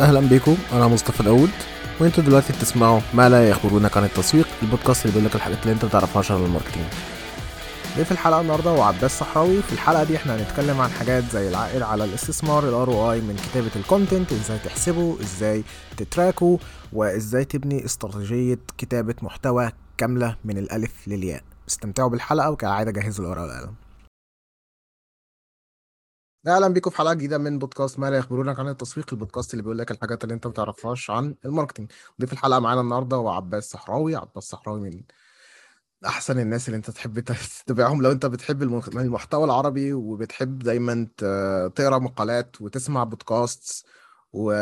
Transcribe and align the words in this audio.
أهلا 0.00 0.20
بيكم 0.20 0.56
أنا 0.72 0.88
مصطفى 0.88 1.22
داوود 1.22 1.50
وانتوا 2.00 2.24
دلوقتي 2.24 2.52
بتسمعوا 2.52 3.00
ما 3.14 3.28
لا 3.28 3.48
يخبرونك 3.48 3.96
عن 3.96 4.04
التسويق 4.04 4.46
البودكاست 4.62 5.02
اللي 5.06 5.12
بيقول 5.14 5.28
لك 5.28 5.34
الحاجات 5.36 5.58
اللي 5.62 5.72
أنت 5.72 5.84
ما 5.84 5.90
تعرفهاش 5.90 6.30
عن 6.32 6.44
ال 6.44 6.48
marketing 6.48 6.86
ضيف 7.96 8.12
الحلقة 8.12 8.40
النهارده 8.40 8.70
هو 8.70 8.82
عباس 8.82 9.18
صحراوي. 9.18 9.62
في 9.62 9.72
الحلقة 9.72 10.04
دي 10.04 10.16
إحنا 10.16 10.36
هنتكلم 10.36 10.80
عن 10.80 10.90
حاجات 10.90 11.24
زي 11.32 11.48
العائد 11.48 11.82
على 11.82 12.04
الاستثمار 12.04 12.68
ال 12.68 12.88
ROI 12.88 13.20
من 13.20 13.36
كتابة 13.36 13.70
ال 13.76 13.83
content 13.83 14.32
إزاي 14.32 14.58
تحسبه 14.64 15.16
إزاي 15.20 15.64
تتراكه 15.96 16.58
وإزاي 16.92 17.44
تبني 17.44 17.84
استراتيجية 17.84 18.58
كتابة 18.78 19.14
محتوى 19.22 19.70
كاملة 19.98 20.36
من 20.44 20.58
الألف 20.58 20.92
للياء. 21.06 21.42
استمتعوا 21.68 22.08
بالحلقة 22.10 22.50
وكالعادة 22.50 22.90
جهزوا 22.90 23.24
الورقه 23.24 23.42
والقلم. 23.44 23.74
أهلا 26.46 26.68
بيكم 26.68 26.90
في 26.90 26.96
حلقة 26.96 27.14
جديدة 27.14 27.38
من 27.38 27.58
بودكاست 27.58 27.98
ما 27.98 28.10
لا 28.10 28.16
يخبرونك 28.18 28.58
عن 28.60 28.68
التسويق 28.68 29.06
البودكاست 29.12 29.54
اللي 29.54 29.62
بيقول 29.62 29.78
لك 29.78 29.90
الحاجات 29.90 30.24
اللي 30.24 30.34
أنت 30.34 30.46
ما 30.46 30.52
تعرفهاش 30.52 31.10
عن 31.10 31.34
ال 31.44 31.49
marketing 31.49 31.92
ضيف 32.20 32.32
الحلقة 32.32 32.60
معانا 32.60 32.80
النهارده 32.80 33.16
هو 33.16 33.28
عباس 33.28 33.70
صحراوي. 33.70 34.16
عباس 34.16 34.44
صحراوي 34.44 34.80
من 34.80 35.02
أحسن 36.06 36.38
الناس 36.38 36.68
اللي 36.68 36.76
أنت 36.76 36.90
تحب 36.90 37.20
تتابعهم 37.20 38.02
لو 38.02 38.12
أنت 38.12 38.26
بتحب 38.26 38.62
المحتوى 38.62 39.44
العربي 39.44 39.92
وبتحب 39.92 40.58
دايما 40.58 41.08
تقرأ 41.74 41.98
مقالات 41.98 42.60
وتسمع 42.60 43.04
بودكاست 43.04 43.86
و... 44.32 44.52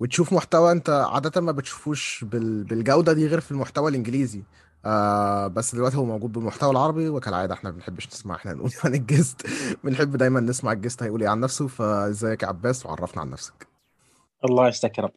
وتشوف 0.00 0.32
محتوى 0.32 0.72
أنت 0.72 0.90
عادة 0.90 1.40
ما 1.40 1.52
بتشوفوش 1.52 2.24
بال... 2.24 2.64
بالجودة 2.64 3.12
دي 3.12 3.26
غير 3.26 3.40
في 3.40 3.50
المحتوى 3.50 3.90
الإنجليزي. 3.90 4.46
آه 4.84 5.46
بس 5.46 5.74
دلوقتي 5.74 5.96
هو 5.96 6.04
موجود 6.04 6.32
بالمحتوى 6.32 6.70
العربي 6.70 7.08
وكالعادة 7.08 7.54
إحنا 7.54 7.70
ما 7.70 7.76
بنحبش 7.76 8.06
نسمع 8.06 8.34
إحنا 8.34 8.52
نقول 8.52 8.70
عن 8.84 8.94
ال 8.94 9.03
guest 9.03 9.46
بنحب 9.84 10.16
دايما 10.16 10.40
نسمع 10.40 10.72
ال 10.72 10.77
guest 10.77 11.02
هيقول 11.02 11.22
إيه 11.22 11.28
عن 11.28 11.40
نفسه. 11.40 11.66
فإزيك 11.66 12.42
يا 12.42 12.48
عباس؟ 12.48 12.86
وعرفنا 12.86 13.20
عن 13.20 13.30
نفسك. 13.30 13.66
الله 14.44 14.68
يستكرم 14.68 15.10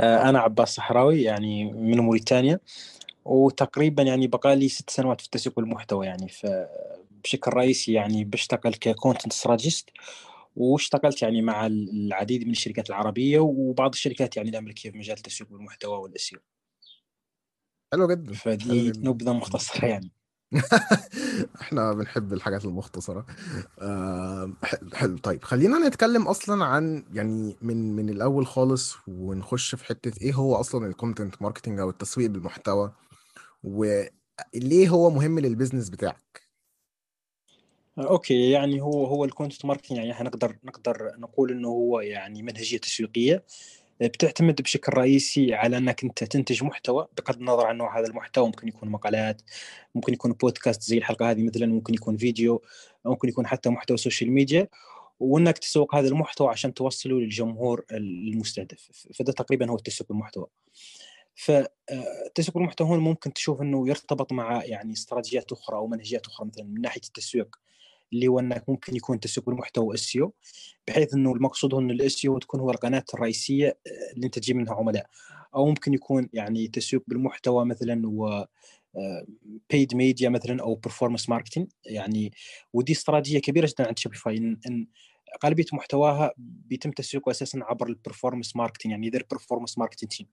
آه 0.00 0.28
أنا 0.28 0.40
عباس 0.40 0.74
صحراوي 0.74 1.22
يعني 1.22 1.64
من 1.64 2.00
موريتانيا. 2.00 2.58
وتقريبا 3.24 4.02
يعني 4.02 4.26
بقالي 4.26 4.68
ست 4.68 4.90
سنوات 4.90 5.20
في 5.20 5.26
التسويق 5.26 5.58
والمحتوى 5.58 6.06
يعني. 6.06 6.26
بشكل 7.24 7.50
رئيسي 7.50 7.92
يعني 7.92 8.24
بشتغل 8.24 8.74
ك 8.74 8.81
content 8.81 9.32
strategist 9.32 9.90
واشتغلت 10.56 11.22
يعني 11.22 11.42
مع 11.42 11.66
العديد 11.66 12.44
من 12.44 12.50
الشركات 12.50 12.90
العربية 12.90 13.38
وبعض 13.38 13.92
الشركات 13.92 14.36
يعني 14.36 14.50
الأمريكية 14.50 14.90
في 14.90 14.98
مجال 14.98 15.16
التسويق 15.16 15.52
والمحتوى 15.52 15.98
وال 15.98 16.11
SEO. 16.11 16.38
حلو 17.92 18.06
جدا 18.08 18.32
فدي 18.34 18.90
جدا. 18.90 19.10
نبذه 19.10 19.32
مختصره 19.32 19.86
يعني. 19.86 20.12
إحنا 21.60 21.92
بنحب 21.92 22.32
الحاجات 22.32 22.64
المختصرة. 22.64 23.26
آه 23.80 24.52
حلو. 24.94 25.18
طيب 25.18 25.44
خلينا 25.44 25.78
نتكلم 25.88 26.28
أصلا 26.28 26.64
عن 26.64 27.04
يعني 27.12 27.56
من 27.62 27.96
من 27.96 28.08
الأول 28.10 28.46
خالص 28.46 28.96
ونخش 29.08 29.74
في 29.74 29.84
حتة 29.84 30.12
إيه 30.22 30.34
هو 30.34 30.54
أصلا 30.56 30.86
ال 30.86 30.93
content 30.93 31.42
marketing 31.42 31.80
أو 31.80 31.90
التسويق 31.90 32.30
بالمحتوى 32.30 32.92
وليه 33.64 34.88
هو 34.88 35.10
مهم 35.10 35.38
لل 35.38 35.48
business 35.48 35.90
بتاعك؟ 35.90 36.42
okay 37.98 38.50
يعني 38.50 38.80
هو 38.80 39.06
هو 39.06 39.24
ال 39.24 39.29
content 39.29 39.64
marketing 39.64 39.98
يعني 39.98 40.12
هنقدر 40.12 40.58
نقدر 40.64 41.12
نقول 41.18 41.50
إنه 41.50 41.68
هو 41.68 42.00
يعني 42.00 42.42
منهجية 42.42 42.78
تسويقية. 42.78 43.44
بتعتمد 44.08 44.62
بشكل 44.62 44.92
رئيسي 44.92 45.54
على 45.54 45.78
أنك 45.78 46.04
أنت 46.04 46.24
تنتج 46.24 46.64
محتوى 46.64 47.08
بغض 47.18 47.36
النظر 47.36 47.66
عن 47.66 47.76
نوع 47.76 47.98
هذا 47.98 48.06
المحتوى 48.06 48.46
ممكن 48.46 48.68
يكون 48.68 48.88
مقالات 48.88 49.42
ممكن 49.94 50.12
يكون 50.12 50.32
بودكاست 50.32 50.82
زي 50.82 50.98
الحلقة 50.98 51.30
هذه 51.30 51.42
مثلا 51.42 51.66
ممكن 51.66 51.94
يكون 51.94 52.16
فيديو 52.16 52.62
ممكن 53.04 53.28
يكون 53.28 53.46
حتى 53.46 53.68
محتوى 53.70 53.96
social 53.96 54.32
media 54.32 54.68
وأنك 55.20 55.58
تسوق 55.58 55.94
هذا 55.94 56.08
المحتوى 56.08 56.48
عشان 56.48 56.74
توصله 56.74 57.20
للجمهور 57.20 57.84
المستهدف. 57.92 58.90
فده 59.14 59.32
تقريبا 59.32 59.70
هو 59.70 59.76
التسويق 59.76 60.12
المحتوى 60.12 60.46
فتسويق 61.34 62.56
المحتوى 62.56 62.88
هون 62.88 62.98
ممكن 62.98 63.32
تشوف 63.32 63.62
إنه 63.62 63.88
يرتبط 63.88 64.32
مع 64.32 64.64
يعني 64.64 64.92
استراتيجيات 64.92 65.52
أخرى 65.52 65.76
أو 65.76 65.86
منهجيات 65.86 66.26
أخرى 66.26 66.48
مثلا 66.48 66.64
من 66.64 66.80
ناحية 66.80 67.00
التسويق. 67.06 67.56
اللي 68.12 68.28
هو 68.28 68.38
إنك 68.38 68.68
ممكن 68.68 68.96
يكون 68.96 69.20
تسويق 69.20 69.48
المحتوى 69.48 69.94
SEO 69.94 70.18
بحيث 70.88 71.14
إنه 71.14 71.32
المقصود 71.32 71.74
هو 71.74 71.80
إنه 71.80 71.92
ال 71.92 72.00
SEO 72.00 72.22
تكون 72.40 72.60
هو 72.60 72.70
القناة 72.70 73.04
الرئيسية 73.14 73.68
آه، 73.68 74.14
اللي 74.14 74.26
أنت 74.26 74.38
تجيب 74.38 74.56
منها 74.56 74.74
عملاء. 74.74 75.06
أو 75.54 75.66
ممكن 75.66 75.94
يكون 75.94 76.28
يعني 76.32 76.68
تسويق 76.68 77.02
بالمحتوى 77.06 77.64
مثلا 77.64 78.02
و 78.08 78.44
paid 79.70 79.94
media 79.94 80.28
مثلا 80.28 80.62
أو 80.62 80.74
performance 80.74 81.28
marketing 81.28 81.66
يعني 81.86 82.32
ودي 82.72 82.92
استراتيجية 82.92 83.38
كبيرة 83.38 83.66
جدا 83.66 83.86
عند 83.86 83.98
Shopify 83.98 84.36
إن, 84.36 84.60
إن 84.66 84.86
غالبيه 85.44 85.64
محتواها 85.72 86.32
بيتم 86.36 86.90
تسويقه 86.90 87.30
أساسا 87.30 87.58
عبر 87.62 87.86
ال 87.86 87.92
performance 87.92 88.56
marketing 88.56 88.92
يعني 88.92 89.10
their 89.10 89.26
performance 89.30 89.78
marketing 89.78 90.10
team 90.10 90.26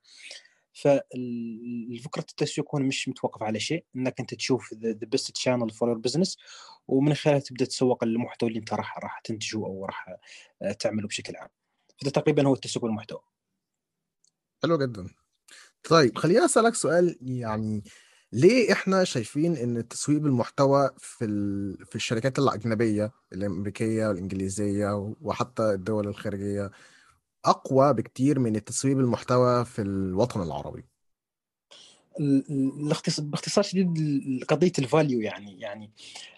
فالفكرة 0.82 2.26
التسويق 2.30 2.76
هون 2.76 2.84
مش 2.84 3.10
متوقف 3.10 3.44
على 3.44 3.60
شيء 3.60 3.86
إنك 3.96 4.20
أنت 4.20 4.34
تشوف 4.34 4.74
the 4.74 4.94
best 5.02 5.38
channel 5.38 5.70
for 5.70 5.90
your 5.90 5.98
business 5.98 6.38
ومن 6.88 7.14
خلالها 7.14 7.40
تبدأ 7.40 7.66
تسوق 7.66 8.04
المحتوى 8.04 8.50
اللي 8.50 8.60
أنت 8.60 8.74
راح 8.74 9.00
راح 9.00 9.20
تنتجه 9.20 9.58
أو 9.58 9.86
راح 9.86 10.16
آه، 10.62 10.72
تعمله 10.72 11.08
بشكل 11.08 11.36
عام. 11.36 11.50
فده 12.02 12.12
تقريبا 12.12 12.48
هو 12.48 12.54
التسويق 12.54 12.86
المحتوى 12.86 13.20
حلو 14.64 14.78
جدا. 14.78 15.08
طيب 15.90 16.18
خليني 16.18 16.46
أسألك 16.46 16.76
سؤال 16.76 17.18
يعني 17.22 17.84
ليه 18.34 18.74
إحنا 18.74 19.04
شايفين 19.04 19.56
إن 19.56 19.78
التسويق 19.78 20.20
بالمحتوى 20.20 20.90
في 20.98 21.26
ال... 21.26 21.86
في 21.86 21.96
الشركات 21.96 22.40
الأجنبية 22.40 23.12
الأمريكية 23.34 24.08
والإنجليزية 24.08 25.16
وحتى 25.22 25.64
الدول 25.64 26.08
الخارجية 26.08 26.72
أقوى 27.46 27.94
بكتير 27.94 28.40
من 28.40 28.56
التسويق 28.56 28.96
بالمحتوى 28.98 29.66
في 29.66 29.82
الوطن 29.82 30.42
العربي. 30.42 30.86
باختصار 33.20 33.64
شديد 33.64 33.90
قضية 34.48 34.72
الفاليو 34.80 35.22
يعني 35.22 35.60
يعني 35.60 35.92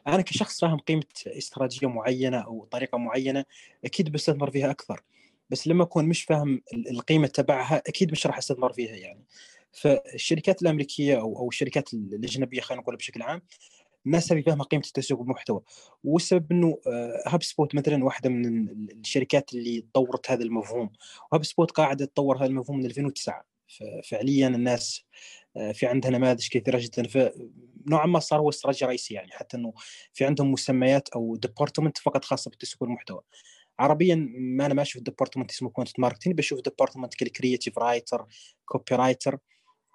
أنا 0.07 0.21
كشخص 0.21 0.61
فاهم 0.61 0.77
قيمة 0.77 1.03
استراتيجية 1.27 1.87
معينة 1.87 2.37
أو 2.37 2.67
طريقة 2.71 2.97
معينة 2.97 3.45
أكيد 3.85 4.11
بستثمر 4.11 4.51
فيها 4.51 4.71
أكثر. 4.71 5.03
بس 5.49 5.67
لما 5.67 5.83
أكون 5.83 6.05
مش 6.05 6.23
فاهم 6.23 6.61
القيمة 6.73 7.27
تبعها 7.27 7.77
أكيد 7.87 8.11
مش 8.11 8.27
راح 8.27 8.37
أستثمر 8.37 8.73
فيها 8.73 8.95
يعني. 8.95 9.25
فالشركات 9.71 10.61
الأمريكية 10.61 11.19
أو 11.19 11.37
أو 11.37 11.47
الشركات 11.47 11.93
الأجنبية 11.93 12.61
خلينا 12.61 12.81
نقول 12.81 12.95
بشكل 12.95 13.21
عام 13.21 13.41
مسبقا 14.05 14.41
فاهمه 14.41 14.63
قيمة 14.63 14.83
التسويق 14.87 15.21
بالمحتوى. 15.21 15.61
والسبب 16.03 16.51
إنه 16.51 16.77
HubSpot 17.27 17.75
مثلا 17.75 18.03
واحدة 18.03 18.29
من 18.29 18.69
الشركات 18.91 19.53
اللي 19.53 19.85
طورت 19.93 20.31
هذا 20.31 20.43
المفهوم. 20.43 20.89
و 21.31 21.43
HubSpot 21.43 21.71
قاعدة 21.71 22.05
تطور 22.05 22.37
هذا 22.37 22.45
المفهوم 22.45 22.77
من 22.77 22.85
2009 22.85 23.45
ففعليا 23.67 24.47
الناس 24.47 25.05
آه، 25.57 25.71
في 25.71 25.85
عندها 25.85 26.11
نماذج 26.11 26.47
كثيرة 26.49 26.79
جدا. 26.81 27.07
فنوعا 27.07 28.05
ما 28.05 28.19
صار 28.19 28.39
هو 28.39 28.49
استراتيجيه 28.49 28.87
رئيسيه 28.87 29.15
يعني 29.15 29.31
حتى 29.31 29.57
إنه 29.57 29.73
في 30.13 30.25
عندهم 30.25 30.51
مسميات 30.51 31.09
أو 31.09 31.35
department 31.35 31.97
فقط 31.97 32.25
خاصة 32.25 32.49
بالتسويق 32.49 32.83
والمحتوى 32.83 33.21
عربيا 33.79 34.15
ما 34.35 34.65
أنا 34.65 34.73
ما 34.73 34.81
أشوف 34.81 35.01
department 35.01 35.51
اسمه 35.51 35.69
content 35.69 35.99
marketing 35.99 36.35
بشوف 36.35 36.61
department 36.61 37.13
كال 37.13 37.77
creative 37.77 38.25
writer 38.65 38.95
copywriter 38.95 39.37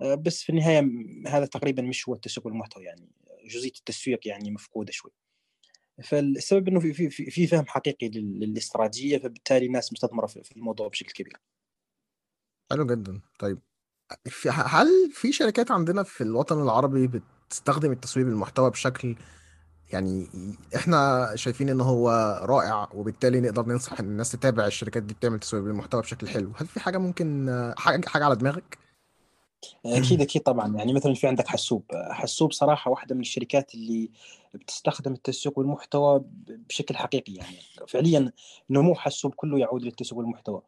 بس 0.01 0.43
في 0.43 0.51
النهاية 0.51 0.89
هذا 1.27 1.47
تقريبا 1.47 1.83
مش 1.83 2.09
هو 2.09 2.15
التسويق 2.15 2.47
والمحتوى 2.47 2.85
يعني. 2.85 3.09
جزئية 3.49 3.73
التسويق 3.79 4.29
يعني 4.29 4.51
مفقودة 4.51 4.93
شوي. 4.93 5.11
فالسبب 6.05 6.69
إنه 6.69 6.81
في 6.81 7.11
في 7.11 7.31
في 7.31 7.47
فهم 7.47 7.67
حقيقي 7.67 8.09
للاستراتيجية 8.09 9.19
فبالتالي 9.19 9.67
الناس 9.67 9.93
مستثمرة 9.93 10.27
في 10.27 10.57
الموضوع 10.57 10.89
بشكل 10.89 11.13
كبير. 11.13 11.41
حلو 12.71 12.87
جدا. 12.87 13.21
طيب 13.39 13.59
هل 14.51 15.11
في 15.13 15.33
شركات 15.33 15.71
عندنا 15.71 16.03
في 16.03 16.21
الوطن 16.21 16.63
العربي 16.63 17.23
بتستخدم 17.49 17.93
التسويق 17.93 18.27
بالمحتوى 18.27 18.71
بشكل 18.71 19.17
يعني 19.93 20.27
إحنا 20.77 21.31
شايفين 21.35 21.69
ان 21.69 21.81
هو 21.81 22.11
رائع 22.43 22.89
وبالتالي 22.95 23.41
نقدر 23.41 23.67
ننصح 23.67 24.01
الناس 24.01 24.33
تتابع 24.33 24.67
الشركات 24.67 25.03
دي 25.03 25.15
بتعمل 25.15 25.39
تسويق 25.39 25.63
بالمحتوى 25.63 26.03
بشكل 26.03 26.29
حلو؟ 26.29 26.53
هل 26.57 26.67
في 26.67 26.81
حاجة 26.81 26.99
ممكن 26.99 27.47
حاجة 27.79 28.25
على 28.25 28.37
دماغك؟ 28.37 28.79
أكيد 29.87 30.21
أكيد 30.21 30.43
طبعا. 30.43 30.77
يعني 30.77 30.93
مثلا 30.93 31.15
في 31.15 31.27
عندك 31.27 31.49
حسوب 31.49 31.83
حسوب 32.11 32.53
صراحة 32.53 32.91
واحدة 32.91 33.15
من 33.15 33.21
الشركات 33.21 33.75
اللي 33.75 34.11
بتستخدم 34.55 35.13
التسويق 35.13 35.59
والمحتوى 35.59 36.25
بشكل 36.69 36.97
حقيقي 36.97 37.33
يعني. 37.33 37.57
فعليا 37.89 38.33
نمو 38.71 38.95
حسوب 38.95 39.35
كله 39.35 39.59
يعود 39.59 39.83
للتسويق 39.83 40.19
والمحتوى. 40.19 40.63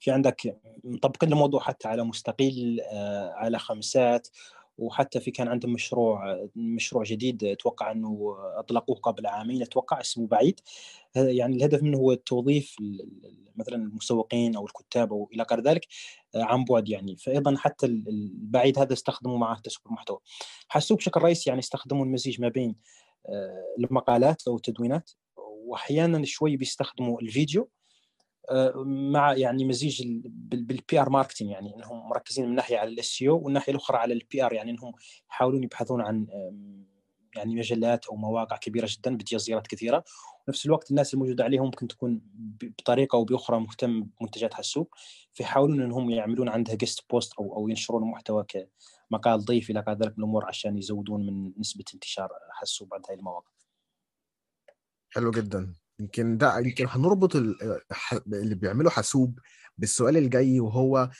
في 0.00 0.10
عندك 0.10 0.56
مطبقين 0.84 1.32
الموضوع 1.32 1.60
حتى 1.60 1.88
على 1.88 2.04
مستقيل 2.04 2.80
آه، 2.80 3.32
على 3.32 3.58
خمسات 3.58 4.28
وحتى 4.78 5.20
في 5.20 5.30
كان 5.30 5.48
عندهم 5.48 5.72
مشروع 5.72 6.48
مشروع 6.56 7.04
جديد 7.04 7.44
أتوقع 7.44 7.92
إنه 7.92 8.36
أطلقوه 8.56 8.96
قبل 8.96 9.26
عامين 9.26 9.62
أتوقع 9.62 10.00
اسمه 10.00 10.26
بعيد. 10.26 10.60
يعني 11.16 11.56
الهدف 11.56 11.82
منه 11.82 11.98
هو 11.98 12.14
توظيف 12.14 12.76
مثلا 13.56 13.76
المسوقين 13.76 14.56
أو 14.56 14.66
الكتاب 14.66 15.12
أو 15.12 15.30
إلى 15.32 15.46
غير 15.50 15.60
ذلك 15.60 15.86
آه، 16.34 16.42
عن 16.42 16.64
بعد 16.64 16.88
يعني. 16.88 17.16
فايضا 17.16 17.56
حتى 17.56 17.86
البعيد 17.86 18.78
هذا 18.78 18.92
استخدموا 18.92 19.38
معه 19.38 19.60
تسويق 19.60 19.88
المحتوى. 19.88 20.18
حسوا 20.68 20.96
بشكل 20.96 21.20
رئيسي 21.20 21.50
يعني 21.50 21.60
استخدموا 21.60 22.04
المزيج 22.04 22.40
ما 22.40 22.48
بين 22.48 22.76
آه، 23.28 23.74
المقالات 23.78 24.48
أو 24.48 24.56
التدوينات 24.56 25.10
واحيانا 25.36 26.24
شوي 26.24 26.56
بيستخدموا 26.56 27.20
الفيديو. 27.20 27.70
مع 28.84 29.32
يعني 29.32 29.64
مزيج 29.64 30.02
بال 30.26 31.00
PR 31.00 31.10
marketing 31.10 31.50
يعني 31.50 31.74
إنهم 31.76 32.08
مركزين 32.08 32.48
من 32.48 32.54
ناحية 32.54 32.78
على 32.78 32.90
ال 32.90 33.22
SEO 33.22 33.44
والناحيه 33.44 33.72
الأخرى 33.72 33.96
على 33.96 34.14
ال 34.14 34.44
PR 34.44 34.52
يعني 34.52 34.70
إنهم 34.70 34.92
يحاولون 35.30 35.64
يبحثون 35.64 36.00
عن 36.00 36.26
يعني 37.36 37.54
مجلات 37.54 38.06
أو 38.06 38.16
مواقع 38.16 38.56
كبيرة 38.56 38.88
جدا 38.90 39.16
بتجي 39.16 39.38
زيارات 39.38 39.66
كثيرة 39.66 40.04
ونفس 40.48 40.66
الوقت 40.66 40.90
الناس 40.90 41.14
الموجودة 41.14 41.44
عليهم 41.44 41.64
ممكن 41.64 41.88
تكون 41.88 42.20
بطريقة 42.78 43.16
أو 43.16 43.24
بأخرى 43.24 43.60
مهتم 43.60 44.02
بمنتجات 44.20 44.54
حاسوب 44.54 44.88
فيحاولون 45.32 45.82
إنهم 45.82 46.10
يعملون 46.10 46.48
عندها 46.48 46.74
guest 46.74 47.04
post 47.10 47.32
أو 47.38 47.56
أو 47.56 47.68
ينشرون 47.68 48.10
محتوى 48.10 48.44
كمقال 48.48 49.44
ضيف 49.44 49.70
إلى 49.70 49.84
ذلك 49.88 50.00
من 50.00 50.18
الأمور 50.18 50.44
عشان 50.46 50.78
يزودون 50.78 51.26
من 51.26 51.52
نسبة 51.58 51.84
انتشار 51.94 52.28
حاسوب 52.50 52.94
عند 52.94 53.04
هذه 53.10 53.18
المواقع. 53.18 53.50
حلو 55.10 55.30
جدا 55.30 55.74
يمكن 56.00 56.38
ده 56.38 56.58
يمكن 56.58 56.86
هنربط 56.88 57.36
اللي 57.36 58.54
بيعملوا 58.54 58.90
حاسوب 58.90 59.38
بالسؤال 59.78 60.16
الجاي 60.16 60.60
وهو 60.60 61.10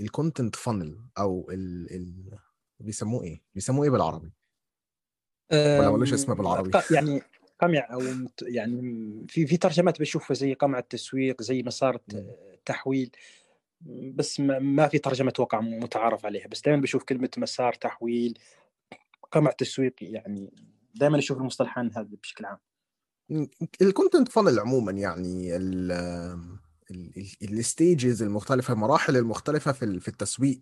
ال 0.00 0.07
content 0.07 0.56
funnel 0.56 0.98
أو 1.18 1.50
ال 1.50 1.94
ال 1.94 2.38
بيسموه 2.80 3.22
إيه؟ 3.22 3.42
بيسموه 3.54 3.84
إيه 3.84 3.90
بالعربي؟ 3.90 4.32
ولا 5.52 5.90
ملوش 5.90 6.12
اسم 6.12 6.34
بالعربي؟ 6.34 6.70
يعني 6.90 7.22
قمع 7.60 7.88
أو 7.92 8.00
يعني 8.42 8.82
في 9.28 9.46
في 9.46 9.56
ترجمات 9.56 10.00
بشوفها 10.00 10.34
زي 10.34 10.54
قمع 10.54 10.78
التسويق 10.78 11.42
زي 11.42 11.62
مسار 11.62 12.00
التحويل 12.54 13.10
بس 14.14 14.40
ما 14.40 14.88
في 14.88 14.98
ترجمة 14.98 15.28
أتوقع 15.28 15.60
متعارف 15.60 16.26
عليها 16.26 16.48
بس 16.48 16.62
دائما 16.62 16.80
بشوف 16.82 17.04
كلمة 17.04 17.30
مسار 17.36 17.72
تحويل 17.72 18.38
قمع 19.32 19.50
تسويق 19.50 19.94
يعني 20.00 20.52
دائما 20.94 21.18
أشوف 21.18 21.38
المصطلحان 21.38 21.90
هذا 21.96 22.08
بشكل 22.22 22.44
عام 22.44 22.58
ال 23.82 23.88
content 23.88 24.28
funnel 24.28 24.58
عموما 24.60 24.92
يعني 24.92 25.56
ال 27.42 27.53
stages 27.53 28.22
المختلفة 28.22 28.74
المراحل 28.74 29.16
المختلفة 29.16 29.72
في 29.72 30.00
في 30.00 30.08
التسويق 30.08 30.60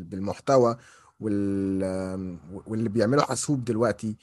بالمحتوى 0.00 0.76
واللي 1.20 2.88
بيعمله 2.88 3.22
حاسوب 3.22 3.64
دلوقتي. 3.64 4.16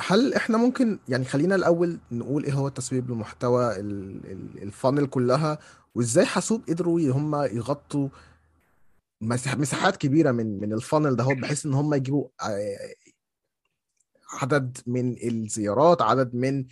هل 0.00 0.34
إحنا 0.34 0.58
ممكن 0.58 0.98
يعني 1.08 1.24
خلينا 1.24 1.54
الأول 1.54 1.98
نقول 2.12 2.44
إيه 2.44 2.52
هو 2.52 2.68
التسويق 2.68 3.02
بالمحتوى 3.02 3.76
ال 4.62 4.68
funnel 4.68 5.06
كلها 5.06 5.58
وإزاي 5.94 6.26
حاسوب 6.26 6.62
قدروا 6.68 7.00
هم 7.00 7.34
يغطوا 7.36 8.08
مساحات 9.20 9.96
كبيرة 9.96 10.30
من 10.32 10.60
من 10.60 10.72
ال 10.72 10.78
funnel 10.78 11.16
ده 11.16 11.24
بحيث 11.24 11.66
إن 11.66 11.74
هم 11.74 11.94
يجيبوا 11.94 12.28
عدد 14.32 14.78
من 14.86 15.16
الزيارات 15.28 16.02
عدد 16.02 16.34
من 16.34 16.64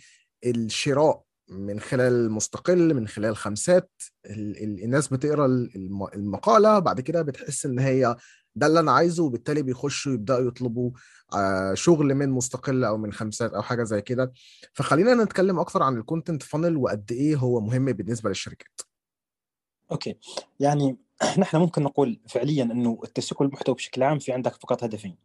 الشراء 0.45 1.23
من 1.49 1.79
خلال 1.79 2.31
مستقل 2.31 2.93
من 2.93 3.07
خلال 3.07 3.35
خمسات. 3.37 3.91
الناس 4.25 5.07
بتقرأ 5.07 5.45
المقالة 6.15 6.79
بعد 6.79 7.01
كده 7.01 7.21
بتحس 7.21 7.65
إن 7.65 7.79
هي 7.79 8.15
ده 8.55 8.67
اللي 8.67 8.79
أنا 8.79 8.91
عايزه 8.91 9.23
وبالتالي 9.23 9.61
بيخشوا 9.61 10.13
يبدأوا 10.13 10.47
يطلبوا 10.47 10.91
آه، 11.35 11.73
شغل 11.73 12.15
من 12.15 12.29
مستقل 12.29 12.83
أو 12.83 12.97
من 12.97 13.13
خمسات 13.13 13.53
أو 13.53 13.61
حاجة 13.61 13.83
زي 13.83 14.01
كده. 14.01 14.33
فخلينا 14.73 15.23
نتكلم 15.23 15.59
أكثر 15.59 15.83
عن 15.83 15.97
ال 15.97 16.03
content 16.03 16.43
funnel 16.43 16.77
وقد 16.77 17.11
إيه 17.11 17.35
هو 17.35 17.59
مهم 17.59 17.85
بالنسبة 17.85 18.29
للشركات. 18.29 18.81
okay. 19.91 20.15
يعني 20.59 20.97
نحن 21.39 21.57
ممكن 21.57 21.83
نقول 21.83 22.19
فعليا 22.27 22.63
إنه 22.63 22.99
التسويق 23.03 23.41
المحتوى 23.41 23.75
بشكل 23.75 24.03
عام 24.03 24.19
في 24.19 24.31
عندك 24.31 24.53
فقط 24.53 24.83
هدفين. 24.83 25.15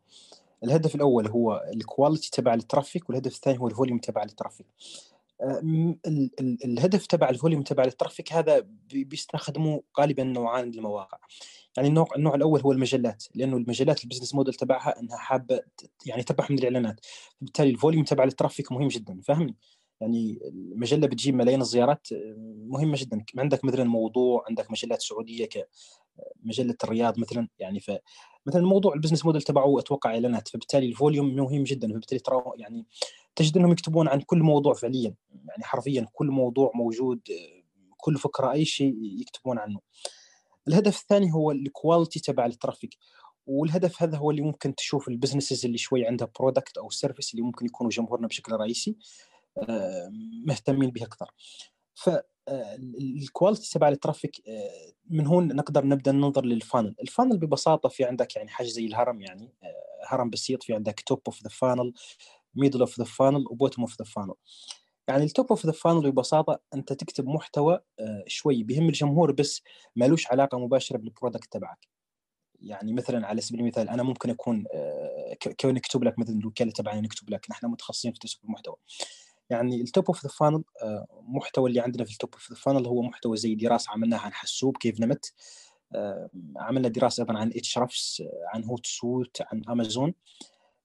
الهدف 0.65 0.95
الأول 0.95 1.29
هو 1.29 1.65
ال 1.75 1.82
quality 1.82 2.31
تبع 2.31 2.55
ال 2.55 2.61
traffic 2.62 3.09
والهدف 3.09 3.35
الثاني 3.35 3.59
هو 3.59 3.69
ال 3.69 3.73
volume 3.73 3.99
تبع 3.99 4.23
ال 4.23 4.28
traffic 4.28 4.67
الهدف 6.65 7.07
تبع 7.07 7.29
ال 7.29 7.34
volume 7.34 7.63
تبع 7.63 7.85
ال 7.85 7.91
traffic 7.91 8.33
هذا 8.33 8.67
بيستخدموا 8.93 9.81
غالبا 10.01 10.25
نوعان 10.25 10.69
المواقع. 10.69 11.19
يعني 11.77 11.89
النوع 11.89 12.07
النوع 12.17 12.35
الأول 12.35 12.61
هو 12.61 12.73
المجلات 12.73 13.25
لأنه 13.35 13.57
المجلات 13.57 14.05
ال 14.05 14.08
business 14.08 14.35
model 14.35 14.55
تبعها 14.55 15.01
إنها 15.01 15.17
حابة 15.17 15.61
يعني 16.07 16.23
تربح 16.23 16.51
من 16.51 16.59
الاعلانات 16.59 17.01
بالتالي 17.41 17.71
ال 17.71 17.76
volume 17.76 18.05
تبع 18.05 18.25
ال 18.25 18.31
traffic 18.31 18.73
مهم 18.73 18.89
جدا 18.89 19.21
فاهمني؟ 19.25 19.57
يعني 20.01 20.39
المجلة 20.45 21.07
بتجيب 21.07 21.35
ملايين 21.35 21.61
الزيارات 21.61 22.09
مهمة 22.69 22.97
جدا. 23.01 23.25
عندك 23.39 23.65
مثلا 23.65 23.85
موضوع 23.85 24.45
عندك 24.49 24.71
مجلات 24.71 25.03
سعودية 25.03 25.49
كمجلة 26.43 26.77
الرياض 26.85 27.19
مثلا 27.19 27.49
يعني 27.59 27.81
ف 27.81 27.91
مثلا 28.47 28.63
موضوع 28.63 28.95
ال 28.95 28.98
business 28.98 29.25
model 29.25 29.43
تبعه 29.43 29.79
أتوقع 29.79 30.11
إعلانات 30.11 30.49
فبالتالي 30.49 30.87
ال 30.87 30.94
volume 30.94 31.37
مهم 31.37 31.63
جدا. 31.63 31.89
فبالتالي 31.89 32.21
ترى 32.21 32.43
يعني 32.57 32.87
تجد 33.37 33.57
أنهم 33.57 33.73
يكتبون 33.73 34.09
عن 34.09 34.21
كل 34.21 34.39
موضوع 34.39 34.75
فعليا. 34.75 35.15
يعني 35.49 35.65
حرفيا 35.65 36.07
كل 36.13 36.27
موضوع 36.27 36.73
موجود 36.75 37.21
كل 37.97 38.19
فكره 38.19 38.53
أي 38.53 38.65
شيء 38.65 38.95
يكتبون 39.21 39.59
عنه. 39.59 39.81
الهدف 40.69 41.01
الثاني 41.01 41.33
هو 41.33 41.51
ال 41.51 41.59
quality 41.60 42.21
تبع 42.21 42.47
ال 42.47 42.53
traffic 42.53 42.97
والهدف 43.47 44.03
هذا 44.03 44.19
هو 44.19 44.31
اللي 44.31 44.43
ممكن 44.43 44.75
تشوف 44.75 45.09
ال 45.09 45.14
businesses 45.14 45.65
اللي 45.65 45.79
شوي 45.79 46.07
عندها 46.07 46.29
product 46.39 46.79
أو 46.79 46.91
service 46.91 47.35
اللي 47.35 47.43
ممكن 47.43 47.67
يكونوا 47.67 47.91
جمهورنا 47.91 48.27
بشكل 48.27 48.53
رئيسي. 48.53 48.97
مهتمين 50.47 50.91
به 50.91 51.03
أكثر. 51.03 51.31
فال 51.97 52.35
quality 52.35 53.71
تبع 53.71 53.89
ال 53.89 53.95
traffic 53.96 54.43
آه، 54.49 54.93
من 55.11 55.27
هون 55.27 55.57
نقدر 55.57 55.87
نبدأ 55.87 56.13
ننظر 56.13 56.45
لل 56.45 56.57
funnel 56.57 56.95
ال 57.03 57.08
funnel 57.08 57.39
ببساطة 57.39 57.89
في 57.89 58.05
عندك 58.05 58.37
يعني 58.37 58.49
حاجة 58.49 58.67
زي 58.67 58.87
الهرم 58.87 59.21
يعني 59.21 59.55
آه، 59.63 60.15
هرم 60.15 60.31
بسيط 60.31 60.63
في 60.63 60.75
عندك 60.75 61.01
top 61.01 61.21
of 61.27 61.43
the 61.43 61.49
funnel 61.49 61.93
middle 62.55 62.81
of 62.81 62.99
the 62.99 63.05
funnel 63.05 63.45
و 63.51 63.55
bottom 63.55 63.83
of 63.83 63.99
the 63.99 64.05
funnel 64.05 64.35
يعني 65.09 65.25
ال 65.25 65.30
top 65.30 65.47
of 65.51 65.67
the 65.67 65.73
funnel 65.73 66.11
ببساطة 66.11 66.61
أنت 66.75 66.93
تكتب 66.93 67.27
محتوى 67.27 67.81
شوي 68.27 68.63
بهم 68.63 68.89
الجمهور 68.89 69.33
بس 69.33 69.63
مالوش 69.97 70.27
علاقة 70.27 70.59
مباشرة 70.59 70.97
بال 70.99 71.11
product 71.11 71.53
تبعك. 71.53 71.89
يعني 72.61 72.93
مثلا 72.93 73.27
على 73.27 73.41
سبيل 73.41 73.61
المثال 73.61 73.89
أنا 73.89 74.03
ممكن 74.03 74.31
أكون 74.31 74.65
كون 75.61 75.75
نكتب 75.75 76.05
لك 76.05 76.19
مثلا 76.19 76.39
الوكالة 76.39 76.71
تبعنا 76.71 77.01
نكتب 77.01 77.31
لك 77.31 77.47
نحن 77.51 77.67
متخصصين 77.67 78.13
في 78.13 78.19
تسويق 78.19 78.45
المحتوى. 78.45 78.77
يعني 79.51 79.81
ال 79.81 79.87
top 79.87 80.05
of 80.07 80.23
the 80.23 80.31
funnel 80.31 80.65
محتوى 81.23 81.69
اللي 81.69 81.81
عندنا 81.81 82.05
في 82.05 82.13
ال 82.13 82.18
top 82.18 82.35
of 82.35 82.51
the 82.51 82.57
funnel 82.57 82.87
هو 82.87 83.03
محتوى 83.03 83.37
زي 83.37 83.55
دراسة 83.55 83.93
عملناها 83.93 84.21
عن 84.21 84.33
حسوب 84.33 84.77
كيف 84.77 85.01
نمت. 85.01 85.33
عملنا 86.57 86.89
دراسة 86.89 87.21
أيضا 87.21 87.39
عن 87.39 87.49
Ahrefs 87.57 88.23
عن 88.55 88.65
Hootsuite 88.65 89.43
عن 89.53 89.63
أمازون. 89.69 90.15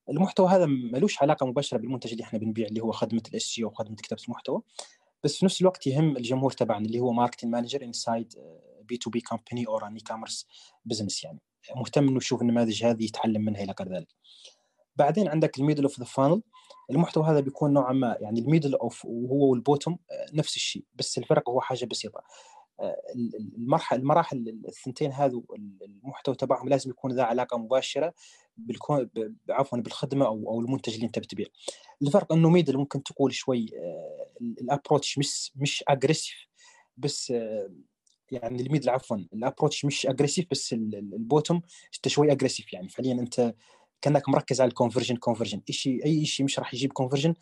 المحتوى 0.10 0.50
هذا 0.50 0.66
ملوش 0.66 1.22
علاقة 1.22 1.46
مباشرة 1.46 1.78
بالمنتج 1.78 2.12
اللي 2.12 2.24
إحنا 2.24 2.40
بنبيع 2.40 2.68
اللي 2.68 2.82
هو 2.82 2.92
خدمة 2.92 3.22
ال 3.30 3.52
SEO 3.54 3.64
أو 3.64 3.70
خدمه 3.70 3.96
كتابة 3.96 4.22
المحتوى. 4.24 4.62
بس 5.24 5.38
في 5.38 5.46
نفس 5.46 5.62
الوقت 5.62 5.88
يهم 5.88 6.18
الجمهور 6.18 6.52
تبعنا 6.52 6.86
اللي 6.86 7.00
هو 7.00 7.12
marketing 7.12 7.52
manager 7.52 7.84
inside 7.84 8.34
B2B 8.82 8.98
company 8.98 9.68
or 9.68 9.88
an 9.88 9.94
e-commerce 9.94 10.48
business 10.86 11.24
يعني. 11.24 11.40
مهتم 11.76 12.08
إنه 12.08 12.18
يشوف 12.18 12.42
النماذج 12.42 12.84
هذه 12.84 13.04
يتعلم 13.04 13.42
منها 13.46 13.64
إلى 13.64 13.74
غير 13.80 13.96
ذلك. 13.96 14.08
بعدين 14.96 15.28
عندك 15.28 15.60
ال 15.60 15.63
middle 15.63 15.84
of 15.84 16.00
the 16.00 16.06
funnel 16.06 16.42
المحتوى 16.92 17.24
هذا 17.26 17.40
بيكون 17.40 17.74
نوعا 17.74 17.94
ما 17.94 18.18
يعني 18.22 18.40
ال 18.40 18.45
middle 18.45 18.76
of 18.76 19.06
وهو 19.06 19.52
وال 19.52 19.63
bottom 19.63 19.98
آه، 20.12 20.26
نفس 20.34 20.56
الشيء 20.56 20.84
بس 20.96 21.18
الفرق 21.18 21.50
هو 21.50 21.62
حاجة 21.62 21.86
بسيطة. 21.86 22.24
آه، 22.80 22.98
المرحله 23.58 24.00
المراحل 24.00 24.62
الثنتين 24.68 25.12
هذو 25.12 25.46
المحتوى 25.82 26.36
تبعهم 26.36 26.70
لازم 26.70 26.90
يكون 26.90 27.12
ذا 27.12 27.24
علاقة 27.24 27.58
مباشرة 27.58 28.14
بال 28.58 28.79
con 28.79 29.10
عفوا 29.50 29.80
بالخدمة 29.80 30.26
أو 30.26 30.50
أو 30.50 30.60
المنتج 30.60 30.94
اللي 30.94 31.06
أنت 31.06 31.20
بتبيع 31.20 31.46
الفرق 32.02 32.34
إنه 32.34 32.50
middle 32.50 32.78
ممكن 32.78 33.04
تقول 33.04 33.34
شوي 33.34 33.66
آه، 33.76 34.28
ال 34.42 34.50
approach 34.50 35.18
مش 35.18 35.52
مش 35.56 35.84
aggressive 35.88 36.48
بس 36.98 37.34
يعني 38.32 38.62
ال 38.62 38.66
middle 38.66 38.90
عفوا 38.90 39.18
ال 39.34 39.40
approach 39.40 39.86
مش 39.86 40.06
aggressive 40.06 40.46
بس 40.52 40.74
ال 40.74 40.87
bottom 40.87 41.62
أنت 41.96 42.08
شوي 42.08 42.32
aggressive 42.32 42.74
يعني. 42.74 42.90
فعليا 42.90 43.14
أنت 43.14 43.54
كأنك 44.02 44.30
مركز 44.30 44.62
على 44.62 44.70
ال 44.70 44.74
conversion 44.74 45.16
conversion 45.16 45.62
شيء 45.70 46.06
أي 46.06 46.26
شيء 46.26 46.46
مش 46.46 46.60
راح 46.60 46.74
يجيب 46.74 46.92
conversion 46.94 47.34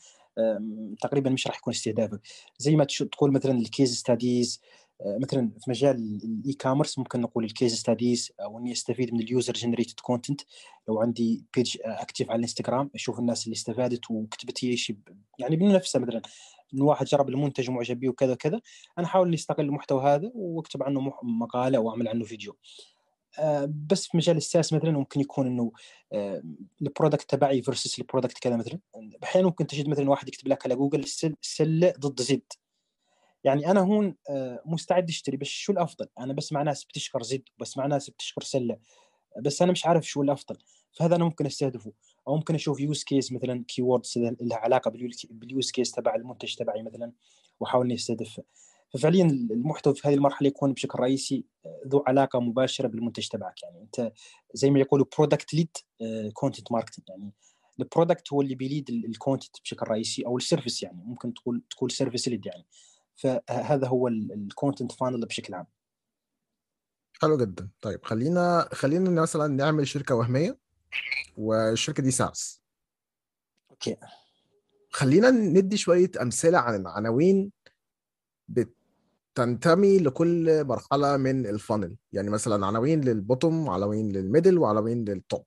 تقريبا 1.01 1.29
مش 1.29 1.47
راح 1.47 1.57
يكون 1.57 1.73
استهدافك. 1.73 2.21
زي 2.57 2.75
ما 2.75 2.83
تقول 2.83 3.31
مثلا 3.31 3.51
ال 3.51 3.61
case 3.61 3.97
studies 3.97 4.61
آه، 5.01 5.17
مثلا 5.21 5.51
في 5.59 5.69
مجال 5.69 6.19
ال 6.23 6.53
e-commerce 6.53 6.99
ممكن 6.99 7.21
نقول 7.21 7.43
ال 7.43 7.50
case 7.50 7.75
studies 7.75 8.31
أو 8.41 8.59
إني 8.59 8.71
أستفيد 8.71 9.13
من 9.13 9.19
ال 9.19 9.26
user 9.26 9.53
generated 9.53 9.99
content 9.99 10.41
لو 10.87 11.01
عندي 11.01 11.45
page 11.55 11.77
active 11.83 12.29
على 12.29 12.37
الإنستغرام 12.37 12.89
أشوف 12.95 13.19
الناس 13.19 13.45
اللي 13.45 13.53
استفادت 13.53 14.11
وكتبت 14.11 14.65
هي 14.65 14.77
شيء 14.77 14.95
يعني 15.39 15.55
بنفسها 15.55 16.01
مثلا. 16.01 16.21
انه 16.73 16.85
واحد 16.85 17.05
جرب 17.05 17.29
المنتج 17.29 17.69
ومعجب 17.69 17.99
به 17.99 18.09
وكذا 18.09 18.33
وكذا 18.33 18.61
أنا 18.97 19.07
أحاول 19.07 19.27
إني 19.27 19.35
أستغل 19.35 19.65
المحتوى 19.65 20.03
هذا 20.03 20.31
وأكتب 20.35 20.83
عنه 20.83 21.13
مقالة 21.23 21.79
واعمل 21.79 22.07
عنه 22.07 22.25
فيديو 22.25 22.51
آه، 22.51 22.55
بس 23.67 24.07
في 24.07 24.17
مجال 24.17 24.37
ال 24.37 24.45
SaaS 24.45 24.73
مثلا 24.73 24.91
ممكن 24.91 25.19
يكون 25.21 25.47
إنه 25.47 25.71
آه، 26.13 26.43
ال 26.81 26.87
product 26.87 27.29
تبعي 27.29 27.61
versus 27.61 27.99
ال 27.99 28.04
product 28.04 28.37
كذا 28.39 28.55
مثلا. 28.55 28.79
أحيانا 29.23 29.47
ممكن 29.47 29.67
تجد 29.67 29.87
مثلا 29.89 30.09
واحد 30.09 30.27
يكتب 30.27 30.47
لك 30.47 30.65
على 30.65 30.75
جوجل 30.75 31.05
سلة 31.41 31.93
ضد 31.99 32.21
زد. 32.21 32.41
يعني 33.43 33.71
أنا 33.71 33.79
هون 33.79 34.15
آه، 34.29 34.61
مستعد 34.65 35.09
أشتري 35.09 35.37
بس 35.37 35.47
شو 35.47 35.71
الأفضل؟ 35.71 36.07
أنا 36.19 36.33
بسمع 36.33 36.61
ناس 36.61 36.83
بتشكر 36.83 37.23
زد 37.23 37.43
بسمع 37.59 37.85
ناس 37.85 38.09
بتشكر 38.09 38.43
سلة. 38.43 38.77
بس 39.41 39.61
أنا 39.61 39.71
مش 39.71 39.85
عارف 39.85 40.07
شو 40.07 40.21
الأفضل. 40.21 40.57
فهذا 40.91 41.15
أنا 41.15 41.23
ممكن 41.23 41.45
أستهدفه. 41.45 41.91
أو 42.27 42.35
ممكن 42.35 42.55
أشوف 42.55 42.79
use 42.79 43.03
case 43.03 43.31
مثلا 43.31 43.63
keywords 43.67 44.13
لها 44.17 44.57
علاقة 44.57 44.91
بال 45.29 45.46
use 45.46 45.71
case 45.71 45.91
تبع 45.91 46.15
المنتج 46.15 46.55
تبعي 46.55 46.83
مثلا 46.83 47.11
وأحاول 47.59 47.85
إني 47.85 47.95
أستهدفه. 47.95 48.43
ففعليا 48.93 49.25
المحتوى 49.25 49.95
في 49.95 50.07
هذه 50.07 50.13
المرحلة 50.13 50.47
يكون 50.47 50.73
بشكل 50.73 50.99
رئيسي 50.99 51.45
ذو 51.87 52.03
علاقة 52.07 52.39
مباشرة 52.39 52.87
بالمنتج 52.87 53.27
تبعك. 53.27 53.63
يعني 53.63 53.81
أنت 53.81 54.11
زي 54.53 54.69
ما 54.69 54.79
يقولوا 54.79 55.05
product-led 55.17 55.77
content 56.33 56.71
marketing 56.71 57.05
يعني 57.09 57.31
ال 57.79 57.86
product 57.86 58.33
هو 58.33 58.41
اللي 58.41 58.55
بي 58.55 58.67
lead 58.67 58.89
ال 58.89 58.98
content 58.98 59.61
بشكل 59.63 59.87
رئيسي 59.87 60.25
أو 60.25 60.37
ال 60.37 60.43
service 60.43 60.83
يعني. 60.83 61.03
ممكن 61.05 61.33
تقول 61.33 61.63
تقول 61.69 61.91
service-led 61.91 62.45
يعني. 62.45 62.65
فهذا 63.15 63.87
هو 63.87 64.07
ال 64.07 64.18
content 64.18 64.91
funnel 64.91 65.25
بشكل 65.25 65.53
عام. 65.53 65.67
حلو 67.21 67.37
جدا. 67.37 67.69
طيب 67.81 68.05
خلينا 68.05 68.69
خلينا 68.73 69.21
مثلا 69.21 69.47
نعمل 69.47 69.87
شركة 69.87 70.15
وهمية 70.15 70.57
والشركة 71.37 72.03
دي 72.03 72.11
SaaS 72.11 72.61
okay. 73.71 73.95
خلينا 74.89 75.31
ندي 75.31 75.77
شوية 75.77 76.11
أمثلة 76.21 76.57
عن 76.57 76.81
العناوين 76.81 77.51
بتنتمي 79.39 79.99
لكل 79.99 80.63
مرحلة 80.65 81.17
من 81.17 81.45
ال 81.45 81.52
funnel 81.52 81.95
يعني 82.13 82.29
مثلا 82.29 82.65
عناوين 82.65 83.01
لل 83.01 83.18
bottom 83.18 83.67
وعناوين 83.67 84.11
لل 84.11 84.23
middle 84.23 84.57
وعناوين 84.57 85.05
لل 85.05 85.21
top 85.21 85.45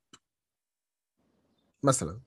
مثلا. 1.83 2.21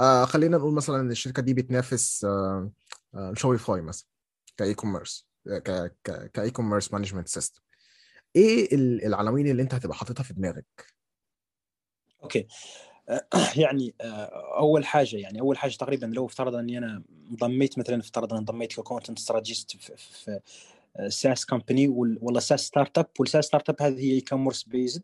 آه 0.00 0.24
خلينا 0.24 0.56
نقول 0.56 0.74
مثلا 0.74 1.00
إن 1.00 1.10
الشركة 1.10 1.42
دي 1.42 1.54
بتنافس 1.54 2.24
آه 2.24 2.70
آه 3.14 3.34
شوبيفاي 3.36 3.80
مثلا 3.80 4.08
ك 4.56 4.74
e-commerce 4.74 5.28
ك 6.34 6.50
e-commerce 6.50 6.92
management 6.92 7.28
system. 7.28 7.60
إيه 8.36 8.74
ال- 8.74 9.04
العناوين 9.04 9.46
اللي 9.48 9.62
أنت 9.62 9.74
هتبقى 9.74 9.96
حاططها 9.96 10.22
في 10.22 10.34
دماغك؟ 10.34 10.94
okay. 12.22 12.46
يعني 13.62 13.94
أول 14.58 14.84
حاجة 14.84 15.16
يعني 15.16 15.40
أول 15.40 15.58
حاجة 15.58 15.76
تقريبا 15.76 16.06
لو 16.06 16.26
افترض 16.26 16.54
إني 16.54 16.78
أنا 16.78 17.02
انضميت 17.30 17.78
مثلا 17.78 18.00
افترض 18.00 18.34
انضميت 18.34 18.72
ك 18.72 18.78
content 18.78 19.18
strategist 19.18 19.76
في, 19.76 19.96
في 19.96 20.40
SaaS 21.08 21.46
company 21.46 21.88
ولا 22.20 22.40
SaaS 22.40 22.60
startup 22.60 23.06
وال 23.20 23.44
SaaS 23.44 23.68
startup 23.68 23.82
هذه 23.82 24.00
هي 24.00 24.14
e-commerce 24.14 24.62
based 24.62 25.02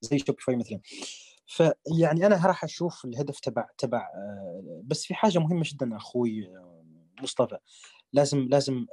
زي 0.00 0.18
شوبيفاي 0.18 0.56
مثلا. 0.56 0.80
فيعني 1.46 2.26
أنا 2.26 2.46
راح 2.46 2.64
أشوف 2.64 3.04
الهدف 3.04 3.40
تبع 3.40 3.68
تبع 3.78 4.08
بس 4.84 5.04
في 5.04 5.14
حاجة 5.14 5.38
مهمة 5.38 5.62
جدا 5.64 5.96
أخوي 5.96 6.48
مصطفى. 7.22 7.58
لازم 8.12 8.48
لازم 8.50 8.86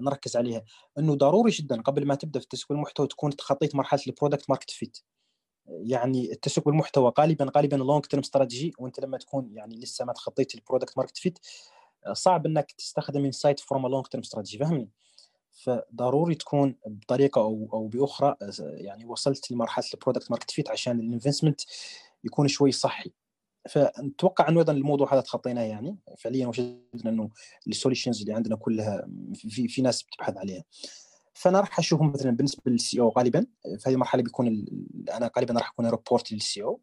نركز 0.00 0.36
عليها. 0.36 0.64
إنه 0.98 1.14
ضروري 1.14 1.50
جدا 1.50 1.80
قبل 1.82 2.06
ما 2.06 2.14
تبدأ 2.14 2.40
في 2.40 2.46
تسويق 2.48 2.72
المحتوى 2.72 3.06
تكون 3.06 3.36
تخطيت 3.36 3.74
مرحلة 3.74 4.00
ال 4.06 4.12
product 4.12 4.50
market 4.50 4.70
fit 4.70 4.98
يعني 5.68 6.32
التسويق 6.32 6.66
بالمحتوى 6.68 7.12
غالبا 7.18 7.50
غالبا 7.56 7.76
long-term 7.76 8.22
strategy 8.22 8.72
وأنت 8.78 9.00
لما 9.00 9.18
تكون 9.18 9.50
يعني 9.52 9.78
لسه 9.80 10.04
ما 10.04 10.12
تخطيت 10.12 10.54
ال 10.54 10.60
product 10.60 10.98
market 10.98 11.16
fit 11.18 11.38
صعب 12.12 12.46
إنك 12.46 12.72
تستخدم 12.72 13.24
insight 13.24 13.60
from 13.60 13.86
long-term 13.86 14.22
strategy 14.22 14.58
فهمني 14.58 14.90
فضروري 15.56 16.34
تكون 16.34 16.76
بطريقة 16.86 17.40
أو 17.40 17.68
أو 17.72 17.86
بأخرى 17.86 18.36
يعني 18.60 19.04
وصلت 19.04 19.50
لمرحلة 19.50 19.84
ال 19.94 19.99
product 19.99 20.30
market 20.30 20.50
fit 20.50 20.70
عشان 20.70 21.00
ال 21.00 21.05
investment 21.05 21.60
يكون 22.24 22.48
شوي 22.48 22.72
صحي. 22.72 23.12
فنتوقع 23.68 24.48
أنه 24.48 24.60
أيضا 24.60 24.72
الموضوع 24.72 25.14
هذا 25.14 25.20
تخطيناه 25.20 25.62
يعني. 25.62 25.96
فعليا 26.18 26.46
وجدنا 26.46 26.80
أنه 27.06 27.30
ال 27.68 27.73
solutions 27.73 28.20
اللي 28.20 28.34
عندنا 28.34 28.56
كلها 28.56 29.08
في, 29.34 29.68
في 29.68 29.82
ناس 29.82 30.02
بتبحث 30.02 30.36
عليها. 30.36 30.64
فأنا 31.34 31.60
راح 31.60 31.78
اشوفهم 31.78 32.12
مثلا 32.12 32.30
بالنسبة 32.30 32.62
لل 32.66 33.00
CEO 33.00 33.08
غالبا. 33.08 33.46
في 33.62 33.88
هذه 33.88 33.94
المرحلة 33.94 34.22
بيكون 34.22 34.66
أنا 35.12 35.30
غالبا 35.36 35.54
راح 35.54 35.70
أكون 35.70 35.86
report 35.86 36.32
لل 36.32 36.62
CEO 36.62 36.80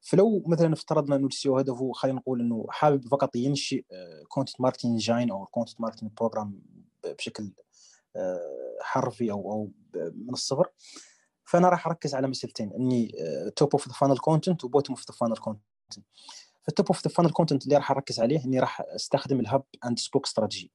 فلو 0.00 0.44
مثلا 0.46 0.72
افترضنا 0.72 1.16
أنه 1.16 1.26
ال 1.26 1.48
CEO 1.48 1.58
هدفه 1.58 1.92
خلينا 1.92 2.18
نقول 2.18 2.40
أنه 2.40 2.66
حابب 2.68 3.08
فقط 3.08 3.36
ينشئ 3.36 3.84
content 4.28 4.60
marketing 4.60 5.00
engine 5.00 5.30
أو 5.30 5.46
content 5.46 5.80
marketing 5.80 6.10
program 6.18 6.62
بشكل 7.18 7.52
حرفي 8.80 9.30
أو 9.30 9.52
أو 9.52 9.70
من 9.94 10.32
الصفر. 10.32 10.68
فأنا 11.44 11.68
راح 11.68 11.86
أركز 11.86 12.14
على 12.14 12.28
مسألتين 12.28 12.72
إني 12.72 13.12
top 13.56 13.68
of 13.72 13.88
the 13.88 13.94
funnel 13.94 14.18
content 14.18 14.64
و 14.64 14.69
bottom 14.69 14.96
of 14.96 15.10
the 15.10 15.16
funnel 15.16 15.36
content 15.36 15.64
فال 16.62 16.72
top 16.72 16.86
of 16.86 17.06
the 17.06 17.14
funnel 17.14 17.30
content 17.30 17.64
اللي 17.64 17.76
راح 17.76 17.90
أركز 17.90 18.20
عليه 18.20 18.44
إني 18.44 18.60
راح 18.60 18.80
أستخدم 18.80 19.40
ال 19.40 19.46
hub 19.46 19.64
and 19.84 19.98
spoke 19.98 20.26
strategy 20.26 20.72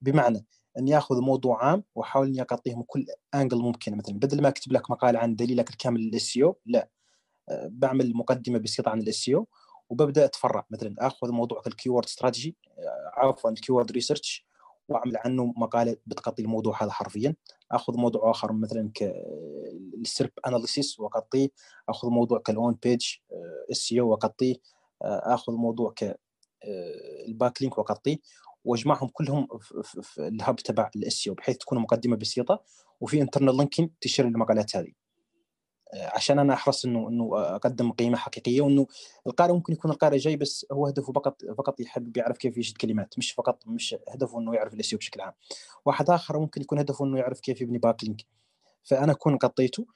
بمعنى 0.00 0.46
إني 0.78 0.98
آخذ 0.98 1.20
موضوع 1.20 1.64
عام 1.64 1.84
وأحاول 1.94 2.26
إني 2.26 2.40
اغطيه 2.40 2.74
من 2.74 2.82
كل 2.82 3.06
angle 3.34 3.58
ممكن 3.58 3.96
مثلا 3.96 4.14
بدل 4.14 4.42
ما 4.42 4.48
أكتب 4.48 4.72
لك 4.72 4.90
مقال 4.90 5.16
عن 5.16 5.36
دليلك 5.36 5.70
الكامل 5.70 6.00
لل 6.00 6.15
SEO 6.15 6.38
لا. 6.66 6.88
بعمل 7.50 8.12
مقدمة 8.16 8.58
بسيطة 8.58 8.90
عن 8.90 9.00
ال 9.00 9.08
SEO 9.08 9.30
وببدأ 9.90 10.24
أتفرع. 10.24 10.66
مثلا 10.70 10.94
أخذ 10.98 11.30
موضوع 11.30 11.62
ال 11.66 11.71
keyword 11.71 12.04
strategy 12.04 12.56
عفوا 13.16 13.50
ال 13.50 13.55
keyword 13.55 13.92
research 13.92 14.46
وأعمل 14.88 15.16
عنه 15.16 15.52
مقالة 15.56 15.96
بتغطي 16.06 16.42
الموضوع 16.42 16.82
هذا 16.82 16.90
حرفيا. 16.90 17.36
أخذ 17.72 17.96
موضوع 17.96 18.30
آخر 18.30 18.52
مثلا 18.52 18.90
كال 18.94 19.39
SERP 19.39 20.30
analysis 20.46 21.00
وأغطيه. 21.00 21.48
أخذ 21.88 22.08
موضوع 22.08 22.38
كال 22.38 22.78
on-page 22.82 23.06
SEO 23.70 23.92
وأغطيه. 23.92 24.54
أخذ 25.02 25.52
موضوع 25.52 25.92
ك 25.92 26.20
ال 27.28 27.62
backlink 27.62 27.78
وأغطيه. 27.78 28.18
وأجمعهم 28.64 29.08
كلهم 29.08 29.48
في 29.82 30.28
ال 30.28 30.35
hub 30.35 30.56
تبع 30.56 30.90
ال 30.96 31.04
SEO 31.04 31.28
بحيث 31.28 31.56
تكون 31.56 31.78
مقدمة 31.78 32.16
بسيطة. 32.16 32.62
وفي 33.00 33.22
internal 33.22 33.56
linking 33.56 33.90
تشير 34.00 34.26
المقالات 34.26 34.76
هذه. 34.76 35.01
عشان 35.94 36.38
أنا 36.38 36.54
أحرص 36.54 36.84
إنه 36.84 37.08
إنه 37.08 37.30
أقدم 37.34 37.92
قيمة 37.92 38.16
حقيقية 38.16 38.60
وإنه 38.60 38.86
القارئ 39.26 39.52
ممكن 39.52 39.72
يكون 39.72 39.90
القارئ 39.90 40.16
جاي 40.16 40.36
بس 40.36 40.66
هو 40.72 40.86
هدفه 40.86 41.12
فقط 41.12 41.44
فقط 41.58 41.80
يحب 41.80 42.16
يعرف 42.16 42.38
كيف 42.38 42.56
يجد 42.56 42.76
كلمات 42.76 43.14
مش 43.18 43.32
فقط 43.32 43.66
مش 43.66 43.96
هدفه 44.08 44.38
إنه 44.38 44.54
يعرف 44.54 44.74
ال 44.74 44.80
SEO 44.80 44.98
بشكل 44.98 45.20
عام. 45.20 45.32
واحد 45.84 46.10
آخر 46.10 46.38
ممكن 46.38 46.60
يكون 46.60 46.78
هدفه 46.78 47.04
إنه 47.04 47.18
يعرف 47.18 47.40
كيف 47.40 47.60
يبني 47.60 47.78
backlink 47.78 48.24
فأنا 48.82 49.12
اكون 49.12 49.38
غطيته 49.44 49.86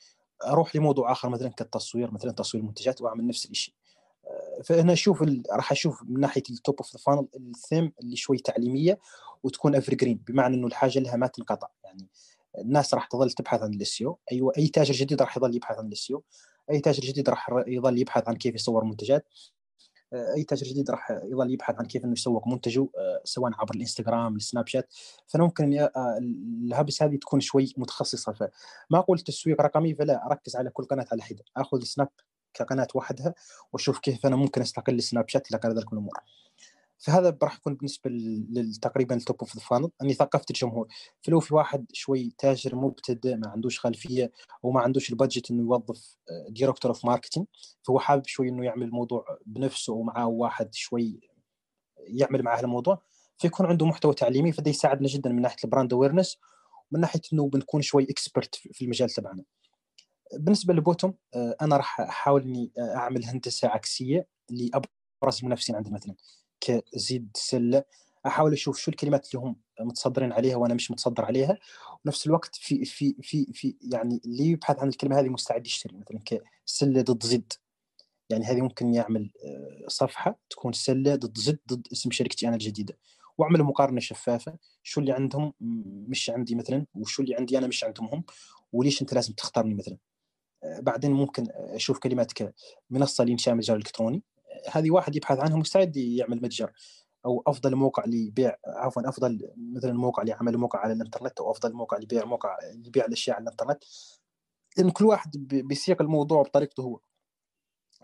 أروح 0.46 0.76
لموضوع 0.76 1.12
آخر 1.12 1.28
مثلا 1.28 1.48
كالتصوير 1.48 2.10
مثلا 2.10 2.32
تصوير 2.32 2.62
المنتجات 2.62 3.00
وأعمل 3.00 3.26
نفس 3.26 3.46
الشيء 3.46 3.74
فأنا 4.64 4.92
أشوف 4.92 5.22
ال... 5.22 5.42
راح 5.50 5.72
أشوف 5.72 6.02
من 6.02 6.20
ناحية 6.20 6.42
ال 6.50 6.57
top 6.57 6.76
of 6.78 6.92
the 6.92 6.98
funnel 6.98 7.28
ال 7.36 7.45
theme 7.45 7.92
اللي 8.02 8.16
شوي 8.16 8.38
تعليمية 8.38 8.98
وتكون 9.42 9.74
evergreen 9.74 10.20
بمعنى 10.28 10.56
إنه 10.56 10.66
الحاجة 10.66 10.98
لها 10.98 11.16
ما 11.16 11.26
تنقطع. 11.26 11.68
يعني 11.84 12.08
الناس 12.58 12.94
راح 12.94 13.06
تظل 13.06 13.30
تبحث 13.30 13.62
عن 13.62 13.74
ال 13.74 13.83
SEO. 13.83 14.18
أيوه 14.32 14.52
أي 14.58 14.68
تاجر 14.68 14.94
جديد 14.94 15.22
راح 15.22 15.36
يظل 15.36 15.54
يبحث 15.54 15.78
عن 15.78 15.86
ال 15.86 15.94
SEO. 15.94 16.24
أي 16.70 16.80
تاجر 16.80 17.02
جديد 17.02 17.28
راح 17.28 17.50
يظل 17.66 17.98
يبحث 17.98 18.28
عن 18.28 18.36
كيف 18.36 18.54
يصور 18.54 18.84
منتجات. 18.84 19.26
أي 20.36 20.44
تاجر 20.44 20.66
جديد 20.66 20.90
راح 20.90 21.10
يظل 21.24 21.50
يبحث 21.50 21.74
عن 21.78 21.86
كيف 21.86 22.04
إنه 22.04 22.12
يسوق 22.12 22.48
منتجه 22.48 22.88
سواء 23.24 23.52
عبر 23.54 23.74
الإنستغرام 23.74 24.36
السناب 24.36 24.66
شات. 24.66 24.94
فانا 25.26 25.44
ممكن 25.44 25.88
ال 26.64 26.72
hubs 26.72 27.02
هذه 27.02 27.16
تكون 27.16 27.40
شوي 27.40 27.74
متخصصة. 27.76 28.32
فما 28.32 28.98
أقول 28.98 29.18
تسويق 29.18 29.60
رقمي 29.60 29.94
فلا 29.94 30.26
أركز 30.26 30.56
على 30.56 30.70
كل 30.70 30.84
قناة 30.84 31.06
على 31.12 31.22
حدة. 31.22 31.44
آخذ 31.56 31.80
السناب 31.80 32.08
كقناة 32.54 32.88
وحدها 32.94 33.34
وأشوف 33.72 33.98
كيف 33.98 34.26
أنا 34.26 34.36
ممكن 34.36 34.60
أستغل 34.60 34.94
السناب 34.94 35.28
شات 35.28 35.50
إلى 35.50 35.60
غير 35.64 35.72
ذلك 35.72 35.92
الأمور. 35.92 36.14
فهذا 36.98 37.38
راح 37.42 37.56
يكون 37.56 37.74
بالنسبة 37.74 38.10
تقريبا 38.82 39.14
ال 39.14 39.20
top 39.20 39.36
of 39.40 39.56
the 39.56 39.62
funnel 39.62 39.90
أني 40.02 40.14
ثقفت 40.14 40.50
الجمهور. 40.50 40.88
فلو 41.22 41.40
في 41.40 41.54
واحد 41.54 41.86
شوي 41.92 42.34
تاجر 42.38 42.76
مبتدئ 42.76 43.36
ما 43.36 43.48
عندوش 43.48 43.80
خلفية 43.80 44.32
أو 44.64 44.70
ما 44.70 44.80
عندوش 44.80 45.10
ال 45.10 45.16
budget 45.16 45.50
إنه 45.50 45.62
يوظف 45.62 46.16
director 46.48 46.90
of 46.90 47.04
marketing 47.04 47.46
فهو 47.82 47.98
حابب 47.98 48.26
شوي 48.26 48.48
إنه 48.48 48.64
يعمل 48.64 48.82
الموضوع 48.82 49.24
بنفسه 49.46 49.92
ومعاه 49.92 50.26
واحد 50.26 50.74
شوي 50.74 51.20
يعمل 52.08 52.42
معاه 52.42 52.60
الموضوع 52.60 53.02
فيكون 53.38 53.66
عنده 53.66 53.86
محتوى 53.86 54.14
تعليمي 54.14 54.52
فده 54.52 54.70
يساعدنا 54.70 55.08
جدا 55.08 55.30
من 55.30 55.42
ناحية 55.42 55.56
ال 55.64 55.69
brand 55.69 55.92
awareness 55.92 56.38
ومن 56.92 57.00
ناحية 57.00 57.20
إنه 57.32 57.48
بنكون 57.48 57.82
شوي 57.82 58.06
expert 58.10 58.54
في 58.54 58.84
المجال 58.84 59.10
تبعنا. 59.10 59.44
بالنسبة 60.34 60.74
ل 60.74 60.80
bottom 60.80 61.14
أنا 61.34 61.76
راح 61.76 62.00
أحاول 62.00 62.42
إني 62.42 62.72
أعمل 62.78 63.24
هندسة 63.24 63.68
عكسية 63.68 64.26
لأبرز 64.50 65.38
المنافسين 65.40 65.76
عندي 65.76 65.90
مثلا. 65.90 66.14
كزد 66.60 67.30
سلة 67.34 67.84
أحاول 68.26 68.52
أشوف 68.52 68.78
شو 68.78 68.90
الكلمات 68.90 69.34
اللي 69.34 69.46
هم 69.46 69.56
متصدرين 69.80 70.32
عليها 70.32 70.56
وأنا 70.56 70.74
مش 70.74 70.90
متصدر 70.90 71.24
عليها. 71.24 71.58
ونفس 72.04 72.26
الوقت 72.26 72.56
في 72.56 72.84
في 72.84 73.16
في 73.22 73.46
في 73.52 73.76
يعني 73.92 74.20
اللي 74.24 74.44
يبحث 74.44 74.78
عن 74.78 74.88
الكلمة 74.88 75.20
هذه 75.20 75.28
مستعد 75.28 75.66
يشتري 75.66 75.96
مثلا 75.96 76.20
كسلة 76.24 77.02
ضد 77.02 77.22
زد. 77.22 77.52
يعني 78.30 78.44
هذه 78.44 78.60
ممكن 78.60 78.94
يعمل 78.94 79.30
صفحة 79.88 80.38
تكون 80.50 80.72
سله 80.72 81.14
ضد 81.14 81.38
زد 81.38 81.58
ضد 81.68 81.86
اسم 81.92 82.10
شركتي 82.10 82.48
أنا 82.48 82.54
الجديدة. 82.54 82.98
وأعمل 83.38 83.62
مقارنة 83.62 84.00
شفافة 84.00 84.58
شو 84.82 85.00
اللي 85.00 85.12
عندهم 85.12 85.52
مش 86.08 86.30
عندي 86.30 86.54
مثلا 86.54 86.86
وشو 86.94 87.22
اللي 87.22 87.34
عندي 87.34 87.58
أنا 87.58 87.66
مش 87.66 87.84
عندهم 87.84 88.08
هم 88.08 88.24
وليش 88.72 89.02
أنت 89.02 89.14
لازم 89.14 89.32
تختارني 89.32 89.74
مثلا. 89.74 89.96
بعدين 90.64 91.12
ممكن 91.12 91.46
أشوف 91.50 91.98
كلمات 91.98 92.32
كمنصه 92.32 93.24
لإنشاء 93.24 93.54
متجر 93.54 93.76
إلكتروني. 93.76 94.22
هذه 94.72 94.90
واحد 94.90 95.16
يبحث 95.16 95.38
عنها 95.38 95.56
مستعد 95.56 95.96
يعمل 95.96 96.42
متجر 96.42 96.72
أو 97.26 97.42
أفضل 97.46 97.74
موقع 97.74 98.04
لبيع 98.06 98.56
عفوا 98.66 99.08
أفضل 99.08 99.52
مثلا 99.56 99.92
موقع 99.92 100.22
لعمل 100.22 100.56
موقع 100.56 100.78
على 100.78 100.92
الإنترنت 100.92 101.40
أو 101.40 101.50
أفضل 101.50 101.72
موقع 101.72 101.98
لبيع 101.98 102.24
موقع 102.24 102.56
لبيع 102.74 103.04
الأشياء 103.04 103.36
على 103.36 103.42
الإنترنت. 103.42 103.84
لأن 104.78 104.90
كل 104.90 105.04
واحد 105.04 105.30
بيسوق 105.48 106.02
الموضوع 106.02 106.42
بطريقته 106.42 106.82
هو. 106.82 107.00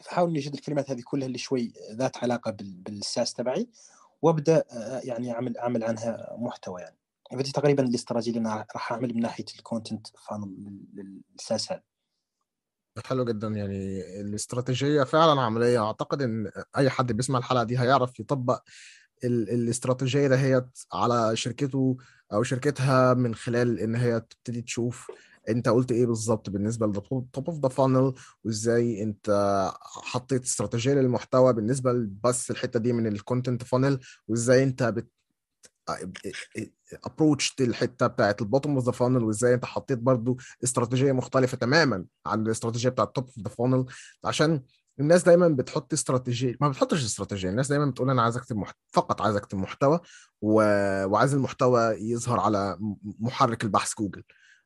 فحاول 0.03 0.37
أجد 0.37 0.55
الكلمات 0.55 0.91
هذه 0.91 1.03
كلها 1.05 1.27
اللي 1.27 1.39
شوي 1.39 1.73
ذات 1.93 2.17
علاقة 2.17 2.57
بال 2.61 2.86
SaaS 2.86 3.35
تبعي 3.35 3.69
وأبدأ 4.23 4.65
يعني 5.05 5.33
أعمل 5.33 5.59
أعمل 5.59 5.85
عنها 5.85 6.37
محتوى 6.39 6.81
يعني. 6.81 6.97
فدي 7.33 7.53
تقريبا 7.53 7.83
الاستراتيجية 7.83 8.39
اللي 8.39 8.49
أنا 8.49 8.67
راح 8.75 8.93
أعمل 8.93 9.15
من 9.15 9.21
ناحية 9.21 9.45
ال 9.59 9.65
content 9.65 10.07
funnel 10.07 10.81
لل 10.95 11.21
SaaS 11.21 11.73
هذا. 11.73 11.83
حلو 13.05 13.25
جدا. 13.25 13.49
يعني 13.49 14.01
الاستراتيجية 14.21 15.03
فعلا 15.03 15.41
عملية. 15.41 15.85
أعتقد 15.87 16.23
إن 16.23 16.51
أي 16.77 16.91
حد 16.91 17.13
بيسمع 17.13 17.39
الحلقة 17.39 17.65
دي 17.65 17.79
هيعرف 17.79 18.21
يطبق 18.21 18.63
ال- 19.25 19.51
الاستراتيجية 19.51 20.27
دهيت 20.29 20.67
على 20.93 21.37
شركته 21.37 21.97
أو 22.33 22.43
شركتها 22.43 23.15
من 23.15 23.35
خلال 23.35 23.79
إن 23.81 23.95
هي 23.95 24.21
تبتدي 24.21 24.63
تشوف 24.63 25.11
أنت 25.49 25.69
قلت 25.69 25.93
إيه 25.93 26.07
بالظبط 26.07 26.51
بالنسبة 26.51 26.87
لل 26.87 27.04
top 27.04 27.29
of 27.49 27.59
the 27.63 27.69
funnel 27.69 28.15
وإزاي 28.45 29.03
أنت 29.03 29.31
حطيت 29.83 30.45
استراتيجية 30.45 30.95
للمحتوى 30.95 31.53
بالنسبة 31.53 32.09
بس 32.25 32.51
الحتة 32.51 32.81
دي 32.81 32.93
من 32.93 33.07
ال 33.07 33.14
content 33.14 33.63
funnel 33.63 33.99
وإزاي 34.29 34.63
أنت 34.63 34.83
بت 34.83 35.09
approach 37.05 37.57
الحتة 37.61 38.07
بتاعت 38.07 38.43
ال 38.43 38.47
bottom 38.47 38.75
of 38.75 38.85
the 38.85 38.93
funnel 38.93 39.25
وإزاي 39.25 39.55
أنت 39.55 39.65
حطيت 39.65 39.99
برضو 39.99 40.37
استراتيجية 40.65 41.13
مختلفة 41.13 41.57
تماما 41.57 42.05
عن 42.27 42.47
الاستراتيجية 42.47 42.89
بتاعت 42.89 43.09
ال 43.09 43.13
top 43.13 43.25
of 43.25 43.39
the 43.39 43.49
funnel 43.49 43.85
عشان 44.25 44.63
الناس 45.01 45.23
دايما 45.23 45.49
بتحط 45.49 45.93
استراتيجيه 45.93 46.57
ما 46.61 46.69
بتحطش 46.69 47.05
استراتيجية 47.05 47.49
الناس 47.49 47.69
دايما 47.69 47.87
بتقول 47.87 48.11
أنا 48.11 48.23
عايز 48.23 48.37
أكتب 48.37 48.57
محت... 48.57 48.77
فقط 48.93 49.23
عايز 49.23 49.37
أكتب 49.37 49.59
محتوى 49.59 50.01
و... 50.43 50.55
وعايز 51.07 51.35
المحتوى 51.35 51.83
يظهر 51.83 52.41
على 52.41 52.79
محرك 53.21 53.65
البحث 53.65 53.93
جوجل. 53.99 54.23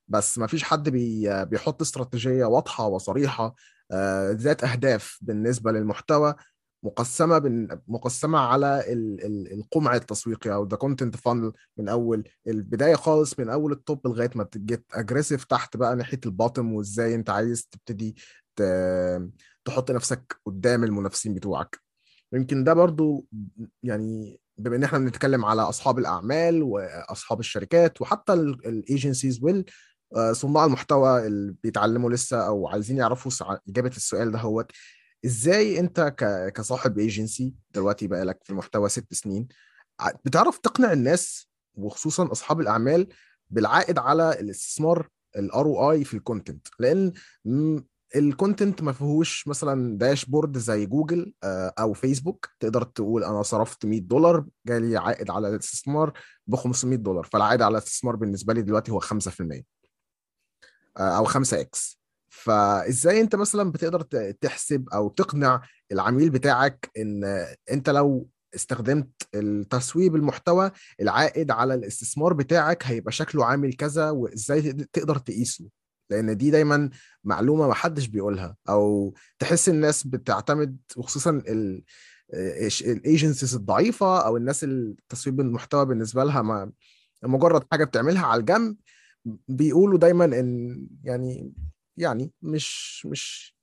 بس 0.08 0.38
ما 0.38 0.46
فيش 0.46 0.64
حد 0.64 0.88
بي... 0.88 1.44
بيحط 1.44 1.82
استراتيجية 1.82 2.44
واضحة 2.44 2.86
وصريحة 2.86 3.54
آه، 3.90 4.30
ذات 4.32 4.64
أهداف 4.64 5.18
بالنسبة 5.22 5.72
للمحتوى. 5.72 6.34
مقسمة 6.82 7.38
بن... 7.38 7.80
مقسمة 7.88 8.38
على 8.38 8.92
ال... 8.92 9.24
ال... 9.24 9.52
القمع 9.52 9.94
التسويقي 9.94 10.54
أو 10.54 10.66
the 10.66 10.76
content 10.76 11.16
funnel 11.16 11.52
من 11.76 11.88
أول 11.88 12.28
البداية 12.46 12.94
خالص 12.94 13.38
من 13.38 13.48
أول 13.48 13.72
ال 13.72 13.81
top 13.81 14.06
لغاية 14.06 14.30
ما 14.34 14.44
ت 14.44 14.54
get 14.54 14.84
aggressive 14.94 15.44
تحت 15.44 15.76
بقى 15.76 15.96
ناحية 15.96 16.20
ال 16.26 16.33
bottom 16.33 16.72
وإزاي 16.72 17.14
أنت 17.14 17.30
عايز 17.30 17.66
تبتدي 17.66 18.16
ت... 18.56 18.62
تحط 19.64 19.90
نفسك 19.90 20.36
قدام 20.46 20.84
المنافسين 20.84 21.34
بتوعك. 21.34 21.80
يمكن 22.32 22.64
ده 22.64 22.74
برضو 22.74 23.26
يعني 23.82 24.40
بما 24.58 24.76
إن 24.76 24.84
إحنا 24.84 24.98
بنتكلم 24.98 25.44
على 25.44 25.62
أصحاب 25.62 25.98
الأعمال 25.98 26.62
وأصحاب 26.62 27.40
الشركات 27.40 28.00
وحتى 28.00 28.32
ال 28.32 28.44
agencies 28.44 29.42
وال 29.42 29.64
آه، 30.16 30.32
صناع 30.32 30.64
المحتوى 30.64 31.26
اللي 31.26 31.54
بيتعلموا 31.62 32.10
لسه 32.10 32.46
أو 32.46 32.68
عايزين 32.68 32.96
يعرفوا 32.96 33.32
إجابة 33.68 33.88
السؤال 33.88 34.32
ده 34.32 34.38
هو 34.38 34.66
إزاي 35.26 35.80
أنت. 35.80 36.14
كصاحب 36.54 36.98
ايجنسي 36.98 37.54
دلوقتي 37.74 38.06
بقى 38.06 38.24
لك 38.24 38.38
في 38.44 38.50
المحتوى 38.50 38.88
ست 38.88 39.14
سنين 39.14 39.48
بتعرف 40.24 40.58
تقنع 40.58 40.92
الناس 40.92 41.48
وخصوصا 41.74 42.32
أصحاب 42.32 42.60
الأعمال 42.60 43.08
بالعائد 43.50 43.98
على 43.98 44.40
الاستثمار 44.40 45.08
ال 45.36 45.66
ROI 45.66 46.04
في 46.04 46.14
ال 46.14 46.21
content 46.21 46.68
لأن 46.78 47.12
ال 48.16 48.24
content 48.25 48.82
ما 48.82 48.92
فيهوش 48.92 49.48
مثلا 49.48 49.98
dashboard 49.98 50.58
زي 50.58 50.86
جوجل 50.86 51.32
آه، 51.44 51.72
أو 51.78 51.92
فيسبوك 51.92 52.48
تقدر 52.60 52.82
تقول 52.82 53.24
أنا 53.24 53.42
صرفت 53.42 53.86
100 53.86 54.00
دولار 54.00 54.46
جالي 54.66 54.96
عائد 54.96 55.30
على 55.30 55.48
الاستثمار 55.48 56.12
ب 56.46 56.56
500 56.56 56.98
دولار. 56.98 57.24
فالعائد 57.24 57.62
على 57.62 57.72
الاستثمار 57.72 58.16
بالنسبة 58.16 58.54
لي 58.54 58.62
دلوقتي 58.62 58.92
هو 58.92 59.00
5% 59.00 59.64
آه، 60.96 61.18
أو 61.18 61.24
5 61.24 61.60
X 61.60 61.95
فإزاي 62.42 63.20
أنت 63.20 63.36
مثلا 63.36 63.72
بتقدر 63.72 64.00
تحسب 64.40 64.88
أو 64.88 65.08
تقنع 65.08 65.62
العميل 65.92 66.30
بتاعك 66.30 66.90
إن 66.98 67.24
أنت 67.72 67.90
لو 67.90 68.28
استخدمت 68.54 69.08
التسويق 69.34 70.16
بالمحتوى 70.16 70.70
العائد 71.00 71.50
على 71.50 71.74
الاستثمار 71.74 72.32
بتاعك 72.32 72.82
هيبقى 72.86 73.12
شكله 73.12 73.44
عامل 73.44 73.72
كذا 73.74 74.10
وإزاي 74.10 74.62
تقد- 74.62 74.86
تقدر 74.92 75.18
تقيسه؟ 75.18 75.64
لأن 76.10 76.36
دي 76.36 76.50
دايما 76.50 76.90
معلومة 77.24 77.68
ما 77.68 77.74
حدش 77.74 78.06
بيقولها 78.06 78.56
أو 78.68 79.14
تحس 79.38 79.68
الناس 79.68 80.06
بتعتمد 80.06 80.76
وخصوصا 80.96 81.30
ال 81.30 81.82
الايجنسيز 82.80 83.54
الضعيفة 83.54 84.18
أو 84.26 84.36
الناس 84.36 84.64
التسويب 84.64 85.40
المحتوى 85.40 85.86
بالنسبة 85.86 86.24
لها 86.24 86.42
ما 86.42 86.72
مجرد 87.22 87.64
حاجة 87.72 87.84
بتعملها 87.84 88.26
على 88.26 88.40
الجنب 88.40 88.76
بيقولوا 89.48 89.98
دايما 89.98 90.24
إن 90.24 90.80
يعني 91.04 91.52
يعني 91.96 92.30
مش 92.42 93.06
مش 93.06 93.54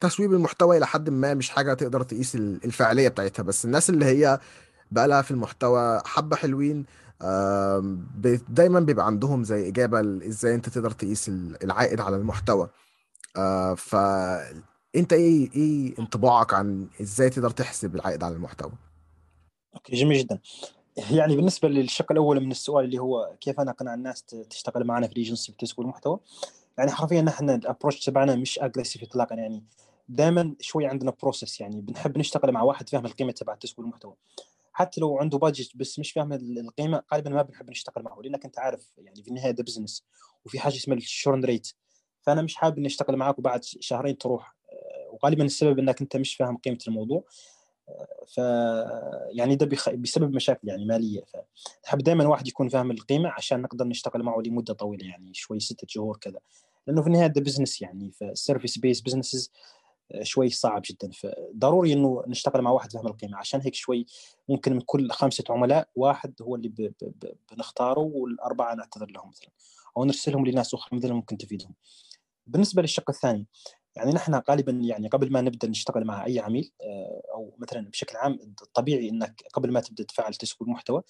تسويب 0.00 0.32
المحتوى 0.32 0.76
إلى 0.76 0.86
حد 0.86 1.10
ما 1.10 1.34
مش 1.34 1.50
حاجة 1.50 1.74
تقدر 1.74 2.02
تقيس 2.02 2.34
ال- 2.34 2.64
الفعالية 2.64 3.08
بتاعتها. 3.08 3.42
بس 3.42 3.64
الناس 3.64 3.90
اللي 3.90 4.04
هي 4.04 4.38
بقى 4.90 5.08
لها 5.08 5.22
في 5.22 5.30
المحتوى 5.30 6.00
حبة 6.04 6.36
حلوين 6.36 6.86
دايما 8.48 8.80
بيبقى 8.80 9.06
عندهم 9.06 9.44
زي 9.44 9.68
إجابة 9.68 10.00
إزاي 10.28 10.54
أنت 10.54 10.68
تقدر 10.68 10.90
تقيس 10.90 11.28
ال- 11.28 11.64
العائد 11.64 12.00
على 12.00 12.16
المحتوى. 12.16 12.68
آه، 13.36 13.74
فانت 13.74 15.12
إيه 15.12 15.50
إيه 15.56 15.98
انطباعك 15.98 16.54
عن 16.54 16.88
إزاي 17.00 17.30
تقدر 17.30 17.50
تحسب 17.50 17.94
العائد 17.94 18.22
على 18.24 18.34
المحتوى؟ 18.34 18.72
okay 19.74 19.96
جميل 19.96 20.18
جدا. 20.18 20.38
يعني 21.10 21.36
بالنسبة 21.36 21.68
للشق 21.68 22.12
الأول 22.12 22.40
من 22.40 22.50
السؤال 22.50 22.84
اللي 22.84 22.98
هو 22.98 23.36
كيف 23.40 23.60
أنا 23.60 23.70
أقنع 23.70 23.94
الناس 23.94 24.22
تشتغل 24.50 24.84
معنا 24.84 25.06
في 25.06 25.12
الإيجنسي 25.12 25.52
بتسويق 25.52 25.80
المحتوى؟ 25.80 26.18
يعني 26.78 26.90
حرفيا 26.90 27.22
نحن 27.22 27.50
ال 27.50 27.56
approach 27.56 28.00
تبعنا 28.04 28.36
مش 28.36 28.58
aggressive 28.58 29.02
اطلاقا. 29.02 29.34
يعني 29.34 29.64
دائما 30.08 30.54
شوي 30.60 30.86
عندنا 30.86 31.12
process 31.22 31.60
يعني 31.60 31.80
بنحب 31.80 32.18
نشتغل 32.18 32.52
مع 32.52 32.62
واحد 32.62 32.88
فاهم 32.88 33.06
القيمة 33.06 33.32
تبع 33.32 33.54
تسويق 33.54 33.80
المحتوى 33.80 34.14
حتى 34.72 35.00
لو 35.00 35.18
عنده 35.18 35.38
budget 35.38 35.76
بس 35.76 35.98
مش 35.98 36.12
فاهم 36.12 36.32
ال- 36.32 36.58
القيمة 36.58 37.02
غالبا 37.14 37.30
ما 37.30 37.42
بنحب 37.42 37.70
نشتغل 37.70 38.04
معه 38.04 38.18
لأنك 38.22 38.44
أنت 38.44 38.58
عارف 38.58 38.92
يعني 38.98 39.22
في 39.22 39.28
النهاية 39.28 39.50
ده 39.50 39.62
business 39.64 40.04
وفي 40.44 40.58
حاجة 40.60 40.74
اسمها 40.76 40.96
ال 40.96 41.04
churn 41.04 41.44
rate 41.44 41.72
فأنا 42.22 42.42
مش 42.42 42.54
حابب 42.56 42.78
إني 42.78 42.86
أشتغل 42.86 43.16
معك 43.16 43.38
وبعد 43.38 43.64
شهرين 43.64 44.18
تروح. 44.18 44.56
آه، 44.72 45.10
وغالبا 45.14 45.44
السبب 45.44 45.78
إنك 45.78 46.00
أنت 46.00 46.16
مش 46.16 46.34
فاهم 46.36 46.56
قيمة 46.56 46.78
الموضوع. 46.88 47.24
ف 48.26 48.38
يعني 49.30 49.56
ده 49.56 49.66
بيخ... 49.66 49.90
بيسبب 49.90 50.34
مشاكل 50.34 50.68
يعني 50.68 50.84
مالية. 50.84 51.22
فنحب 51.24 51.98
دائما 51.98 52.26
واحد 52.26 52.48
يكون 52.48 52.68
فاهم 52.68 52.90
القيمة 52.90 53.28
عشان 53.28 53.62
نقدر 53.62 53.84
نشتغل 53.84 54.22
معه 54.22 54.40
لمدة 54.46 54.74
طويلة 54.74 55.06
يعني 55.06 55.34
شوي 55.34 55.60
ستة 55.60 55.86
شهور 55.90 56.16
كذا. 56.16 56.38
لأنه 56.86 57.02
في 57.02 57.06
النهاية 57.06 57.26
ده 57.26 57.40
business 57.40 57.82
يعني 57.82 58.10
فال 58.10 58.25
service 58.25 58.78
based 58.78 59.00
businesses 59.00 59.52
شوي 60.22 60.50
صعب 60.50 60.82
جدا. 60.90 61.10
فضروري 61.10 61.92
إنه 61.92 62.22
نشتغل 62.26 62.62
مع 62.62 62.70
واحد 62.70 62.92
فاهم 62.92 63.06
القيمة. 63.06 63.38
عشان 63.38 63.60
هيك 63.60 63.74
شوي 63.74 64.06
ممكن 64.48 64.72
من 64.72 64.80
كل 64.80 65.10
خمسة 65.10 65.44
عملاء 65.50 65.88
واحد 65.94 66.34
هو 66.42 66.56
اللي. 66.56 66.68
ب... 66.68 66.92
ب... 67.02 67.32
بنختاره 67.52 68.00
والأربعة 68.00 68.74
نعتذر 68.74 69.10
لهم 69.10 69.28
مثلا. 69.28 69.48
أو 69.96 70.04
نرسلهم 70.04 70.46
لناس 70.46 70.74
أخرى 70.74 70.98
مثلا 70.98 71.12
ممكن 71.12 71.38
تفيدهم. 71.38 71.74
بالنسبة 72.46 72.82
للشق 72.82 73.10
الثاني 73.10 73.46
يعني 73.96 74.12
نحن 74.12 74.42
غالبا 74.50 74.72
يعني 74.72 75.08
قبل 75.08 75.32
ما 75.32 75.40
نبدأ 75.40 75.68
نشتغل 75.68 76.04
مع 76.04 76.26
أي 76.26 76.38
عميل 76.38 76.72
آه، 76.82 77.22
أو 77.34 77.56
مثلا 77.58 77.90
بشكل 77.90 78.16
عام 78.16 78.38
الطبيعي 78.62 79.08
إنك 79.08 79.42
قبل 79.54 79.72
ما 79.72 79.80
تبدأ 79.80 80.04
تفعل 80.04 80.34
تسويق 80.34 80.62
المحتوى 80.62 81.02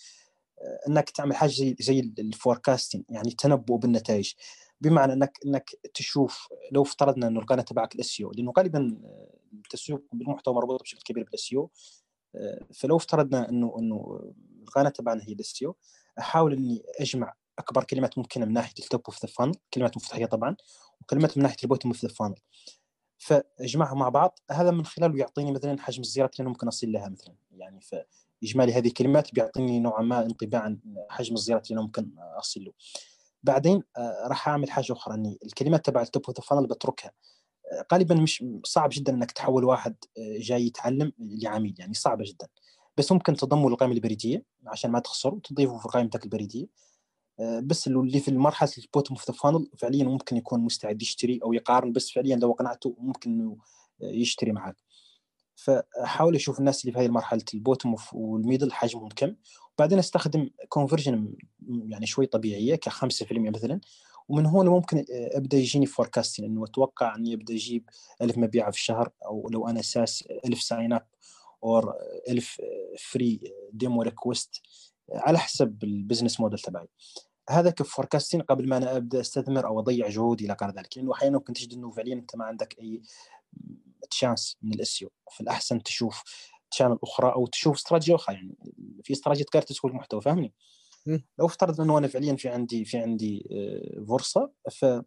آه، 0.62 0.88
إنك 0.88 1.10
تعمل 1.10 1.36
حاجة 1.36 1.50
زي 1.50 1.76
زي 1.80 2.00
الفوركاستنج 2.18 3.04
يعني 3.08 3.28
التنبؤ 3.28 3.76
بالنتائج. 3.76 4.32
بمعنى 4.80 5.12
إنك 5.12 5.38
إنك 5.46 5.70
تشوف 5.94 6.48
لو 6.72 6.82
افترضنا 6.82 7.26
إنه 7.26 7.40
القناة 7.40 7.62
تبعك 7.62 7.94
ال 7.94 8.01
SEO 8.01 8.20
لأنه 8.20 8.52
غالبا 8.58 9.00
آه، 9.04 9.28
التسويق 9.52 10.02
بالمحتوى 10.12 10.54
مربوط 10.54 10.82
بشكل 10.82 11.02
كبير 11.02 11.24
بال 11.24 11.36
SEO 11.36 11.54
فلو 12.74 12.96
افترضنا 12.96 13.48
إنه 13.48 13.74
إنه 13.78 14.20
القناة 14.62 14.90
تبعنا 14.90 15.22
هي 15.22 15.32
ال 15.32 15.40
SEO 15.40 15.64
أحاول 16.18 16.52
إني 16.52 16.82
أجمع 17.00 17.34
أكبر 17.58 17.84
كلمات 17.84 18.18
ممكنة 18.18 18.46
من 18.46 18.52
ناحية 18.52 18.74
ال 18.78 18.84
top 18.84 19.02
of 19.06 19.24
the 19.24 19.32
funnel 19.32 19.52
كلمات 19.74 19.96
مفتاحية 19.96 20.26
طبعا 20.26 20.56
وكلمات 21.02 21.36
من 21.36 21.42
ناحية 21.42 21.56
ال 21.62 21.66
bottom 21.66 21.90
of 21.90 22.04
the 22.04 22.08
funnel 22.08 22.34
فاجمعهم 23.18 23.98
مع 23.98 24.08
بعض 24.08 24.38
هذا 24.50 24.70
من 24.70 24.84
خلاله 24.84 25.18
يعطيني 25.18 25.52
مثلا 25.52 25.80
حجم 25.80 26.00
الزيارات 26.02 26.40
اللي 26.40 26.48
ممكن 26.48 26.68
أصل 26.68 26.92
لها 26.92 27.08
مثلا. 27.08 27.34
يعني 27.50 27.80
فإجمالي 27.80 28.72
هذه 28.72 28.86
الكلمات 28.86 29.34
بيعطيني 29.34 29.80
نوعا 29.80 30.02
ما 30.02 30.26
انطباع 30.26 30.60
عن 30.60 30.78
حجم 31.10 31.34
الزيارات 31.34 31.70
اللي 31.70 31.82
ممكن 31.82 32.10
أصل 32.18 32.64
له. 32.64 32.72
بعدين 33.42 33.82
آه، 33.96 34.28
راح 34.28 34.48
أعمل 34.48 34.70
حاجة 34.70 34.92
أخرى. 34.92 35.14
إني 35.14 35.38
الكلمات 35.44 35.86
تبع 35.86 36.02
ال 36.02 36.07
top 36.07 36.22
of 36.28 36.48
funnel 36.48 36.66
بتركها. 36.66 37.12
آه، 37.72 37.86
غالبا 37.92 38.14
مش 38.14 38.44
صعب 38.64 38.90
جدا 38.92 39.12
إنك 39.12 39.30
تحول 39.30 39.64
واحد 39.64 39.96
آه، 40.18 40.38
جاي 40.38 40.66
يتعلم 40.66 41.12
لعميل. 41.18 41.74
يعني 41.78 41.94
صعبة 41.94 42.24
جدا. 42.26 42.48
بس 42.96 43.12
ممكن 43.12 43.36
تضمه 43.36 43.70
للقائمة 43.70 43.94
البريدية 43.94 44.44
عشان 44.66 44.90
ما 44.90 44.98
تخسره 44.98 45.34
وتضيفه 45.34 45.78
في 45.78 45.88
قائمتك 45.88 46.24
البريدية. 46.24 46.66
بس 47.62 47.88
اللي 47.88 48.20
في 48.20 48.32
مرحله 48.32 48.72
ال 48.78 48.84
bottom 48.84 49.16
of 49.16 49.30
the 49.30 49.36
funnel 49.36 49.70
فعليا 49.78 50.04
ممكن 50.04 50.36
يكون 50.36 50.60
مستعد 50.60 51.02
يشتري 51.02 51.40
أو 51.42 51.52
يقارن 51.52 51.92
بس 51.92 52.10
فعليا 52.10 52.36
لو 52.36 52.52
قنعته 52.52 52.96
ممكن 52.98 53.30
إنه 53.30 53.56
يشتري 54.00 54.52
معك 54.52 54.76
فاحاول 55.54 56.34
أشوف 56.34 56.58
الناس 56.58 56.80
اللي 56.80 56.92
في 56.92 56.98
هذه 56.98 57.06
المرحلة 57.06 57.44
ال 57.54 57.60
bottom 57.60 57.96
وال 58.12 58.27
middle 58.27 58.72
حجمهم 58.72 59.08
كم. 59.08 59.34
وبعدين 59.78 59.98
أستخدم 59.98 60.50
conversion 60.68 61.34
يعني 61.68 62.06
شوي 62.06 62.26
طبيعية 62.26 62.74
ك 62.74 62.88
5% 62.88 63.04
مثلا. 63.30 63.80
ومن 64.28 64.46
هون 64.46 64.68
ممكن 64.68 65.04
أبدأ 65.10 65.56
يجيني 65.56 65.86
forecasting 65.86 66.46
إنه 66.46 66.64
أتوقع 66.64 67.14
إني 67.16 67.34
أبدأ 67.34 67.54
أجيب 67.54 67.90
1000 68.22 68.38
مبيعه 68.38 68.70
في 68.70 68.76
الشهر 68.76 69.10
أو 69.26 69.48
لو 69.48 69.68
أنا 69.68 69.80
SaaS 69.80 70.24
1000 70.46 70.62
sign 70.62 70.92
up 70.92 71.06
or 71.64 71.94
1000 72.28 72.60
free 72.98 73.40
demo 73.72 74.02
request 74.02 74.62
على 75.12 75.38
حسب 75.38 75.84
ال 75.84 75.91
business 75.91 76.40
model 76.40 76.58
تبعي. 76.58 76.88
هذا 77.50 77.70
ك 77.70 77.76
forecasting 77.76 78.42
قبل 78.42 78.68
ما 78.68 78.76
أنا 78.76 78.96
أبدأ 78.96 79.20
أستثمر 79.20 79.66
أو 79.66 79.80
أضيع 79.80 80.08
جهودي 80.08 80.44
إلى 80.44 80.56
غير 80.62 80.70
ذلك. 80.70 80.96
لأنه 80.96 81.12
أحيانا 81.12 81.36
ممكن 81.36 81.52
تجد 81.52 81.72
إنه 81.72 81.90
فعليا 81.90 82.14
أنت 82.14 82.36
ما 82.36 82.44
عندك 82.44 82.78
أي 82.78 83.02
chance 84.10 84.56
من 84.62 84.74
ال 84.74 84.83
SEO 84.83 85.10
فالاحسن 85.36 85.82
تشوف 85.82 86.22
channel 86.70 86.98
أخرى 87.02 87.32
أو 87.32 87.46
تشوف 87.46 87.76
استراتيجيه 87.76 88.14
أخرى. 88.14 88.34
يعني 88.34 88.54
في 89.04 89.12
استراتيجيه 89.12 89.44
تقدر 89.44 89.62
تسوق 89.62 89.90
المحتوى 89.90 90.20
فاهمني؟ 90.20 90.54
لو 91.38 91.46
افترض 91.46 91.80
إنه 91.80 91.98
أنا 91.98 92.08
فعليا 92.08 92.36
في 92.36 92.48
عندي 92.48 92.84
في 92.84 92.98
عندي 92.98 93.48
آه، 93.52 94.04
فرصة 94.04 94.52
ف 94.70 94.84
آه، 94.84 95.04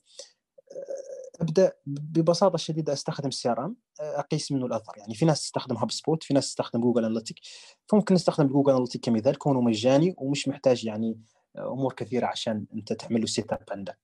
أبدأ 1.41 1.73
ببساطة 1.85 2.57
شديدة 2.57 2.93
أستخدم 2.93 3.27
ال 3.27 3.49
CRM 3.49 3.75
أقيس 3.99 4.51
منه 4.51 4.65
الأثر. 4.65 4.93
يعني 4.97 5.15
في 5.15 5.25
ناس 5.25 5.41
تستخدم 5.41 5.77
هاب 5.77 5.91
سبوت 5.91 6.23
في 6.23 6.33
ناس 6.33 6.47
تستخدم 6.47 6.81
جوجل 6.81 7.05
analytics 7.05 7.39
فممكن 7.87 8.15
نستخدم 8.15 8.47
جوجل 8.47 8.71
analytics 8.71 9.01
كمثال 9.01 9.37
كونه 9.37 9.61
مجاني 9.61 10.15
ومش 10.17 10.47
محتاج 10.47 10.85
يعني 10.85 11.19
أمور 11.57 11.93
كثيرة 11.93 12.27
عشان 12.27 12.65
أنت 12.73 12.93
تعمل 12.93 13.19
له 13.21 13.27
set 13.27 13.53
up 13.53 13.63
عندك. 13.71 13.97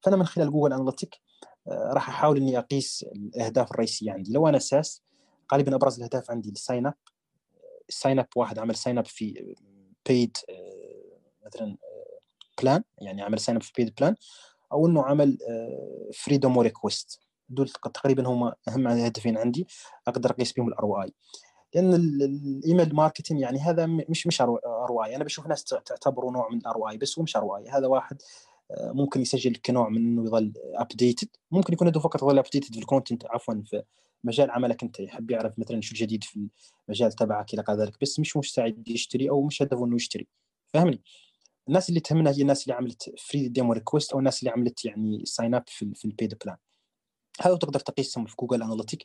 فأنا 0.00 0.16
من 0.16 0.26
خلال 0.26 0.50
جوجل 0.52 0.72
analytics 0.72 1.20
آه، 1.68 1.92
راح 1.92 2.08
أحاول 2.08 2.36
إني 2.36 2.58
أقيس 2.58 3.04
الأهداف 3.14 3.70
الرئيسية 3.70 4.12
عندي. 4.12 4.32
لو 4.32 4.48
أنا 4.48 4.56
SaaS 4.56 5.02
غالبا 5.52 5.74
أبرز 5.74 5.96
الأهداف 5.96 6.30
عندي 6.30 6.50
ال 6.50 6.57
sign 6.57 6.86
up 6.86 6.94
ال 7.88 7.94
sign 7.94 8.18
up 8.18 8.26
واحد 8.36 8.58
عمل 8.58 8.74
sign 8.74 8.98
up 8.98 9.06
في 9.06 9.54
paid 10.08 10.36
مثلا 11.46 11.76
plan 12.62 12.84
يعني 12.98 13.22
عمل 13.22 13.40
sign 13.40 13.56
up 13.56 13.62
في 13.62 13.72
paid 13.76 13.94
plan 14.00 14.14
أو 14.72 14.86
إنه 14.86 15.02
عمل 15.02 15.38
free 16.14 16.35
demo 16.35 16.56
request 16.56 17.20
دول 17.48 17.68
تقريبا 17.68 18.28
هم 18.28 18.52
أهم 18.68 18.86
هدفين 18.86 19.38
عندي. 19.38 19.66
أقدر 20.08 20.30
أقيس 20.30 20.52
بهم 20.52 20.68
ال 20.68 21.02
ROI 21.02 21.14
لأن 21.74 21.94
ال 21.94 22.11
email 22.11 22.94
marketing 22.94 23.40
يعني 23.40 23.58
هذا 23.58 23.86
مش 23.86 24.26
مش 24.26 24.40
ROI 24.40 25.16
أنا 25.16 25.24
بشوف 25.24 25.46
ناس 25.46 25.64
تعتبره 25.64 26.30
نوع 26.30 26.48
من 26.48 26.58
ال 26.58 26.88
ROI 26.88 26.96
بس 26.96 27.18
هو 27.18 27.22
مش 27.22 27.36
ROI 27.36 27.68
هذا 27.68 27.86
واحد 27.86 28.22
آه، 28.70 28.92
ممكن 28.92 29.20
يسجل 29.20 29.56
كنوع 29.56 29.88
من 29.88 29.96
إنه 29.96 30.24
يظل 30.24 30.52
updated 30.74 31.28
ممكن 31.50 31.72
يكون 31.72 31.88
هدفه 31.88 32.00
فقط 32.00 32.22
يظل 32.22 32.38
updated 32.38 32.74
في 32.74 32.80
ال 32.80 32.86
content 32.86 33.26
عفوا 33.26 33.54
في 33.66 33.82
مجال 34.24 34.50
عملك 34.50 34.82
أنت. 34.82 35.00
يحب 35.00 35.30
يعرف 35.30 35.58
مثلا 35.58 35.80
شو 35.80 35.92
الجديد 35.92 36.24
في 36.24 36.48
المجال 36.88 37.12
تبعك 37.12 37.54
إلى 37.54 37.64
ذلك 37.70 38.00
بس 38.00 38.20
مش 38.20 38.36
مستعد 38.36 38.88
يشتري 38.88 39.30
أو 39.30 39.42
مش 39.42 39.62
هدفه 39.62 39.84
إنه 39.84 39.96
يشتري. 39.96 40.28
فاهمني 40.74 41.02
الناس 41.68 41.88
اللي 41.88 42.00
تهمنا 42.00 42.30
هي 42.30 42.42
الناس 42.42 42.62
اللي 42.62 42.74
عملت 42.74 43.14
free 43.18 43.48
demo 43.48 43.72
request 43.72 44.12
أو 44.12 44.18
الناس 44.18 44.40
اللي 44.40 44.50
عملت 44.50 44.84
يعني 44.84 45.22
sign 45.24 45.54
up 45.54 45.64
في, 45.66 45.92
في 45.94 46.04
ال 46.04 46.11
paid 46.11 46.38
plan 46.44 46.56
هذا 47.40 47.56
تقدر 47.56 47.80
تقيسهم 47.80 48.26
في 48.26 48.34
جوجل 48.40 48.62
analytics 48.62 49.04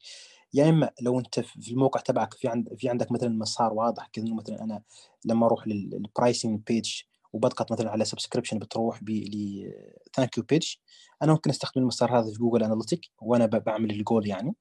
يا 0.53 0.69
إما 0.69 0.91
لو 1.01 1.19
أنت 1.19 1.39
في 1.39 1.71
الموقع 1.71 1.99
تبعك 1.99 2.33
في 2.33 2.47
عند 2.47 2.69
في 2.77 2.89
عندك 2.89 3.11
مثلا 3.11 3.29
مسار 3.29 3.73
واضح 3.73 4.07
كذا 4.13 4.33
مثلا 4.33 4.63
أنا 4.63 4.83
لما 5.25 5.45
أروح 5.45 5.67
لل 5.67 5.88
pricing 5.88 6.61
page 6.67 7.01
وبضغط 7.33 7.71
مثلا 7.71 7.91
على 7.91 8.05
subscription 8.05 8.59
بتروح 8.59 9.03
ل 9.03 9.71
thank 10.13 10.37
you 10.37 10.43
page 10.43 10.75
أنا 11.23 11.31
ممكن 11.31 11.49
أستخدم 11.49 11.81
المسار 11.81 12.19
هذا 12.19 12.31
في 12.31 12.37
جوجل 12.39 12.63
analytics 12.63 13.01
وأنا 13.21 13.45
بعمل 13.45 13.91
الجول 13.91 14.27
يعني. 14.27 14.55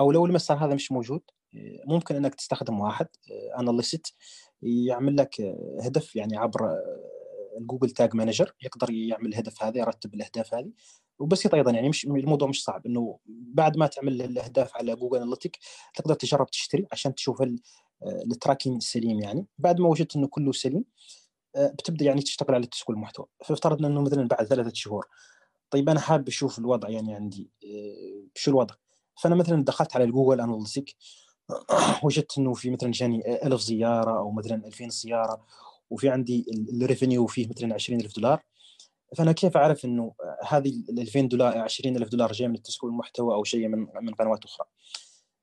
أو 0.00 0.12
لو 0.12 0.26
المسار 0.26 0.56
هذا 0.64 0.74
مش 0.74 0.92
موجود 0.92 1.20
ممكن 1.86 2.16
إنك 2.16 2.34
تستخدم 2.34 2.80
واحد 2.80 3.06
analyst 3.58 4.14
يعمل 4.62 5.16
لك 5.16 5.40
هدف 5.82 6.16
يعني 6.16 6.36
عبر 6.36 6.60
الجوجل 7.60 7.90
tag 7.90 8.14
manager 8.14 8.54
يقدر 8.62 8.90
يعمل 8.90 9.26
الهدف 9.26 9.62
هذا 9.62 9.78
يرتب 9.78 10.14
الأهداف 10.14 10.54
هذه. 10.54 10.72
وبسيط 11.18 11.54
أيضا 11.54 11.70
يعني 11.70 11.88
مش 11.88 12.04
الموضوع 12.04 12.48
مش 12.48 12.64
صعب 12.64 12.86
إنه 12.86 13.18
بعد 13.28 13.76
ما 13.76 13.86
تعمل 13.86 14.22
الأهداف 14.22 14.76
على 14.76 14.96
جوجل 14.96 15.16
analytics 15.16 15.58
تقدر 15.94 16.14
تجرب 16.14 16.50
تشتري 16.50 16.86
عشان 16.92 17.14
تشوف 17.14 17.42
ال 18.32 18.37
tracking 18.37 18.80
سليم 18.80 19.20
يعني. 19.20 19.46
بعد 19.58 19.80
ما 19.80 19.88
وجدت 19.88 20.16
إنه 20.16 20.26
كله 20.28 20.52
سليم 20.52 20.84
بتبدأ 21.56 22.04
يعني 22.04 22.22
تشتغل 22.22 22.54
على 22.54 22.66
تسويق 22.66 22.90
المحتوى. 22.90 23.26
فافترضنا 23.44 23.88
إنه 23.88 24.00
مثلا 24.02 24.28
بعد 24.28 24.46
ثلاثة 24.46 24.70
شهور 24.74 25.06
طيب 25.70 25.88
أنا 25.88 26.00
حابب 26.00 26.28
أشوف 26.28 26.58
الوضع 26.58 26.88
يعني 26.88 27.14
عندي 27.14 27.50
شو 28.34 28.50
الوضع؟ 28.50 28.74
فأنا 29.22 29.34
مثلا 29.34 29.64
دخلت 29.64 29.96
على 29.96 30.06
Google 30.06 30.40
Analytics 30.40 30.96
وجدت 32.04 32.38
إنه 32.38 32.54
في 32.54 32.70
مثلا 32.70 32.90
جاني 32.90 33.46
1000 33.46 33.60
زيارة 33.60 34.18
أو 34.18 34.30
مثلا 34.30 34.66
2000 34.66 34.88
زيارة 34.88 35.46
وفي 35.90 36.08
عندي 36.08 36.46
ال 36.72 36.79
revenue 36.79 37.26
فيه 37.26 37.48
مثلا 37.48 37.74
20000 37.74 38.16
دولار. 38.16 38.42
فأنا 39.16 39.32
كيف 39.32 39.56
أعرف 39.56 39.84
إنه 39.84 40.12
هذه 40.46 40.68
ال 40.90 41.00
2000 41.00 41.20
دولار 41.20 41.58
20000 41.58 42.08
دولار 42.08 42.32
جاية 42.32 42.48
من 42.48 42.54
التسويق 42.54 42.92
المحتوى 42.92 43.34
أو 43.34 43.44
شيء 43.44 43.68
من 43.68 43.86
من 44.02 44.14
قنوات 44.14 44.44
أخرى. 44.44 44.66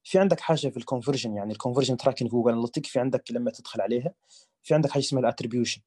في 0.03 0.19
عندك 0.19 0.39
حاجة 0.39 0.67
في 0.67 0.77
ال 0.77 0.83
conversion 0.83 1.35
يعني 1.35 1.53
ال 1.53 1.57
conversion 1.57 1.97
tracking 1.97 2.29
Google 2.29 2.51
Analytics 2.51 2.85
في 2.85 2.99
عندك 2.99 3.31
لما 3.31 3.51
تدخل 3.51 3.81
عليها 3.81 4.13
في 4.63 4.73
عندك 4.73 4.91
حاجة 4.91 5.03
اسمها 5.03 5.21
ال 5.21 5.26
attribution 5.26 5.81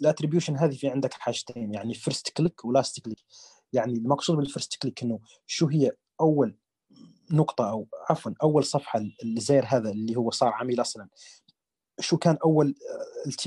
ال 0.00 0.05
attribution 0.05 0.56
هذه 0.56 0.74
في 0.74 0.88
عندك 0.88 1.12
حاجتين 1.12 1.74
يعني 1.74 1.94
first 1.94 2.28
click 2.28 2.64
و 2.64 2.71
last 2.71 3.00
click 3.00 3.24
يعني 3.72 3.92
المقصود 3.92 4.36
بال 4.36 4.47
first 4.47 4.76
click 4.76 5.02
إنه 5.02 5.20
شو 5.46 5.66
هي 5.66 5.90
أول 6.20 6.58
نقطة 7.30 7.70
أو 7.70 7.88
عفوا 8.10 8.32
أول 8.42 8.64
صفحة 8.64 9.00
الزائر 9.24 9.64
هذا 9.66 9.90
اللي 9.90 10.16
هو 10.16 10.30
صار 10.30 10.52
عميل 10.52 10.80
أصلا. 10.80 11.08
شو 12.00 12.16
كان 12.16 12.38
أول 12.44 12.74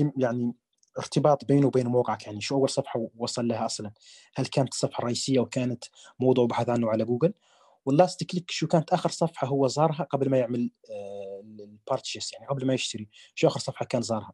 آه، 0.00 0.12
يعني 0.16 0.54
ارتباط 0.98 1.44
بينه 1.44 1.66
وبين 1.66 1.86
موقعك 1.86 2.26
يعني 2.26 2.40
شو 2.40 2.56
أول 2.56 2.68
صفحة 2.68 3.08
وصل 3.16 3.48
لها 3.48 3.66
أصلا؟ 3.66 3.92
هل 4.34 4.46
كانت 4.46 4.72
الصفحة 4.72 4.98
الرئيسية 4.98 5.40
وكانت 5.40 5.84
موضوع 6.20 6.46
بحث 6.46 6.68
عنه 6.68 6.90
على 6.90 7.04
جوجل؟ 7.04 7.32
وال 7.86 7.99
last 7.99 8.24
click 8.24 8.50
شو 8.50 8.66
كانت 8.66 8.92
آخر 8.92 9.08
صفحة 9.10 9.46
هو 9.46 9.66
زارها 9.66 10.04
قبل 10.04 10.30
ما 10.30 10.38
يعمل 10.38 10.70
آه، 10.90 11.42
ال 11.44 11.54
purchase 11.54 12.32
يعني 12.32 12.46
قبل 12.46 12.66
ما 12.66 12.74
يشتري 12.74 13.08
شو 13.34 13.48
آخر 13.48 13.60
صفحة 13.60 13.86
كان 13.86 14.02
زارها؟ 14.02 14.32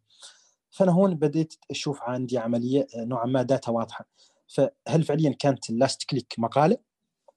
فأنا 0.70 0.92
هون 0.92 1.14
بديت 1.14 1.54
أشوف 1.70 2.02
عندي 2.02 2.38
عملية 2.38 2.86
آه، 2.96 3.04
نوعا 3.04 3.26
ما 3.26 3.42
data 3.42 3.70
واضحة. 3.70 4.08
فهل 4.46 5.02
فعليا 5.04 5.30
كانت 5.38 5.70
ال 5.70 5.77
last 5.77 6.04
click 6.04 6.34
مقالة؟ 6.38 6.78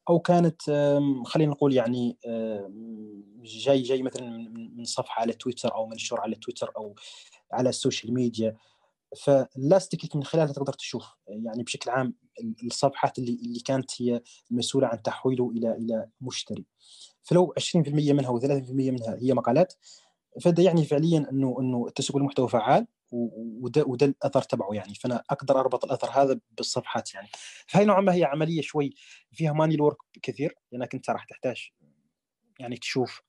أو 0.09 0.19
كانت 0.19 0.61
خلينا 1.25 1.51
نقول 1.51 1.73
يعني 1.73 2.17
جاي 3.43 3.81
جاي 3.81 4.03
مثلا 4.03 4.29
من 4.75 4.83
صفحة 4.83 5.21
على 5.21 5.33
تويتر 5.33 5.75
أو 5.75 5.87
منشور 5.87 6.21
على 6.21 6.35
تويتر 6.35 6.71
أو 6.77 6.95
على 7.53 7.69
ال 7.69 7.76
social 7.76 8.13
media 8.13 8.55
فال 9.17 9.35
last 9.35 9.71
click 9.71 10.15
من 10.15 10.23
خلالها 10.23 10.53
تقدر 10.53 10.73
تشوف 10.73 11.05
يعني 11.27 11.63
بشكل 11.63 11.91
عام 11.91 12.13
الصفحات 12.63 13.19
اللي 13.19 13.33
اللي 13.33 13.59
كانت 13.59 14.01
هي 14.01 14.21
مسؤولة 14.51 14.87
عن 14.87 15.01
تحويله 15.01 15.51
إلى 15.51 15.71
إلى 15.71 16.09
مشتري. 16.21 16.65
فلو 17.21 17.53
20% 17.59 17.77
منها 18.13 18.39
و30% 18.39 18.71
منها 18.71 19.17
هي 19.21 19.33
مقالات 19.33 19.73
فده 20.41 20.63
يعني 20.63 20.85
فعليا 20.85 21.27
إنه 21.31 21.57
إنه 21.59 21.89
تسويق 21.89 22.17
المحتوى 22.17 22.49
فعال 22.49 22.87
وده 23.11 23.83
وده 23.87 24.05
الأثر 24.05 24.41
تبعه 24.41 24.73
يعني. 24.73 24.95
فأنا 24.95 25.23
أقدر 25.29 25.59
أربط 25.59 25.85
الأثر 25.85 26.09
هذا 26.09 26.39
بالصفحات 26.51 27.13
يعني. 27.13 27.27
فهي 27.67 27.85
نوعا 27.85 28.01
ما 28.01 28.13
هي 28.13 28.23
عملية 28.23 28.61
شوي 28.61 28.93
فيها 29.31 29.53
manual 29.53 29.81
work 29.81 29.97
كثير 30.21 30.55
لانك 30.71 30.95
أنت 30.95 31.09
راح 31.09 31.25
تحتاج 31.25 31.69
يعني 32.59 32.77
تشوف 32.77 33.21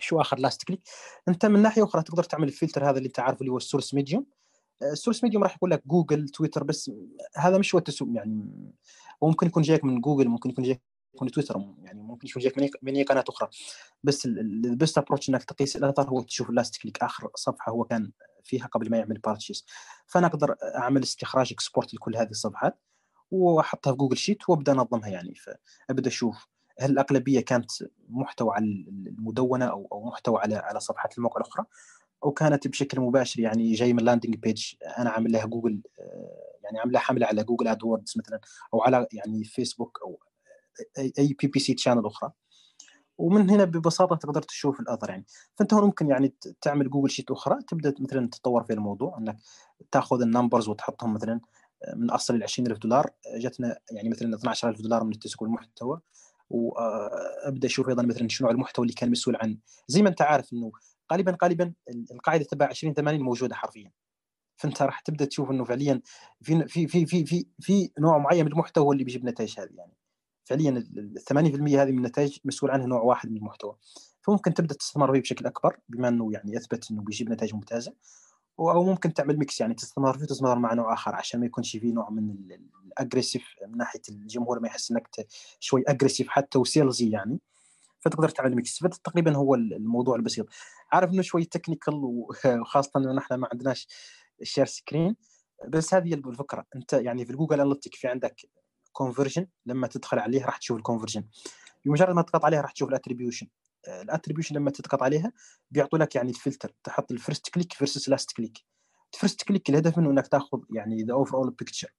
شو 0.00 0.20
آخر 0.20 0.38
last 0.38 0.64
click. 0.64 0.80
أنت 1.28 1.46
من 1.46 1.62
ناحية 1.62 1.84
أخرى 1.84 2.02
تقدر 2.02 2.22
تعمل 2.22 2.48
الفلتر 2.48 2.90
هذا 2.90 2.98
اللي 2.98 3.06
أنت 3.06 3.20
عارفه 3.20 3.40
اللي 3.40 3.52
هو 3.52 3.56
ال 3.56 3.61
source 3.61 3.94
medium 3.94 4.26
ال 4.92 4.97
source 4.97 5.24
medium 5.24 5.42
راح 5.42 5.56
يقول 5.56 5.70
لك 5.70 5.82
جوجل 5.86 6.28
تويتر 6.28 6.64
بس 6.64 6.90
هذا 7.36 7.58
مش 7.58 7.74
هو 7.74 7.78
التسويق 7.78 8.16
يعني. 8.16 8.72
وممكن 9.20 9.46
يكون 9.46 9.62
جايك 9.62 9.84
من 9.84 10.00
جوجل 10.00 10.28
ممكن 10.28 10.50
يكون 10.50 10.64
جايك 10.64 10.82
من 11.22 11.30
تويتر 11.30 11.60
يعني 11.82 12.02
ممكن 12.02 12.28
يكون 12.28 12.42
جايك 12.42 12.78
من 12.82 12.96
اي 12.96 13.02
قناة 13.02 13.24
أخرى. 13.28 13.48
بس 14.04 14.26
ال 14.26 14.40
best 14.40 14.98
approach 14.98 15.28
إنك 15.28 15.44
تقيس 15.44 15.76
الأثر 15.76 16.08
هو 16.08 16.22
تشوف 16.22 16.50
ال 16.50 16.56
last 16.56 16.82
click 16.82 17.02
آخر 17.02 17.30
صفحة 17.34 17.72
هو 17.72 17.84
كان 17.84 18.12
فيها 18.44 18.66
قبل 18.66 18.90
ما 18.90 18.98
يعمل 18.98 19.18
purchase 19.18 19.64
فأنا 20.06 20.26
أقدر 20.26 20.56
أعمل 20.76 21.02
استخراج 21.02 21.52
export 21.52 21.94
لكل 21.94 22.16
هذه 22.16 22.30
الصفحات 22.30 22.78
وأحطها 23.30 23.90
في 23.90 23.96
Google 23.96 24.16
Sheet 24.16 24.48
وأبدأ 24.48 24.72
أنظمها 24.72 25.08
يعني. 25.08 25.34
فأبدأ 25.34 26.08
أشوف 26.08 26.46
هل 26.80 26.90
الأغلبية 26.90 27.40
كانت 27.40 27.70
محتوى 28.08 28.54
على 28.54 28.64
المدونة 28.88 29.64
أو 29.64 29.88
أو 29.92 30.04
محتوى 30.04 30.40
على 30.40 30.54
على 30.54 30.80
صفحات 30.80 31.18
الموقع 31.18 31.40
الأخرى. 31.40 31.64
أو 32.24 32.32
كانت 32.32 32.68
بشكل 32.68 33.00
مباشر 33.00 33.40
يعني 33.40 33.72
جاي 33.72 33.92
من 33.92 34.04
landing 34.04 34.36
page 34.36 34.64
أنا 34.98 35.10
عامل 35.10 35.32
لها 35.32 35.46
جوجل 35.46 35.82
يعني 36.64 36.78
عاملها 36.78 37.00
حملة 37.00 37.26
على 37.26 37.44
Google 37.44 37.68
AdWords 37.68 38.14
مثلا 38.16 38.40
أو 38.74 38.82
على 38.82 39.06
يعني 39.12 39.44
فيسبوك 39.44 39.98
أو 40.02 40.20
أي 40.98 41.36
PPC 41.42 41.74
channel 41.74 42.06
أخرى. 42.06 42.32
ومن 43.18 43.50
هنا 43.50 43.64
ببساطة 43.64 44.16
تقدر 44.16 44.42
تشوف 44.42 44.80
الأثر 44.80 45.10
يعني. 45.10 45.26
فأنت 45.54 45.74
هون 45.74 45.84
ممكن 45.84 46.08
يعني 46.08 46.34
تعمل 46.60 46.90
Google 46.90 47.10
Sheet 47.10 47.30
أخرى 47.30 47.58
تبدأ 47.68 47.94
مثلا 48.00 48.28
تتطور 48.28 48.62
في 48.62 48.72
الموضوع 48.72 49.18
إنك 49.18 49.36
تأخذ 49.90 50.22
ال 50.22 50.28
numbers 50.28 50.68
وتحطهم 50.68 51.14
مثلا 51.14 51.40
من 51.96 52.10
أصل 52.10 52.34
ال 52.34 52.42
20000 52.42 52.78
دولار 52.78 53.10
جتنا 53.36 53.78
يعني 53.90 54.08
مثلا 54.08 54.34
12000 54.34 54.80
دولار 54.80 55.04
من 55.04 55.12
التسويق 55.12 55.42
والمحتوى 55.42 56.00
وابدا 56.50 57.66
أشوف 57.68 57.88
أيضا 57.88 58.02
مثلا 58.02 58.28
شنو 58.28 58.50
المحتوى 58.50 58.82
اللي 58.82 58.94
كان 58.94 59.10
مسؤول 59.10 59.36
عن 59.36 59.58
زي 59.88 60.02
ما 60.02 60.08
أنت 60.08 60.22
عارف 60.22 60.52
إنه 60.52 60.72
غالبا 61.12 61.36
غالبا 61.44 61.72
القاعدة 62.12 62.44
تبع 62.44 62.66
20 62.66 62.94
80 62.94 63.20
موجودة 63.20 63.54
حرفيا. 63.54 63.90
فأنت 64.56 64.82
راح 64.82 65.00
تبدأ 65.00 65.24
تشوف 65.24 65.50
إنه 65.50 65.64
فعليا 65.64 66.00
في 66.42 66.68
في 66.68 66.86
في 66.86 67.06
في 67.06 67.26
في, 67.26 67.46
في 67.60 67.90
نوع 67.98 68.18
معين 68.18 68.44
من 68.44 68.52
المحتوى 68.52 68.92
اللي 68.92 69.04
بيجيب 69.04 69.24
نتائج 69.24 69.60
هذه 69.60 69.70
يعني. 69.74 69.92
فعليا 70.44 70.70
ال 70.70 71.18
80% 71.32 71.34
هذه 71.34 71.90
من 71.90 71.98
النتائج 71.98 72.38
مسؤول 72.44 72.70
عنها 72.70 72.86
نوع 72.86 73.00
واحد 73.00 73.30
من 73.30 73.36
المحتوى. 73.36 73.76
فممكن 74.22 74.54
تبدأ 74.54 74.74
تستثمر 74.74 75.12
فيه 75.12 75.20
بشكل 75.20 75.46
أكبر 75.46 75.76
بما 75.88 76.08
إنه 76.08 76.32
يعني 76.32 76.52
يثبت 76.52 76.90
إنه 76.90 77.02
بيجيب 77.02 77.30
نتائج 77.30 77.54
ممتازة. 77.54 77.94
أو 78.60 78.84
ممكن 78.84 79.14
تعمل 79.14 79.38
mix 79.38 79.60
يعني 79.60 79.74
تستمر 79.74 80.12
فيه 80.12 80.24
وتستمر 80.24 80.58
مع 80.58 80.74
نوع 80.74 80.92
آخر 80.92 81.14
عشان 81.14 81.40
ما 81.40 81.46
يكونش 81.46 81.76
فيه 81.76 81.92
نوع 81.92 82.10
من 82.10 82.34
ال 82.86 82.91
aggressive 82.91 83.44
من 83.68 83.78
ناحية 83.78 84.00
الجمهور 84.08 84.60
ما 84.60 84.68
يحس 84.68 84.90
إنك 84.90 85.08
شوي 85.60 85.84
aggressive 85.88 86.28
حتى 86.28 86.58
و 86.58 86.65
salesy 86.65 87.10
يعني. 87.10 87.40
فتقدر 88.02 88.28
تعمل 88.28 88.56
mix 88.56 88.78
فتقريبا 88.78 89.36
هو 89.36 89.54
الموضوع 89.54 90.16
البسيط. 90.16 90.46
عارف 90.92 91.10
إنه 91.10 91.22
شوي 91.22 91.44
technical 91.44 91.94
وخاصه 92.04 92.90
إنه 92.96 93.12
نحن 93.12 93.34
ما 93.34 93.48
عندناش 93.52 93.88
share 94.42 94.66
screen 94.66 95.16
بس 95.68 95.94
هذه 95.94 96.14
الفكرة. 96.14 96.66
أنت 96.76 96.92
يعني 96.92 97.24
في 97.24 97.32
ال 97.32 97.36
Google 97.36 97.60
Analytics 97.60 97.94
في 97.94 98.08
عندك 98.08 98.36
conversion 98.92 99.46
لما 99.66 99.86
تدخل 99.86 100.18
عليه 100.18 100.44
راح 100.44 100.56
تشوف 100.56 100.76
ال 100.76 100.80
conversion 100.80 101.24
بمجرد 101.84 102.14
ما 102.14 102.22
تضغط 102.22 102.44
عليها 102.44 102.60
راح 102.60 102.72
تشوف 102.72 102.88
ال 102.88 102.93
attribution 102.93 103.46
ال 103.88 103.94
attribution 103.94 104.56
لما 104.56 104.70
تضغط 104.70 105.02
عليها 105.02 105.32
بيعطوا 105.70 105.98
لك 105.98 106.14
يعني 106.14 106.30
الفلتر 106.30 106.74
تحط 106.84 107.12
ال 107.12 107.18
first 107.18 107.48
click 107.48 107.72
versus 107.72 108.08
last 108.08 108.32
click 108.36 108.58
ال 109.14 109.19
first 109.19 109.42
click 109.42 109.70
الهدف 109.70 109.98
منه 109.98 110.10
إنك 110.10 110.26
تاخذ 110.26 110.58
يعني 110.74 111.02
the 111.02 111.14
overall 111.14 111.50
picture 111.50 111.94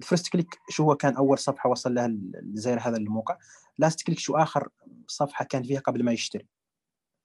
ال 0.00 0.05
first 0.05 0.28
click 0.28 0.58
شو 0.68 0.84
هو 0.84 0.94
كان 0.94 1.16
أول 1.16 1.38
صفحة 1.38 1.70
وصل 1.70 1.94
لها 1.94 2.12
زائر 2.54 2.72
هذا 2.72 2.96
الموقع. 2.96 3.38
last 3.78 4.02
click 4.02 4.18
شو 4.18 4.36
آخر 4.36 4.68
صفحة 5.06 5.44
كان 5.44 5.62
فيها 5.62 5.80
قبل 5.80 6.04
ما 6.04 6.12
يشتري؟ 6.12 6.46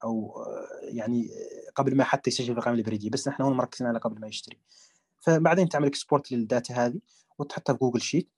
أو 0.04 0.44
يعني 0.82 1.30
قبل 1.74 1.96
ما 1.96 2.04
حتى 2.04 2.30
يسجل 2.30 2.46
في 2.46 2.58
القائمه 2.58 2.78
البريديه 2.78 3.10
بس 3.10 3.28
نحن 3.28 3.42
هون 3.42 3.56
مركزين 3.56 3.86
على 3.86 3.98
قبل 3.98 4.20
ما 4.20 4.26
يشتري. 4.26 4.58
فبعدين 5.20 5.68
تعمل 5.68 5.86
export 5.86 6.32
لل 6.32 6.46
data 6.46 6.74
هذه 6.74 7.00
وتحطها 7.38 7.72
في 7.72 7.78
Google 7.78 8.00
Sheet 8.00 8.28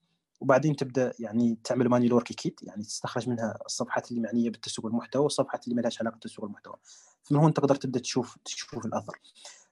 وبعدين 0.40 0.76
تبدأ 0.76 1.12
يعني 1.18 1.58
تعمل 1.64 1.88
manual 1.88 2.12
work 2.12 2.26
كيت 2.26 2.60
يعني 2.62 2.82
تستخرج 2.82 3.28
منها 3.28 3.58
الصفحات 3.66 4.10
اللي 4.10 4.22
معنية 4.22 4.50
بالتسويق 4.50 4.86
المحتوى 4.86 5.22
والصفحات 5.22 5.64
اللي 5.64 5.74
ما 5.74 5.80
لهاش 5.80 6.00
علاقة 6.00 6.14
بالتسويق 6.14 6.44
المحتوى. 6.44 6.74
فمن 7.22 7.38
هون 7.38 7.54
تقدر 7.54 7.74
تبدأ 7.74 8.00
تشوف 8.00 8.36
تشوف 8.44 8.86
الأثر. 8.86 9.20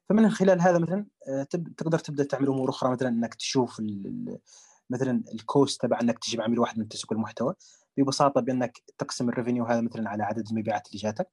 فمن 0.09 0.31
خلال 0.31 0.61
هذا 0.61 0.79
مثلا 0.79 1.07
تقدر 1.77 1.99
تبدأ 1.99 2.25
تعمل 2.25 2.49
أمور 2.49 2.71
أخرى 2.71 2.91
مثلا 2.91 3.09
إنك 3.09 3.35
تشوف 3.35 3.83
مثلا 4.91 5.25
ال 5.35 5.44
cost 5.44 5.83
تبع 5.83 6.01
إنك 6.01 6.19
تجيب 6.19 6.41
عميل 6.41 6.59
واحد 6.59 6.79
من 6.79 6.89
تسويق 6.89 7.13
المحتوى 7.13 7.55
ببساطة 7.97 8.41
بأنك 8.41 8.83
تقسم 8.99 9.29
ال 9.29 9.33
revenue 9.33 9.65
هذا 9.65 9.81
مثلا 9.81 10.09
على 10.09 10.23
عدد 10.23 10.49
المبيعات 10.51 10.87
اللي 10.87 10.99
جاتك. 10.99 11.29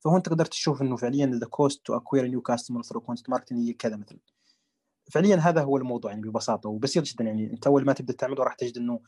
فهون 0.00 0.22
تقدر 0.22 0.44
تشوف 0.44 0.82
إنه 0.82 0.96
فعليا 0.96 1.26
the 1.26 1.46
cost 1.46 1.86
to 1.86 1.96
acquire 1.96 2.26
new 2.26 2.40
customer 2.40 2.82
through 2.82 3.00
content 3.00 3.30
marketing 3.30 3.58
هي 3.58 3.72
كذا 3.72 3.96
مثلا. 3.96 4.18
فعليا 5.10 5.36
هذا 5.36 5.62
هو 5.62 5.76
الموضوع 5.76 6.10
يعني 6.10 6.22
ببساطة 6.22 6.68
وبسيط 6.68 7.04
جدا 7.04 7.24
يعني. 7.24 7.52
أنت 7.52 7.66
أول 7.66 7.84
ما 7.84 7.92
تبدأ 7.92 8.12
تعمله 8.12 8.44
راح 8.44 8.54
تجد 8.54 8.78
إنه 8.78 9.00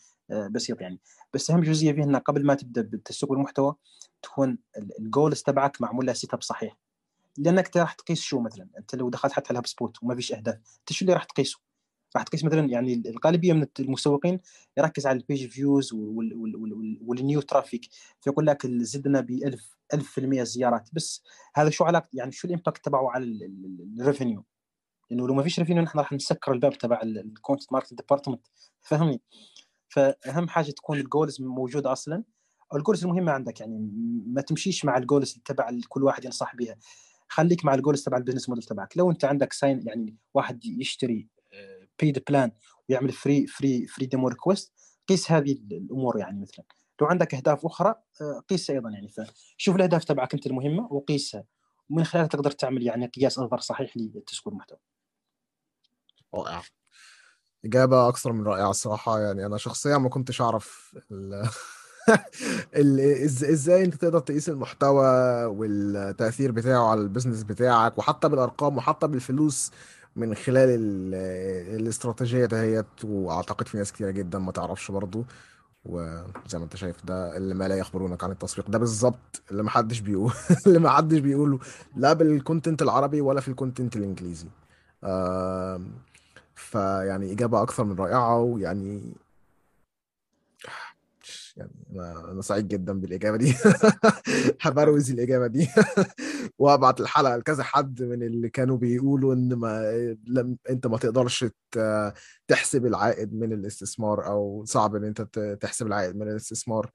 بسيط 0.50 0.81
يعني. 0.81 1.00
بس 1.35 1.50
أهم 1.50 1.61
جزئية 1.61 1.92
فيه 1.92 2.02
انه 2.02 2.18
قبل 2.18 2.46
ما 2.46 2.54
تبدأ 2.54 2.83
بالتسويق 2.83 3.33
المحتوى 3.33 3.74
تكون 4.22 4.59
ال 5.00 5.07
goals 5.07 5.42
تبعك 5.42 5.81
معمول 5.81 6.07
لها 6.07 6.14
set 6.14 6.34
up 6.34 6.42
صحيح. 6.42 6.76
لأنك 7.36 7.76
راح 7.76 7.92
تقيس 7.92 8.20
شو 8.20 8.40
مثلا 8.40 8.68
أنت 8.78 8.94
لو 8.94 9.10
دخلت 9.10 9.32
حتى 9.32 9.50
ال 9.50 9.66
HubSpot 9.66 10.02
وما 10.02 10.14
فيش 10.14 10.32
أهداف 10.32 10.54
أنت 10.54 10.92
شو 10.92 11.04
اللي 11.04 11.14
راح 11.14 11.24
تقيسه؟ 11.24 11.58
راح 12.16 12.24
تقيس 12.24 12.44
مثلا 12.44 12.68
يعني 12.68 13.02
الغالبية 13.06 13.52
من 13.52 13.66
المسوقين 13.80 14.40
يركز 14.78 15.06
على 15.06 15.18
ال 15.18 15.24
page 15.24 15.48
views 15.48 15.92
وال 17.02 17.18
new 17.18 17.40
traffic 17.40 17.88
فيقول 18.20 18.46
لك 18.46 18.66
زدنا 18.66 19.20
ب 19.20 19.30
1000 19.30 19.78
1000% 19.94 20.42
زيارات. 20.42 20.88
بس 20.92 21.22
هذا 21.54 21.70
شو 21.70 21.84
علاقه 21.84 22.08
يعني 22.12 22.32
شو 22.32 22.48
ال 22.48 22.54
impact 22.54 22.84
تبعه 22.84 23.10
على 23.10 23.24
ال 24.00 24.06
revenue 24.06 24.44
لأنه 25.10 25.28
لو 25.28 25.34
ما 25.34 25.42
فيش 25.42 25.58
revenue 25.58 25.82
نحن 25.82 25.98
راح 25.98 26.12
نسكر 26.12 26.52
الباب 26.52 26.78
تبع 26.78 27.00
ال 27.02 27.11
content 27.11 27.72
marketing 27.72 27.98
department 27.98 28.46
فهمني؟ 28.80 29.22
فأهم 29.88 30.48
حاجة 30.48 30.70
تكون 30.70 30.98
ال 30.98 31.05
goals 31.05 31.40
موجوده 31.40 31.92
أصلا. 31.92 32.24
ال 32.74 32.79
goals 32.79 33.04
المهمة 33.04 33.32
عندك 33.32 33.60
يعني 33.60 33.90
ما 34.26 34.40
تمشيش 34.40 34.84
مع 34.84 34.96
ال 34.96 35.04
goals 35.04 35.40
تبع 35.44 35.70
كل 35.88 36.04
واحد 36.04 36.24
ينصح 36.24 36.56
بها 36.56 36.76
خليك 37.28 37.64
مع 37.64 37.74
ال 37.74 37.79
goals 37.79 38.02
تبع 38.02 38.16
ال 38.16 38.20
business 38.20 38.48
model 38.48 38.64
تبعك 38.64 38.96
لو 38.96 39.10
انت 39.10 39.24
عندك 39.24 39.52
sign 39.52 39.82
يعني 39.86 40.16
واحد 40.34 40.64
يشتري 40.64 41.28
paid 42.00 42.22
plan 42.28 42.52
ويعمل 42.88 43.12
free 43.12 43.46
free 43.46 43.87
free 43.87 44.06
demo 44.06 44.28
request 44.28 44.72
قيس 45.08 45.32
هذه 45.32 45.52
الأمور 45.52 46.18
يعني 46.18 46.40
مثلا 46.40 46.64
لو 47.00 47.06
عندك 47.06 47.34
أهداف 47.34 47.66
أخرى 47.66 47.94
قيسها 48.48 48.76
أيضا 48.76 48.90
يعني 48.90 49.08
فشوف 49.08 49.76
الأهداف 49.76 50.04
تبعك 50.04 50.34
أنت 50.34 50.46
المهمة 50.46 50.92
وقيسها 50.92 51.44
ومن 51.90 52.04
خلالها 52.04 52.28
تقدر 52.28 52.50
تعمل 52.50 52.82
يعني 52.82 53.06
قياس 53.06 53.38
أثر 53.38 53.58
صحيح 53.58 53.96
لتسويق 53.96 54.48
المحتوى. 54.48 54.78
رائع. 56.34 56.62
إجابة 57.64 58.08
أكثر 58.08 58.32
من 58.32 58.44
رائعة 58.44 58.70
الصراحة 58.70 59.20
يعني 59.20 59.46
أنا 59.46 59.56
شخصيا 59.56 59.98
ما 59.98 60.08
كنتش 60.08 60.40
أعرف. 60.40 60.96
إزاي 63.52 63.84
أنت 63.84 63.94
تقدر 63.94 64.18
تقيس 64.20 64.48
المحتوى 64.48 65.04
والتأثير 65.44 66.52
بتاعه 66.52 66.90
على 66.90 67.00
البيزنس 67.00 67.42
بتاعك 67.42 67.98
وحتى 67.98 68.28
بالأرقام 68.28 68.76
وحتى 68.76 69.06
بالفلوس 69.08 69.70
من 70.16 70.34
خلال 70.34 70.68
ال... 70.70 71.14
الاستراتيجية 71.80 72.46
دهيت؟ 72.46 72.86
وأعتقد 73.04 73.68
في 73.68 73.76
ناس 73.78 73.92
كتيرة 73.92 74.10
جدا 74.10 74.38
ما 74.38 74.52
تعرفش 74.52 74.90
برضو. 74.90 75.24
وزي 75.84 76.58
ما 76.58 76.64
أنت 76.64 76.76
شايف 76.76 77.04
ده 77.04 77.36
اللي 77.36 77.54
ما 77.54 77.68
لا 77.68 77.76
يخبرونك 77.78 78.24
عن 78.24 78.30
التسويق. 78.30 78.70
ده 78.70 78.78
بالظبط 78.78 79.42
اللي 79.50 79.62
ما 79.62 79.70
حدش 79.70 80.00
بيقول 80.00 80.32
اللي 80.66 80.78
ما 80.78 80.90
حدش 80.90 81.18
بيقوله. 81.18 81.58
لا 81.96 82.12
بال 82.12 82.28
content 82.28 82.82
العربي 82.82 83.20
ولا 83.20 83.40
في 83.40 83.48
ال 83.48 83.54
content 83.54 83.96
الإنجليزي. 83.96 84.48
آه 85.04 85.80
فيعني 86.54 87.32
إجابة 87.32 87.62
أكثر 87.62 87.84
من 87.84 87.96
رائعة 87.96 88.38
ويعني 88.40 89.14
يعني 91.58 91.72
أنا 92.30 92.42
سعيد 92.42 92.68
جدا 92.68 92.92
بالإجابة 93.00 93.36
دي. 93.36 93.54
هبروز 94.62 95.10
الإجابة 95.10 95.46
دي. 95.46 95.68
وأبعت 96.58 97.00
الحلقة 97.00 97.36
لكذا 97.36 97.62
حد 97.62 98.02
من 98.02 98.22
اللي 98.22 98.48
كانوا 98.48 98.76
بيقولوا 98.76 99.34
إن 99.34 99.54
ما 99.54 99.92
لم 100.26 100.56
أنت 100.70 100.86
ما 100.86 100.98
تقدرش 100.98 101.44
تحسب 102.48 102.86
العائد 102.86 103.34
من 103.34 103.52
الاستثمار 103.52 104.26
أو 104.26 104.64
صعب 104.64 104.96
إن 104.96 105.04
أنت 105.04 105.22
تحسب 105.60 105.86
العائد 105.86 106.16
من 106.16 106.30
الاستثمار. 106.30 106.90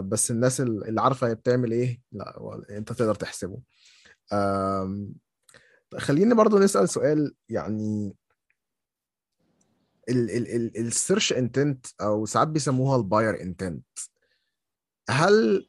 بس 0.00 0.30
الناس 0.30 0.60
اللي 0.60 1.00
عارفة 1.00 1.28
هي 1.28 1.34
بتعمل 1.34 1.72
إيه 1.72 2.00
لا 2.12 2.62
أنت 2.70 2.92
تقدر 2.92 3.14
تحسبه. 3.14 3.58
خليني 5.98 6.34
برضو 6.34 6.58
نسأل 6.58 6.88
سؤال 6.88 7.34
يعني 7.48 8.16
ال 10.08 10.26
search 10.26 11.32
intent 11.32 11.86
أو 12.00 12.26
ساعات 12.26 12.48
بيسموها 12.48 12.96
ال 12.96 13.03
buyer 13.03 13.40
intent 13.42 13.84
هل 15.10 15.68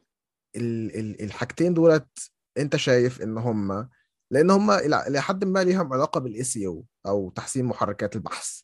ال 0.55 0.95
ال 0.99 1.21
الحاجتين 1.21 1.73
دولت 1.73 2.31
أنت 2.57 2.75
شايف 2.75 3.21
إن 3.21 3.37
هم 3.37 3.89
لأن 4.31 4.49
هم 4.51 4.71
إلى 4.71 5.21
حد 5.21 5.45
ما 5.45 5.63
ليهم 5.63 5.93
علاقة 5.93 6.19
بال 6.19 6.34
SEO 6.34 6.57
أو 6.57 7.29
تحسين 7.29 7.65
محركات 7.65 8.15
البحث. 8.15 8.61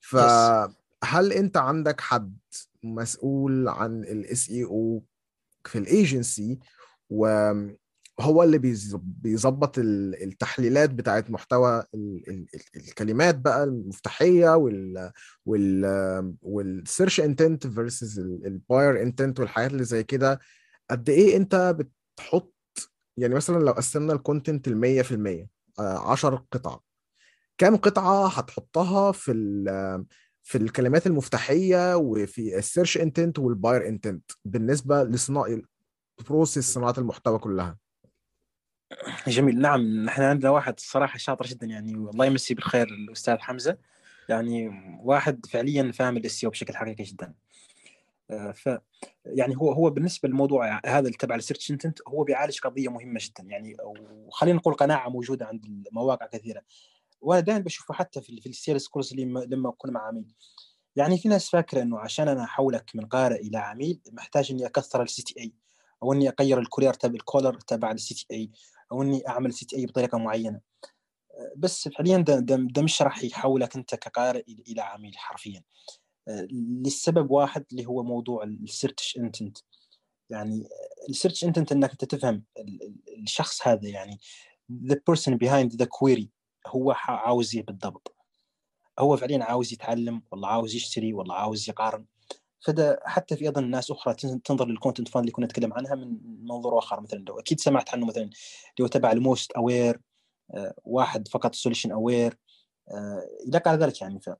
فهل 0.00 1.32
أنت 1.32 1.56
عندك 1.56 2.00
حد 2.00 2.38
مسؤول 2.82 3.68
عن 3.68 4.02
ال 4.02 4.50
SEO 4.50 5.04
في 5.64 5.78
ال 5.78 5.89
agency 5.89 6.58
وهو 8.22 8.42
اللي 8.42 8.58
بيظبط 9.22 9.78
التحليلات 9.78 10.90
بتاعت 10.90 11.30
محتوى 11.30 11.84
الكلمات 12.76 13.38
بقى 13.38 13.64
المفتاحية 13.64 14.56
وال 14.56 15.12
وال 15.46 16.34
وال 16.42 16.61
search 16.61 17.20
intent 17.20 17.66
versus 17.66 18.18
ال 18.18 18.32
buyer 18.32 19.02
intent 19.02 19.40
والحاجات 19.40 19.70
اللي 19.70 19.84
زي 19.84 20.04
كده 20.04 20.40
قد 20.90 21.08
إيه 21.08 21.36
أنت 21.36 21.76
بتحط 21.78 22.54
يعني 23.16 23.34
مثلا 23.34 23.58
لو 23.64 23.72
قسمنا 23.72 24.12
ال 24.12 24.19
content 24.19 24.68
ال 24.68 24.76
100% 24.76 25.48
10 25.78 26.46
قطع 26.52 26.78
كام 27.58 27.76
قطعة 27.76 28.28
هتحطها 28.28 29.12
في 29.12 29.32
في 30.42 30.58
الكلمات 30.58 31.06
المفتاحية 31.06 31.96
وفي 31.96 32.58
ال 32.58 32.64
search 32.64 32.98
intent 32.98 33.38
وال 33.38 33.52
buyer 33.52 33.88
intent 33.88 34.30
بالنسبة 34.44 35.04
لصناعه 35.04 35.62
process 36.28 36.72
صناعة 36.72 36.94
المحتوى 36.98 37.38
كلها؟ 37.38 37.81
جميل. 39.28 39.60
نعم 39.60 40.04
نحن 40.04 40.22
عندنا 40.22 40.50
واحد 40.50 40.80
صراحة 40.80 41.18
شاطر 41.18 41.46
جدا 41.46 41.66
يعني 41.66 41.96
والله 41.96 42.26
يمسيه 42.26 42.54
بالخير 42.54 42.88
الأستاذ 42.88 43.38
حمزة. 43.38 43.78
يعني 44.28 44.70
واحد 45.02 45.46
فعليا 45.46 45.92
فاهم 45.92 46.16
ال 46.16 46.23
SEO 46.23 46.44
بشكل 46.44 46.76
حقيقي 46.76 47.04
جدا. 47.04 47.34
ف 48.54 48.68
يعني 49.26 49.56
هو 49.56 49.72
هو 49.72 49.90
بالنسبة 49.90 50.28
للموضوع 50.28 50.80
هذا 50.86 51.10
تبع 51.10 51.34
ال 51.34 51.39
search 51.39 51.70
intent 51.70 51.98
هو 52.08 52.24
بيعالج 52.24 52.58
قضية 52.58 52.88
مهمة 52.88 53.20
جدا. 53.22 53.48
يعني 53.48 53.76
وخلينا 54.26 54.58
نقول 54.58 54.74
قناعة 54.74 55.08
موجودة 55.08 55.46
عند 55.46 55.88
مواقع 55.92 56.26
كثيرة. 56.26 56.62
وأنا 57.20 57.40
دائما 57.40 57.60
بشوفه 57.60 57.94
حتى 57.94 58.20
في, 58.20 58.40
في 58.40 58.48
ال 58.48 58.54
sales 58.54 58.86
calls 58.86 59.14
لما 59.14 59.68
أكون 59.68 59.90
مع 59.90 60.06
عميل. 60.06 60.34
يعني 60.96 61.18
في 61.18 61.28
ناس 61.28 61.50
فاكرة 61.50 61.82
إنه 61.82 61.98
عشان 61.98 62.28
أنا 62.28 62.44
احولك 62.44 62.90
من 62.94 63.06
قارئ 63.06 63.40
إلى 63.40 63.58
عميل 63.58 64.00
محتاج 64.12 64.52
إني 64.52 64.66
أكثر 64.66 65.02
ال 65.02 65.22
CTA 65.22 65.52
أو 66.02 66.12
إني 66.12 66.28
أغير 66.28 66.58
ال 66.58 66.64
color 66.64 66.94
تبع 66.94 67.14
ال 67.14 67.21
color 67.21 67.54
تبع 67.54 67.90
ال 67.90 68.14
CTA 68.14 68.50
أو 68.92 69.02
إني 69.02 69.28
أعمل 69.28 69.52
CTA 69.52 69.86
بطريقة 69.86 70.18
معينة. 70.18 70.60
بس 71.56 71.88
فعليا 71.88 72.18
ده, 72.18 72.82
مش 72.82 73.02
راح 73.02 73.24
يحولك 73.24 73.76
أنت 73.76 73.94
كقارئ 73.94 74.44
إلى 74.68 74.80
عميل 74.80 75.18
حرفيا. 75.18 75.62
للسبب 76.52 77.30
واحد 77.30 77.64
اللي 77.72 77.86
هو 77.86 78.02
موضوع 78.02 78.44
ال 78.44 78.54
search 78.54 79.16
intent 79.18 79.58
يعني 80.30 80.68
ال 81.08 81.13
search 81.13 81.44
intent 81.44 81.72
إنك 81.72 81.90
أنت 81.90 82.04
تفهم 82.04 82.44
الشخص 83.18 83.66
هذا 83.68 83.88
يعني 83.88 84.18
the 84.72 84.94
person 84.94 85.32
behind 85.32 85.70
the 85.82 85.86
query 85.86 86.26
هو 86.66 86.92
عاوز 87.06 87.56
إيه 87.56 87.62
بالضبط. 87.62 88.16
هو 88.98 89.16
فعليا 89.16 89.44
عاوز 89.44 89.72
يتعلم 89.72 90.22
والله 90.30 90.48
عاوز 90.48 90.74
يشتري 90.74 91.12
والله 91.12 91.34
عاوز 91.34 91.68
يقارن. 91.68 92.06
فده 92.62 93.00
حتى 93.04 93.36
في 93.36 93.44
أيضا 93.44 93.60
ناس 93.60 93.90
أخرى 93.90 94.14
تنظر 94.44 94.66
لل 94.66 94.75
content 94.75 95.08
funnel 95.08 95.20
اللي 95.20 95.32
كنا 95.32 95.46
نتكلم 95.46 95.72
عنها 95.72 95.94
من 95.94 96.18
منظور 96.44 96.78
آخر 96.78 97.00
مثلا 97.00 97.24
لو 97.28 97.38
أكيد 97.38 97.60
سمعت 97.60 97.94
عنه 97.94 98.06
مثلا 98.06 98.22
اللي 98.22 98.82
هو 98.82 98.86
تبع 98.86 99.12
ال 99.12 99.20
most 99.20 99.52
aware 99.52 100.00
واحد 100.84 101.28
فقط 101.28 101.54
solution 101.54 101.92
aware 101.92 102.38
إلى 103.48 103.62
غير 103.66 103.78
ذلك 103.78 104.00
يعني. 104.00 104.20
ف 104.20 104.30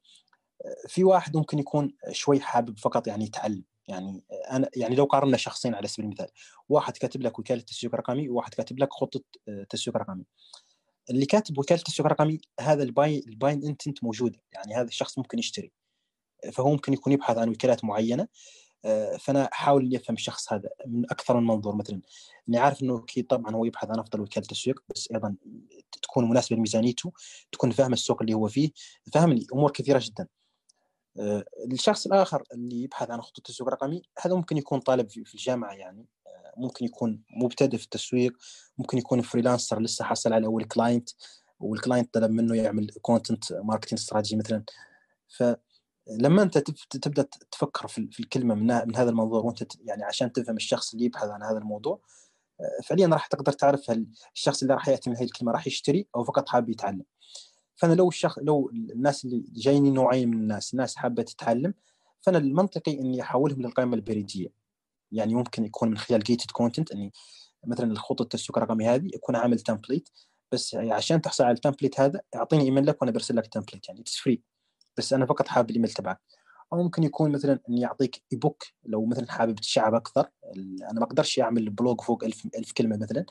في 0.89 1.05
واحد 1.05 1.37
ممكن 1.37 1.59
يكون 1.59 1.95
شوي 2.13 2.41
حابب 2.41 2.79
فقط 2.79 3.07
يعني 3.07 3.25
يتعلم. 3.25 3.65
يعني 3.89 4.25
أنا 4.51 4.69
يعني 4.77 4.95
لو 4.95 5.05
قارنا 5.05 5.37
شخصين 5.37 5.75
على 5.75 5.89
سبيل 5.89 6.07
المثال 6.07 6.29
واحد 6.69 6.97
كاتب 6.97 7.23
لك 7.23 7.39
وكالة 7.39 7.61
تسويق 7.61 7.95
رقمي 7.95 8.29
وواحد 8.29 8.55
كاتب 8.55 8.79
لك 8.79 8.93
خطة 8.93 9.21
تسويق 9.71 9.97
رقمي. 9.97 10.25
اللي 11.11 11.27
كاتب 11.27 11.59
وكالة 11.59 11.83
تسويق 11.83 12.09
رقمي 12.09 12.41
هذا 12.61 12.83
ال 12.83 12.88
buying 12.88 13.23
ال 13.29 13.34
buying 13.34 13.65
intent 13.65 14.05
موجودة. 14.05 14.39
يعني 14.53 14.75
هذا 14.75 14.89
الشخص 14.89 15.19
ممكن 15.19 15.39
يشتري. 15.39 15.73
فهو 16.53 16.71
ممكن 16.71 16.93
يكون 16.93 17.13
يبحث 17.13 17.39
عن 17.39 17.49
وكالات 17.49 17.85
معينة. 17.85 18.29
فأنا 19.21 19.45
أحاول 19.53 19.85
إني 19.85 19.97
أفهم 19.97 20.15
الشخص 20.17 20.53
هذا 20.53 20.69
من 20.87 21.05
أكثر 21.11 21.41
من 21.41 21.47
منظور. 21.47 21.77
مثلا 21.77 22.01
اني 22.49 22.59
عارف 22.59 22.83
إنه 22.83 22.99
أكيد 22.99 23.27
طبعا 23.27 23.55
هو 23.55 23.65
يبحث 23.65 23.91
عن 23.91 23.99
أفضل 23.99 24.21
وكالة 24.21 24.47
تسويق 24.47 24.81
بس 24.89 25.09
أيضا 25.13 25.35
تكون 26.03 26.29
مناسبة 26.29 26.57
لميزانيته 26.57 27.13
تكون 27.53 27.71
فاهم 27.71 27.93
السوق 27.93 28.23
اللي 28.23 28.35
هو 28.35 28.49
فيه 28.49 28.71
فاهمني 29.13 29.47
امور 29.53 29.71
كثيرة 29.71 30.01
جدا. 30.05 30.29
الشخص 31.73 32.07
الآخر 32.07 32.43
اللي 32.53 32.83
يبحث 32.83 33.11
عن 33.11 33.21
خطة 33.21 33.47
تسويق 33.47 33.71
رقمي 33.71 34.03
هذا 34.21 34.35
ممكن 34.35 34.57
يكون 34.57 34.81
طالب 34.81 35.09
في 35.11 35.35
الجامعة 35.35 35.73
يعني. 35.73 36.07
ممكن 36.57 36.85
يكون 36.85 37.23
مبتدئ 37.31 37.77
في 37.77 37.85
التسويق 37.85 38.33
ممكن 38.79 38.99
يكون 38.99 39.21
freelancer 39.21 39.81
لسه 39.81 40.05
حصل 40.05 40.33
على 40.33 40.47
أول 40.47 40.65
client 40.65 41.11
وال 41.61 41.74
client 41.74 42.15
طلب 42.15 42.31
منه 42.31 42.57
يعمل 42.57 42.91
content 43.03 43.53
marketing 43.53 43.99
strategy 43.99 44.37
مثلا. 44.37 44.65
فلما 46.07 46.43
انت 46.43 46.59
تبدأ 46.59 47.29
تفكر 47.51 47.89
في 47.89 48.21
الكلمة 48.21 48.55
من, 48.55 48.71
هذا 48.71 49.11
الموضوع 49.11 49.41
وانت 49.41 49.77
يعني 49.85 50.05
عشان 50.05 50.33
تفهم 50.33 50.57
الشخص 50.57 50.93
اللي 50.93 51.05
يبحث 51.05 51.29
عن 51.29 51.43
هذا 51.43 51.59
الموضوع 51.59 52.01
فعليا 52.85 53.07
راح 53.07 53.27
تقدر 53.27 53.53
تعرف 53.53 53.91
هل 53.91 54.07
الشخص 54.35 54.63
اللي 54.63 54.75
راح 54.75 54.89
يأتي 54.89 55.11
من 55.11 55.17
هذه 55.17 55.25
الكلمة 55.25 55.53
راح 55.53 55.67
يشتري 55.67 56.07
أو 56.17 56.25
فقط 56.25 56.49
حابب 56.49 56.69
يتعلم. 56.69 57.05
فأنا 57.77 57.95
لو 57.95 58.09
الشخص 58.09 58.39
لو 58.39 58.71
الناس 58.71 59.25
اللي 59.25 59.45
جايني 59.53 59.91
نوعين 59.91 60.29
من 60.29 60.37
الناس 60.37 60.75
ناس 60.75 60.97
حابة 60.97 61.23
تتعلم 61.23 61.75
فأنا 62.21 62.39
المنطقي 62.39 62.93
إني 63.01 63.23
أحولهم 63.23 63.63
للقائمه 63.63 63.95
البريدية. 63.95 64.49
يعني 65.13 65.35
ممكن 65.35 65.65
يكون 65.65 65.91
من 65.91 65.99
خلال 65.99 66.23
gated 66.23 66.51
content 66.51 66.93
إني 66.93 67.13
مثلا 67.67 67.93
الخطة 67.93 68.21
التسويق 68.21 68.59
الرقمي 68.59 68.89
هذه 68.89 69.07
يكون 69.15 69.37
عامل 69.37 69.61
template 69.61 70.09
بس 70.53 70.75
عشان 70.75 71.21
تحصل 71.23 71.45
على 71.45 71.55
ال 71.55 71.60
template 71.60 72.01
هذا 72.01 72.21
أعطيني 72.35 72.65
ايميل 72.65 72.87
لك 72.87 73.03
وأنا 73.03 73.13
برسل 73.13 73.37
لك 73.37 73.47
template 73.47 73.89
يعني 73.89 74.01
it's 74.01 74.17
free 74.17 74.43
بس 74.97 75.13
أنا 75.13 75.27
فقط 75.27 75.49
حابب 75.49 75.71
الإيميل 75.71 75.91
تبعك. 75.91 76.21
أو 76.73 76.83
ممكن 76.83 77.03
يكون 77.03 77.33
مثلا 77.33 77.61
إني 77.69 77.81
يعطيك 77.81 78.23
e-book 78.33 78.63
لو 78.85 79.07
مثلا 79.07 79.33
حابب 79.33 79.55
تتشعب 79.55 79.95
أكثر. 79.95 80.29
أنا 80.91 81.01
ما 81.01 81.05
أقدرش 81.05 81.41
أعمل 81.41 81.71
blog 81.71 82.01
فوق 82.01 82.25
1000 82.25 82.47
1000 82.59 82.73
كلمة 82.73 82.97
مثلا 82.97 83.25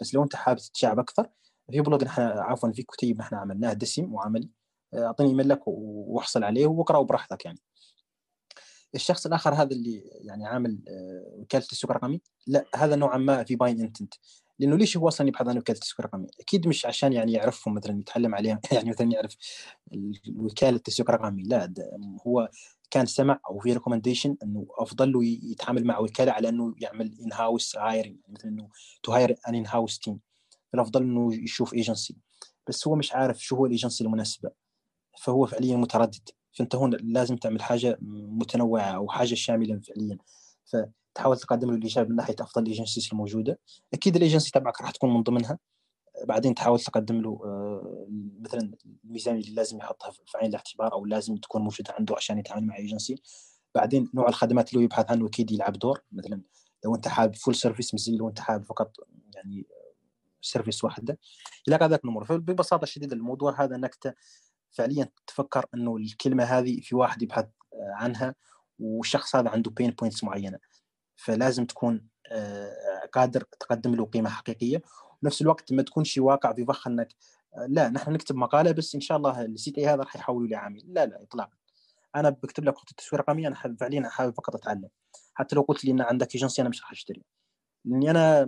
بس 0.00 0.14
لو 0.14 0.22
أنت 0.22 0.36
حابب 0.36 0.58
تتشعب 0.58 0.98
أكثر 0.98 1.26
في 1.70 1.80
blog 1.80 2.04
نحن 2.04 2.22
عفوا 2.22 2.72
في 2.72 2.82
كتيب 2.82 3.18
نحن 3.18 3.34
عملناه 3.34 3.72
دسم 3.72 4.14
وعملي 4.14 4.50
أعطيني 4.94 5.30
ايميل 5.30 5.48
لك 5.48 5.60
وأحصل 5.66 6.44
عليه 6.44 6.66
وأقرأه 6.66 7.02
براحتك 7.02 7.44
يعني. 7.44 7.58
الشخص 8.94 9.26
الآخر 9.26 9.54
هذا 9.54 9.72
اللي 9.72 10.02
يعني 10.20 10.46
عامل 10.46 10.78
وكالة 11.32 11.62
التسويق 11.62 11.90
الرقمي 11.90 12.20
لا 12.46 12.64
هذا 12.74 12.96
نوعا 12.96 13.18
ما 13.18 13.44
في 13.44 13.56
buying 13.56 13.80
intent 13.80 14.14
لأنه 14.58 14.76
ليش 14.76 14.96
هو 14.96 15.08
أصلا 15.08 15.28
يبحث 15.28 15.48
عن 15.48 15.58
وكالة 15.58 15.76
التسويق 15.76 16.00
الرقمي؟ 16.00 16.26
أكيد 16.40 16.68
مش 16.68 16.86
عشان 16.86 17.12
يعني 17.12 17.32
يعرفهم 17.32 17.74
مثلا 17.74 18.00
يتعلم 18.00 18.34
عليهم 18.34 18.60
يعني 18.72 18.90
مثلا 18.90 19.12
يعرف 19.12 19.36
وكاله 20.36 20.76
التسويق 20.76 21.10
الرقمي 21.10 21.42
لا 21.42 21.72
هو 22.26 22.50
كان 22.90 23.06
سمع 23.06 23.40
أو 23.50 23.58
في 23.58 23.72
recommendation 23.72 24.36
إنه 24.42 24.66
أفضل 24.78 25.12
له 25.12 25.24
يتعامل 25.24 25.84
مع 25.84 25.98
وكالة 25.98 26.32
على 26.32 26.48
إنه 26.48 26.74
يعمل 26.78 27.18
in-house 27.24 27.76
hiring 27.76 28.16
مثلا 28.28 28.50
إنه 28.50 28.68
to 29.02 29.12
hire 29.12 29.36
an 29.48 29.54
in-house 29.54 29.98
team 29.98 30.20
الأفضل 30.74 31.02
إنه 31.02 31.34
يشوف 31.34 31.74
ايجنسي 31.74 32.16
بس 32.68 32.88
هو 32.88 32.94
مش 32.96 33.12
عارف 33.12 33.44
شو 33.44 33.56
هو 33.56 33.66
الايجنسي 33.66 34.04
المناسبة. 34.04 34.50
فهو 35.18 35.46
فعليا 35.46 35.76
متردد. 35.76 36.28
فأنت 36.52 36.74
هون 36.74 36.94
لازم 37.02 37.36
تعمل 37.36 37.62
حاجة 37.62 37.98
متنوعة 38.02 38.82
أو 38.96 39.08
حاجة 39.08 39.34
شاملة 39.34 39.80
فعليا. 39.80 40.18
فتحاول 41.18 41.36
تقدم 41.36 41.70
له 41.70 41.76
الإجابة 41.76 42.08
من 42.08 42.16
ناحية 42.16 42.34
أفضل 42.40 42.62
ال 42.62 42.67
agencies 42.67 43.08
الموجودة. 43.12 43.58
أكيد 43.94 44.16
الإيجنسي 44.16 44.50
تبعك 44.50 44.80
راح 44.80 44.90
تكون 44.90 45.14
من 45.14 45.22
ضمنها. 45.22 45.58
بعدين 46.24 46.54
تحاول 46.54 46.80
تقدم 46.80 47.20
له 47.20 47.40
مثلا 48.40 48.72
الميزانية 49.04 49.36
اللي 49.36 49.54
لازم 49.54 49.78
يحطها 49.78 50.10
في 50.10 50.38
عين 50.38 50.50
الاعتبار 50.50 50.92
أو 50.92 51.06
لازم 51.06 51.36
تكون 51.36 51.62
موجودة 51.62 51.94
عنده 51.98 52.14
عشان 52.16 52.38
يتعامل 52.38 52.66
مع 52.66 52.76
ايجنسي 52.76 53.22
بعدين 53.74 54.10
نوع 54.14 54.28
الخدمات 54.28 54.68
اللي 54.68 54.80
هو 54.80 54.84
يبحث 54.84 55.10
عنه 55.10 55.26
أكيد 55.26 55.50
يلعب 55.50 55.72
دور. 55.72 56.00
مثلا 56.12 56.42
لو 56.84 56.94
أنت 56.94 57.08
حابب 57.08 57.34
full 57.34 57.54
service 57.54 57.96
زي 57.96 58.16
لو 58.16 58.28
أنت 58.28 58.40
حابب 58.40 58.64
فقط 58.64 58.96
يعني 59.34 59.66
service 60.42 60.84
واحدة. 60.84 61.18
إلى 61.68 61.76
ذلك 61.76 62.04
الأمور 62.04 62.24
فببساطة 62.24 62.86
شديدة 62.86 63.16
الموضوع 63.16 63.64
هذا 63.64 63.76
إنك 63.76 64.16
فعليا 64.70 65.08
تفكر 65.26 65.66
إنه 65.74 65.96
الكلمة 65.96 66.44
هذه 66.44 66.80
في 66.80 66.96
واحد 66.96 67.22
يبحث 67.22 67.46
عنها 67.92 68.34
والشخص 68.78 69.36
هذا 69.36 69.50
عنده 69.50 69.70
pain 69.70 69.90
points 69.90 70.24
معينة. 70.24 70.58
فلازم 71.18 71.64
تكون 71.64 72.08
قادر 73.12 73.42
تقدم 73.60 73.94
له 73.94 74.04
قيمة 74.06 74.30
حقيقية. 74.30 74.82
ونفس 75.22 75.42
الوقت 75.42 75.72
ما 75.72 75.82
تكونش 75.82 76.18
واقع 76.18 76.52
في 76.52 76.64
فخ 76.64 76.86
إنك 76.86 77.14
لا 77.68 77.88
نحن 77.88 78.12
نكتب 78.12 78.36
مقالة 78.36 78.72
بس 78.72 78.94
إن 78.94 79.00
شاء 79.00 79.16
الله 79.16 79.42
ال 79.44 79.70
CTA 79.70 79.86
هذا 79.86 79.96
راح 79.96 80.16
يحولوا 80.16 80.48
لي 80.48 80.56
عميل 80.56 80.84
لا 80.88 81.06
لا 81.06 81.22
اطلاقا. 81.22 81.56
أنا 82.16 82.30
بكتب 82.30 82.64
لك 82.64 82.74
خطه 82.74 82.94
تسويق 82.96 83.22
رقميه 83.22 83.48
أنا 83.48 83.54
حابب 83.56 83.80
فعليا 83.80 84.08
حابب 84.08 84.34
فقط 84.34 84.54
أتعلم. 84.54 84.88
حتى 85.34 85.56
لو 85.56 85.62
قلت 85.62 85.84
لي 85.84 85.90
إن 85.90 86.00
عندك 86.00 86.34
ايجنسي 86.34 86.62
أنا 86.62 86.68
مش 86.68 86.82
راح 86.82 86.90
أشتري. 86.90 87.22
لأني 87.84 88.10
أنا 88.10 88.44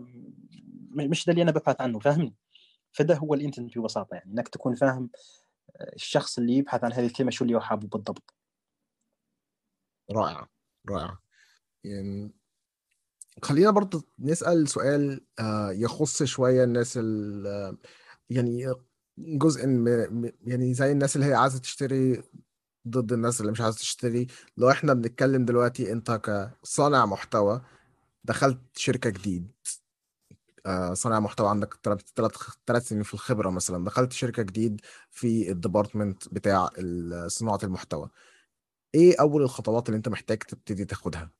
مش 0.91 1.27
ده 1.27 1.33
اللي 1.33 1.43
أنا 1.43 1.51
ببحث 1.51 1.81
عنه 1.81 1.99
فاهمني؟ 1.99 2.35
فده 2.93 3.17
هو 3.17 3.35
الانترنت 3.35 3.79
ببساطة 3.79 4.15
يعني 4.15 4.33
إنك 4.33 4.49
تكون 4.49 4.75
فاهم 4.75 5.11
الشخص 5.95 6.39
اللي 6.39 6.57
يبحث 6.57 6.85
عن 6.85 6.93
هذه 6.93 7.07
الكلمة 7.07 7.31
شو 7.31 7.45
اللي 7.45 7.57
هو 7.57 7.61
حابه 7.61 7.89
بالضبط. 7.89 8.35
رائع 10.13 10.49
رائع. 10.91 11.19
يعني 11.85 12.33
خلينا 13.43 13.71
برضه 13.71 14.05
نسأل 14.19 14.69
سؤال 14.69 15.21
يخص 15.71 16.23
شوية 16.23 16.65
الناس 16.65 16.97
يعني 18.31 18.75
جزء 19.19 19.61
يعني 20.45 20.75
زي 20.75 20.93
الناس 20.93 21.17
اللي 21.17 21.27
هي 21.27 21.35
عايزة 21.35 21.59
تشتري 21.59 22.23
ضد 22.89 23.13
الناس 23.13 23.41
اللي 23.41 23.53
مش 23.53 23.61
عايزة 23.61 23.79
تشتري. 23.79 24.27
لو 24.57 24.71
إحنا 24.71 24.95
بنتكلم 24.95 25.45
دلوقتي 25.45 25.93
انت 25.93 26.11
كصانع 26.63 27.07
محتوى 27.07 27.63
دخلت 28.25 28.59
شركة 28.77 29.11
جديد 29.11 29.53
صانع 30.93 31.21
محتوى 31.21 31.49
عندك 31.49 31.75
ثلاث 31.85 32.01
ثلاث 32.67 32.89
سنين 32.89 33.03
في 33.03 33.15
الخبرة 33.15 33.51
مثلا 33.51 33.85
دخلت 33.85 34.13
شركة 34.13 34.43
جديد 34.43 34.81
في 35.11 35.51
ال 35.51 35.58
department 35.58 36.29
بتاع 36.35 36.69
صناعة 37.27 37.59
المحتوى 37.63 38.11
إيه 38.95 39.21
أول 39.21 39.43
الخطوات 39.43 39.89
اللي 39.89 39.97
انت 39.97 40.09
محتاج 40.09 40.39
تبتدي 40.39 40.85
تاخدها؟ 40.85 41.40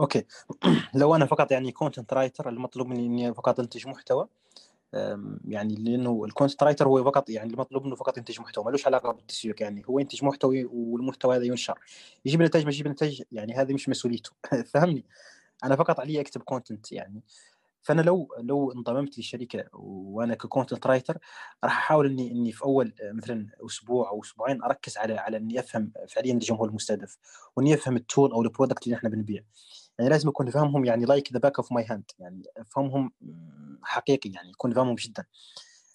okay. 0.00 0.24
لو 0.94 1.14
أنا 1.14 1.26
فقط 1.26 1.52
يعني 1.52 1.72
content 1.72 2.12
writer 2.12 2.48
المطلوب 2.48 2.86
مني 2.86 3.06
إني 3.06 3.34
فقط 3.34 3.60
أنتج 3.60 3.86
محتوى 3.88 4.28
يعني 5.48 5.74
لأنه 5.74 6.24
ال 6.24 6.29
content 6.29 6.62
writer 6.62 6.88
هو 6.88 7.04
فقط 7.04 7.30
يعني 7.30 7.50
المطلوب 7.52 7.84
منه 7.84 7.94
فقط 7.96 8.18
ينتج 8.18 8.40
محتوى 8.40 8.64
ملوش 8.64 8.86
علاقة 8.86 9.12
بالتسويق 9.12 9.62
يعني. 9.62 9.82
هو 9.90 9.98
ينتج 9.98 10.24
محتوى 10.24 10.64
والمحتوى 10.64 11.36
هذا 11.36 11.44
ينشر. 11.44 11.78
يجيب 12.24 12.42
نتائج 12.42 12.64
ما 12.64 12.70
يجيب 12.70 12.88
نتائج 12.88 13.22
يعني 13.32 13.54
هذه 13.54 13.74
مش 13.74 13.88
مسؤوليته. 13.88 14.30
فهمني؟ 14.72 15.04
أنا 15.64 15.76
فقط 15.76 16.00
علي 16.00 16.20
أكتب 16.20 16.42
content 16.42 16.92
يعني. 16.92 17.20
فأنا 17.86 18.02
لو 18.02 18.28
لو 18.38 18.72
انضممت 18.72 19.18
لشركة 19.18 19.64
وأنا 19.72 20.34
ك 20.34 20.41
content 20.41 20.86
writer 20.86 21.18
راح 21.64 21.78
أحاول 21.78 22.06
إني 22.06 22.30
إني 22.30 22.52
في 22.52 22.64
أول 22.64 22.94
مثلا 23.02 23.48
أسبوع 23.66 24.10
أو 24.10 24.22
أسبوعين 24.22 24.62
أركز 24.62 24.98
على 24.98 25.14
على 25.14 25.36
إني 25.36 25.60
أفهم 25.60 25.92
فعليا 26.08 26.32
الجمهور 26.32 26.68
المستهدف 26.68 27.18
وإني 27.56 27.74
أفهم 27.74 27.96
ال 27.96 28.03
tool 28.03 28.32
أو 28.32 28.42
ال 28.42 28.47
product 28.47 28.84
اللي 28.84 28.96
إحنا 28.96 29.08
بنبيع. 29.08 29.42
يعني 29.98 30.10
لازم 30.10 30.28
أكون 30.28 30.50
فاهمهم 30.50 30.84
يعني 30.84 31.04
like 31.04 31.32
the 31.32 31.38
back 31.38 31.58
of 31.58 31.72
my 31.72 31.84
hand 31.84 32.10
يعني 32.18 32.42
أفهمهم 32.56 33.12
حقيقي 33.82 34.30
يعني 34.30 34.50
يكون 34.50 34.74
فاهمهم 34.74 34.94
جدا. 34.94 35.24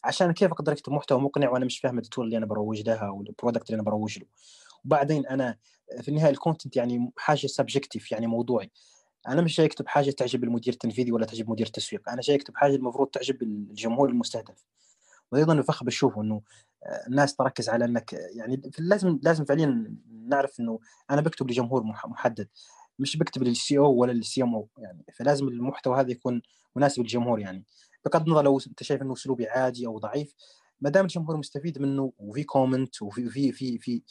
عشان 0.03 0.31
كيف 0.31 0.51
أقدر 0.51 0.71
أكتب 0.71 0.91
محتوى 0.91 1.19
مقنع 1.19 1.49
وأنا 1.49 1.65
مش 1.65 1.79
فاهم 1.79 1.97
ال 1.97 2.03
tool 2.03 2.26
اللي 2.25 2.37
أنا 2.37 2.45
بروج 2.45 2.81
لها 2.81 3.07
أو 3.07 3.21
ال 3.22 3.28
product 3.28 3.69
اللي 3.69 3.75
أنا 3.75 3.83
بروج 3.83 4.19
له. 4.19 4.25
وبعدين 4.85 5.25
أنا 5.25 5.57
في 6.01 6.09
النهاية 6.09 6.31
ال 6.32 6.37
content 6.37 6.76
يعني 6.75 7.11
حاجة 7.17 7.47
subjective 7.47 8.11
يعني 8.11 8.27
موضوعي. 8.27 8.71
أنا 9.28 9.41
مش 9.41 9.57
جاي 9.57 9.65
أكتب 9.65 9.88
حاجة 9.88 10.11
تعجب 10.11 10.43
المدير 10.43 10.74
التنفيذي 10.74 11.11
ولا 11.11 11.26
تعجب 11.26 11.49
مدير 11.49 11.67
التسويق. 11.67 12.09
أنا 12.09 12.22
جاي 12.22 12.36
أكتب 12.36 12.55
حاجة 12.57 12.76
المفروض 12.76 13.07
تعجب 13.07 13.41
الجمهور 13.43 14.09
المستهدف. 14.09 14.65
وأيضا 15.32 15.53
الفخ 15.53 15.84
بشوفه 15.84 16.22
إنه 16.22 16.41
الناس 17.07 17.36
تركز 17.36 17.69
على 17.69 17.86
إنك 17.86 18.13
يعني 18.13 18.61
لازم 18.80 19.19
لازم 19.24 19.45
فعليا 19.45 19.95
نعرف 20.28 20.59
إنه 20.59 20.80
أنا 21.11 21.22
بكتب 21.22 21.51
لجمهور 21.51 21.84
محدد. 21.84 22.47
مش 22.99 23.17
بكتب 23.17 23.43
لل 23.43 23.78
CEO 23.78 23.93
ولا 23.93 24.11
لل 24.11 24.43
CMO 24.43 24.69
يعني 24.78 25.05
فلازم 25.13 25.47
المحتوى 25.47 25.99
هذا 25.99 26.11
يكون 26.11 26.41
مناسب 26.76 27.01
للجمهور 27.01 27.39
يعني. 27.39 27.65
بغض 28.05 28.26
النظر 28.28 28.41
لو 28.41 28.59
أنت 28.67 28.84
شايف 28.84 29.01
إنه 29.01 29.13
أسلوبي 29.13 29.47
عادي 29.47 29.88
أو 29.88 29.99
ضعيف 29.99 30.36
ما 30.82 30.89
دام 30.89 31.05
الجمهور 31.05 31.38
مستفيد 31.38 31.80
منه 31.80 32.13
وفي 32.17 32.43
comment 32.43 33.01
وفي 33.01 33.30
في 33.30 33.51
في 33.51 33.78
في 33.80 34.03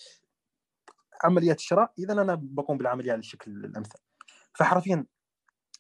عمليات 1.24 1.61
شراء 1.61 1.92
اذا 1.98 2.12
أنا 2.12 2.34
بقوم 2.42 2.78
بالعملية 2.78 3.12
على 3.12 3.18
الشكل 3.18 3.50
الأمثل. 3.50 3.98
فحرفيا 4.61 5.04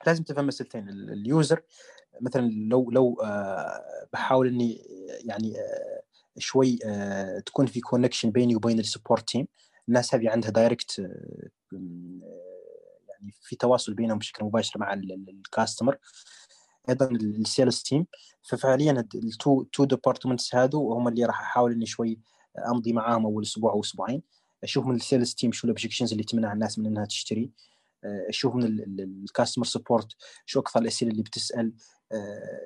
لازم 0.06 0.24
تفهم 0.24 0.46
مسألتين 0.46 0.88
ال 0.88 1.03
user 1.03 1.62
مثلا 2.20 2.50
لو 2.50 2.90
لو 2.90 3.20
آه 3.24 4.08
بحاول 4.12 4.48
إني 4.48 4.82
يعني 5.24 5.58
آه 5.58 6.02
شوي 6.38 6.78
آه 6.84 7.38
تكون 7.38 7.66
في 7.66 7.80
connection 7.80 8.30
بيني 8.30 8.56
وبين 8.56 8.78
ال 8.78 8.85
support 8.85 9.28
team 9.28 9.46
الناس 9.88 10.14
هذه 10.14 10.30
عندها 10.30 10.50
direct 10.50 10.98
يعني 13.08 13.32
في 13.42 13.56
تواصل 13.56 13.94
بينهم 13.94 14.18
بشكل 14.18 14.44
مباشر 14.44 14.80
مع 14.80 14.92
ال 14.94 15.06
customer 15.06 15.98
أيضا 16.88 17.06
ال 17.10 17.22
sales 17.22 17.82
team 17.82 18.06
ففعليا 18.42 19.08
ال 19.14 19.26
two 19.26 19.62
two 19.62 19.84
departments 19.84 20.54
هادو 20.54 20.92
هم 20.92 21.08
اللي 21.08 21.24
راح 21.24 21.40
أحاول 21.40 21.72
إني 21.72 21.86
شوي 21.86 22.18
أمضي 22.68 22.92
معاهم 22.92 23.24
أول 23.26 23.42
أسبوع 23.42 23.72
أو 23.72 23.80
أسبوعين. 23.80 24.22
أشوف 24.64 24.86
من 24.86 24.94
ال 24.94 25.01
sales 25.01 25.34
team 25.34 25.52
شو 25.52 25.66
ال 25.66 25.70
objections 25.70 26.12
اللي 26.12 26.24
تمنع 26.24 26.52
الناس 26.52 26.78
من 26.78 26.86
إنها 26.86 27.04
تشتري. 27.04 27.50
أشوف 28.04 28.54
من 28.54 28.64
ال 29.00 29.07
customer 29.07 29.64
support 29.64 30.16
شو 30.46 30.60
أكثر 30.60 30.80
الأسئلة 30.80 31.10
اللي 31.10 31.22
بتسأل 31.22 31.72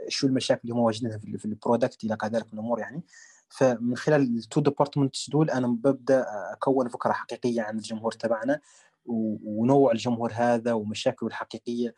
شو 0.08 0.26
المشاكل 0.26 0.60
اللي 0.64 0.74
هم 0.74 0.78
واجدينها 0.78 1.18
في 1.18 1.44
ال 1.44 1.52
product 1.52 2.04
إلى 2.04 2.18
ذلك 2.24 2.46
من 2.46 2.58
الأمور 2.58 2.78
يعني. 2.78 3.02
فمن 3.48 3.96
خلال 3.96 4.36
ال 4.36 4.42
two 4.42 4.60
departments 4.60 5.30
دول 5.30 5.50
أنا 5.50 5.66
ببدأ 5.66 6.26
أكون 6.52 6.88
فكرة 6.88 7.12
حقيقية 7.12 7.62
عن 7.62 7.76
الجمهور 7.76 8.12
تبعنا 8.12 8.60
ونوع 9.06 9.92
الجمهور 9.92 10.32
هذا 10.34 10.72
ومشاكله 10.72 11.28
الحقيقية 11.28 11.94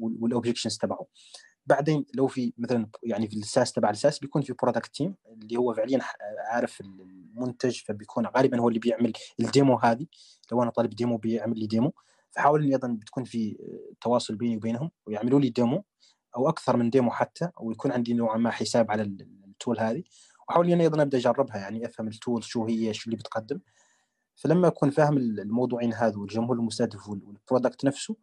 وال 0.00 0.13
objections 0.13 0.78
تبعه. 0.78 1.06
بعدين 1.66 2.06
لو 2.14 2.26
في 2.26 2.52
مثلا 2.58 2.88
يعني 3.02 3.28
في 3.28 3.36
ال 3.36 3.43
SaaS 3.43 3.72
تبع 3.72 3.90
ال 3.90 3.96
SaaS 3.96 4.18
بيكون 4.18 4.42
في 4.42 4.52
product 4.62 4.94
team 4.94 5.14
اللي 5.42 5.56
هو 5.56 5.74
فعليا 5.74 6.00
عارف 6.48 6.80
المنتج 6.80 7.80
فبيكون 7.80 8.26
غالبا 8.26 8.60
هو 8.60 8.68
اللي 8.68 8.78
بيعمل 8.78 9.12
ال 9.40 9.47
demo 9.47 9.76
هذه. 9.76 10.06
لو 10.52 10.62
أنا 10.62 10.70
طالب 10.70 10.90
demo 10.90 11.16
بيعمل 11.16 11.58
لي 11.58 11.66
demo 11.66 11.92
فحاول 12.34 12.62
إني 12.62 12.72
أيضا 12.72 12.88
بتكون 12.88 13.24
في 13.24 13.58
تواصل 14.00 14.36
بيني 14.36 14.56
وبينهم 14.56 14.90
ويعملوا 15.06 15.40
لي 15.40 15.50
demo 15.50 15.84
أو 16.36 16.48
أكثر 16.48 16.76
من 16.76 16.90
demo 16.90 17.10
حتى 17.10 17.50
ويكون 17.60 17.92
عندي 17.92 18.14
نوعا 18.14 18.36
ما 18.36 18.50
حساب 18.50 18.90
على 18.90 19.02
ال 19.02 19.18
tool 19.18 19.80
هذه. 19.80 20.02
وأحاول 20.48 20.70
إني 20.70 20.82
أيضا 20.82 21.02
أبدأ 21.02 21.18
أجربها 21.18 21.56
يعني 21.56 21.86
أفهم 21.86 22.08
ال 22.08 22.15
tool 22.15 22.44
شو 22.44 22.66
هي 22.66 22.94
شو 22.94 23.06
اللي 23.06 23.16
بتقدم. 23.16 23.60
فلما 24.36 24.68
أكون 24.68 24.90
فاهم 24.90 25.16
الموضوعين 25.16 25.94
هذا 25.94 26.18
والجمهور 26.18 26.56
المستهدف 26.56 27.08
وال 27.08 27.25
product 27.25 27.84
نفسه 27.84 28.16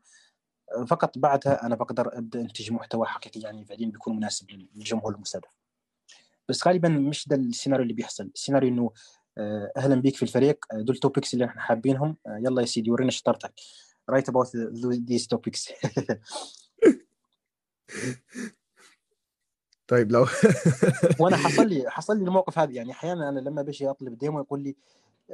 فقط 0.87 1.17
بعدها 1.17 1.65
أنا 1.65 1.75
بقدر 1.75 2.17
أبدأ 2.17 2.41
أنتج 2.41 2.71
محتوى 2.71 3.05
حقيقي 3.05 3.39
يعني 3.39 3.65
فعليا 3.65 3.87
بيكون 3.87 4.15
مناسب 4.15 4.51
للجمهور 4.51 5.15
المستهدف. 5.15 5.57
بس 6.49 6.67
غالبا 6.67 6.89
مش 6.89 7.27
ده 7.27 7.35
السيناريو 7.35 7.83
اللي 7.83 7.93
بيحصل. 7.93 8.31
السيناريو 8.35 8.69
إنه 8.69 8.91
أهلا 9.77 9.95
بيك 9.95 10.15
في 10.15 10.23
الفريق 10.23 10.65
دول 10.73 10.97
topics 10.97 11.33
اللي 11.33 11.45
إحنا 11.45 11.61
حابينهم 11.61 12.17
يلا 12.27 12.61
يا 12.61 12.65
سيدي 12.65 12.91
ورينا 12.91 13.11
شطارتك. 13.11 13.53
write 14.11 14.29
about 14.29 14.47
these 15.09 15.27
topics. 15.35 15.71
طيب 19.87 20.11
لو 20.11 20.25
وأنا 21.19 21.37
حصل 21.37 21.67
لي 21.67 21.85
حصل 21.97 22.17
لي 22.17 22.23
الموقف 22.23 22.59
هذا. 22.59 22.71
يعني 22.71 22.91
أحيانا 22.91 23.29
أنا 23.29 23.39
لما 23.39 23.61
بجي 23.61 23.89
أطلب 23.89 24.17
demo 24.17 24.39
يقول 24.39 24.63
لي 24.63 24.75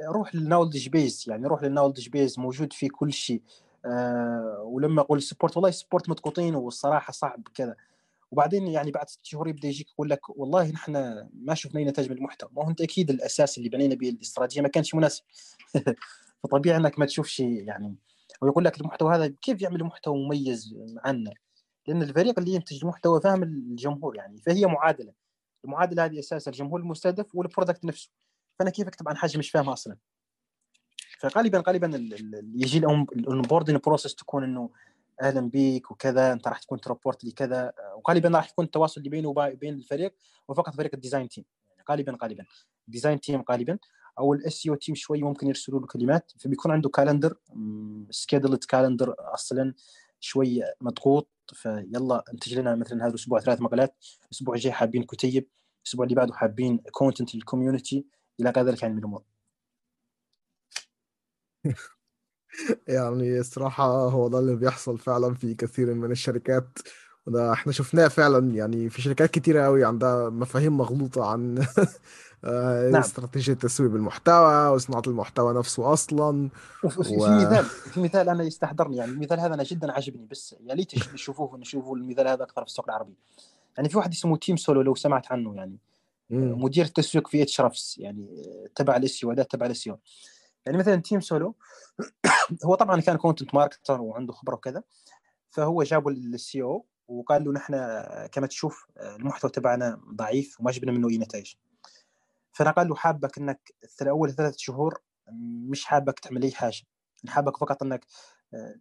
روح 0.08 0.34
لل 0.34 0.44
knowledge 0.44 0.88
base 0.88 1.24
يعني 1.28 1.46
روح 1.46 1.62
لل 1.62 1.70
knowledge 1.70 2.08
base 2.08 2.38
موجود 2.38 2.72
فيه 2.72 2.88
كل 2.88 3.12
شيء. 3.12 3.42
آه 3.84 4.62
ولما 4.64 5.00
أقول 5.00 5.22
support 5.22 5.56
والله 5.56 5.70
support 5.70 6.08
مضغوطين 6.08 6.54
والصراحة 6.54 7.12
صعب 7.12 7.48
كذا. 7.54 7.76
وبعدين 8.30 8.66
يعني 8.66 8.90
بعد 8.90 9.08
ست 9.08 9.24
شهور 9.24 9.48
يبدأ 9.48 9.68
يجيك 9.68 9.90
يقول 9.90 10.10
لك 10.10 10.38
والله 10.38 10.70
نحن 10.70 10.92
ما 11.34 11.54
شفنا 11.54 11.80
أي 11.80 11.84
نتائج 11.84 12.10
من 12.10 12.16
المحتوى. 12.16 12.50
ما 12.56 12.64
هو 12.64 12.70
أنت 12.70 12.80
أكيد 12.80 13.10
الأساس 13.10 13.58
اللي 13.58 13.68
بنينا 13.68 13.94
به 13.94 14.08
الاستراتيجية 14.08 14.62
ما 14.62 14.68
كانش 14.68 14.94
مناسب. 14.94 15.22
فطبيعي 16.42 16.76
إنك 16.76 16.98
ما 16.98 17.06
تشوف 17.06 17.26
شيء 17.26 17.64
يعني 17.64 17.96
ويقول 18.40 18.64
لك 18.64 18.80
المحتوى 18.80 19.14
هذا 19.14 19.34
كيف 19.42 19.62
يعمل 19.62 19.84
محتوى 19.84 20.24
مميز 20.24 20.74
عنا؟ 21.04 21.30
لأن 21.86 22.02
الفريق 22.02 22.38
اللي 22.38 22.54
ينتج 22.54 22.78
المحتوى 22.82 23.20
فاهم 23.20 23.42
الجمهور 23.42 24.16
يعني 24.16 24.40
فهي 24.40 24.66
معادلة. 24.66 25.12
المعادلة 25.64 26.04
هذه 26.04 26.18
اساسها 26.18 26.50
الجمهور 26.50 26.80
المستهدف 26.80 27.34
وال 27.34 27.45
product 27.45 27.84
نفسه. 27.84 28.10
فأنا 28.58 28.70
كيف 28.70 28.88
اكتب 28.88 29.08
عن 29.08 29.16
حاجة 29.16 29.38
مش 29.38 29.50
فاهمها 29.50 29.72
أصلا؟ 29.72 29.96
فغالبا 31.18 31.62
غالبا 31.66 32.08
يجي 32.54 32.78
ال 32.78 32.87
onboarding 32.87 33.80
process 33.86 34.14
تكون 34.14 34.44
إنه 34.44 34.70
أهلا 35.22 35.40
بيك 35.40 35.90
وكذا 35.90 36.32
أنت 36.32 36.48
راح 36.48 36.58
تكون 36.58 36.80
ت 36.80 36.86
report 36.86 37.24
لي 37.24 37.30
كذا 37.30 37.72
وغالبا 37.96 38.28
راح 38.28 38.50
يكون 38.50 38.64
التواصل 38.64 39.00
اللي 39.00 39.10
بينه 39.10 39.28
وبين 39.28 39.74
الفريق 39.74 40.14
وفقط 40.48 40.74
فريق 40.74 40.90
ال 40.94 40.99
design 40.99 41.28
team 41.28 41.44
يعني 41.70 41.84
غالبا 41.90 42.18
غالبا. 42.22 42.44
ال 42.88 42.93
design 42.93 43.20
team 43.20 43.44
غالبا. 43.50 43.78
أو 44.18 44.34
ال 44.34 44.40
sales 44.40 44.68
team 44.80 44.94
شوي 44.94 45.22
ممكن 45.22 45.46
يرسلوا 45.46 45.80
له 45.80 45.86
كلمات 45.86 46.32
فبيكون 46.38 46.72
عنده 46.72 46.88
calendar 46.88 47.34
scheduled 48.10 48.64
calendar 48.64 49.14
أصلا 49.18 49.74
شوي 50.20 50.62
مضغوط 50.80 51.28
فيلا 51.52 52.24
انتج 52.32 52.58
لنا 52.58 52.74
مثلا 52.74 53.02
هذا 53.02 53.10
الأسبوع 53.10 53.40
ثلاث 53.40 53.60
مقالات 53.60 53.96
الأسبوع 54.24 54.54
الجاي 54.54 54.72
حابين 54.72 55.02
كتيب 55.02 55.48
الأسبوع 55.84 56.04
اللي 56.04 56.14
بعده 56.14 56.34
حابين 56.34 56.78
content 56.92 57.34
لل 57.34 57.47
community 57.47 58.06
إلى 58.40 58.50
غير 58.50 58.66
ذلك 58.66 58.82
يعني 58.82 58.94
من 58.94 59.00
الأمور. 59.00 59.22
يعني 62.88 63.38
الصراحة 63.38 64.08
هو 64.08 64.28
ده 64.28 64.38
اللي 64.38 64.56
بيحصل 64.56 64.98
فعلا 64.98 65.34
في 65.34 65.54
كثير 65.54 65.94
من 65.94 66.10
الشركات 66.10 66.78
وده 67.26 67.52
إحنا 67.52 67.72
شفناه 67.72 68.08
فعلا 68.08 68.54
يعني 68.54 68.90
في 68.90 69.02
شركات 69.02 69.30
كتيرة 69.30 69.64
قوي 69.64 69.84
عندها 69.84 70.30
مفاهيم 70.30 70.76
مغلوطة 70.76 71.30
عن 71.30 71.66
نعم. 72.44 72.96
استراتيجية 72.96 73.54
تسويق 73.54 73.94
المحتوى 73.94 74.68
وصناعة 74.68 75.02
المحتوى 75.06 75.54
نفسه 75.54 75.92
أصلا 75.92 76.50
وفي 76.84 77.00
و... 77.00 77.02
في 77.02 77.30
مثال 77.30 77.64
في 77.64 78.00
مثال 78.00 78.28
أنا 78.28 78.44
يستحضرني 78.44 78.96
يعني 78.96 79.10
المثال 79.10 79.40
هذا 79.40 79.54
أنا 79.54 79.62
جدا 79.62 79.92
عجبني 79.92 80.26
بس 80.26 80.56
يا 80.60 80.74
ليت 80.74 81.12
نشوفوه 81.14 81.58
نشوفوا 81.58 81.96
المثال 81.96 82.28
هذا 82.28 82.42
أكثر 82.42 82.62
في 82.62 82.68
السوق 82.68 82.84
العربي 82.88 83.14
يعني 83.76 83.88
في 83.88 83.98
واحد 83.98 84.12
اسمه 84.12 84.36
تيم 84.36 84.56
سولو 84.56 84.82
لو 84.82 84.94
سمعت 84.94 85.32
عنه 85.32 85.54
يعني 85.54 85.78
مم. 86.30 86.64
مدير 86.64 86.84
التسويق 86.84 87.28
في 87.28 87.42
Ahrefs 87.42 87.98
يعني 87.98 88.26
تبع 88.74 88.96
ال 88.96 89.05
SEO 89.05 89.32
اداه 89.32 89.42
تبع 89.42 89.66
ال 89.66 89.74
SEO 89.74 89.98
يعني 90.66 90.78
مثلا 90.78 90.96
تيم 90.96 91.20
سولو 91.20 91.54
هو 92.64 92.74
طبعا 92.74 93.00
كان 93.00 93.16
content 93.16 93.54
marketer 93.54 94.00
وعنده 94.00 94.32
خبرة 94.32 94.54
وكذا 94.54 94.82
فهو 95.50 95.82
جابوا 95.82 96.10
لل 96.10 96.62
CEO 96.62 96.86
وقال 97.08 97.44
له 97.44 97.52
نحن 97.52 97.74
كما 98.32 98.46
تشوف 98.46 98.86
المحتوى 99.00 99.50
تبعنا 99.50 100.00
ضعيف 100.14 100.60
وما 100.60 100.70
جبنا 100.70 100.92
منه 100.92 101.08
اي 101.08 101.18
نتائج 101.18 101.54
فأنا 102.58 102.70
قال 102.70 102.88
له 102.88 102.94
حابك 102.94 103.38
إنك 103.38 103.74
اول 104.02 104.32
ثلاث 104.32 104.54
شهور 104.56 105.00
مش 105.68 105.84
حابك 105.84 106.18
تعمل 106.18 106.42
أي 106.42 106.50
حاجة. 106.50 106.82
حابك 107.28 107.56
فقط 107.56 107.82
إنك 107.82 108.06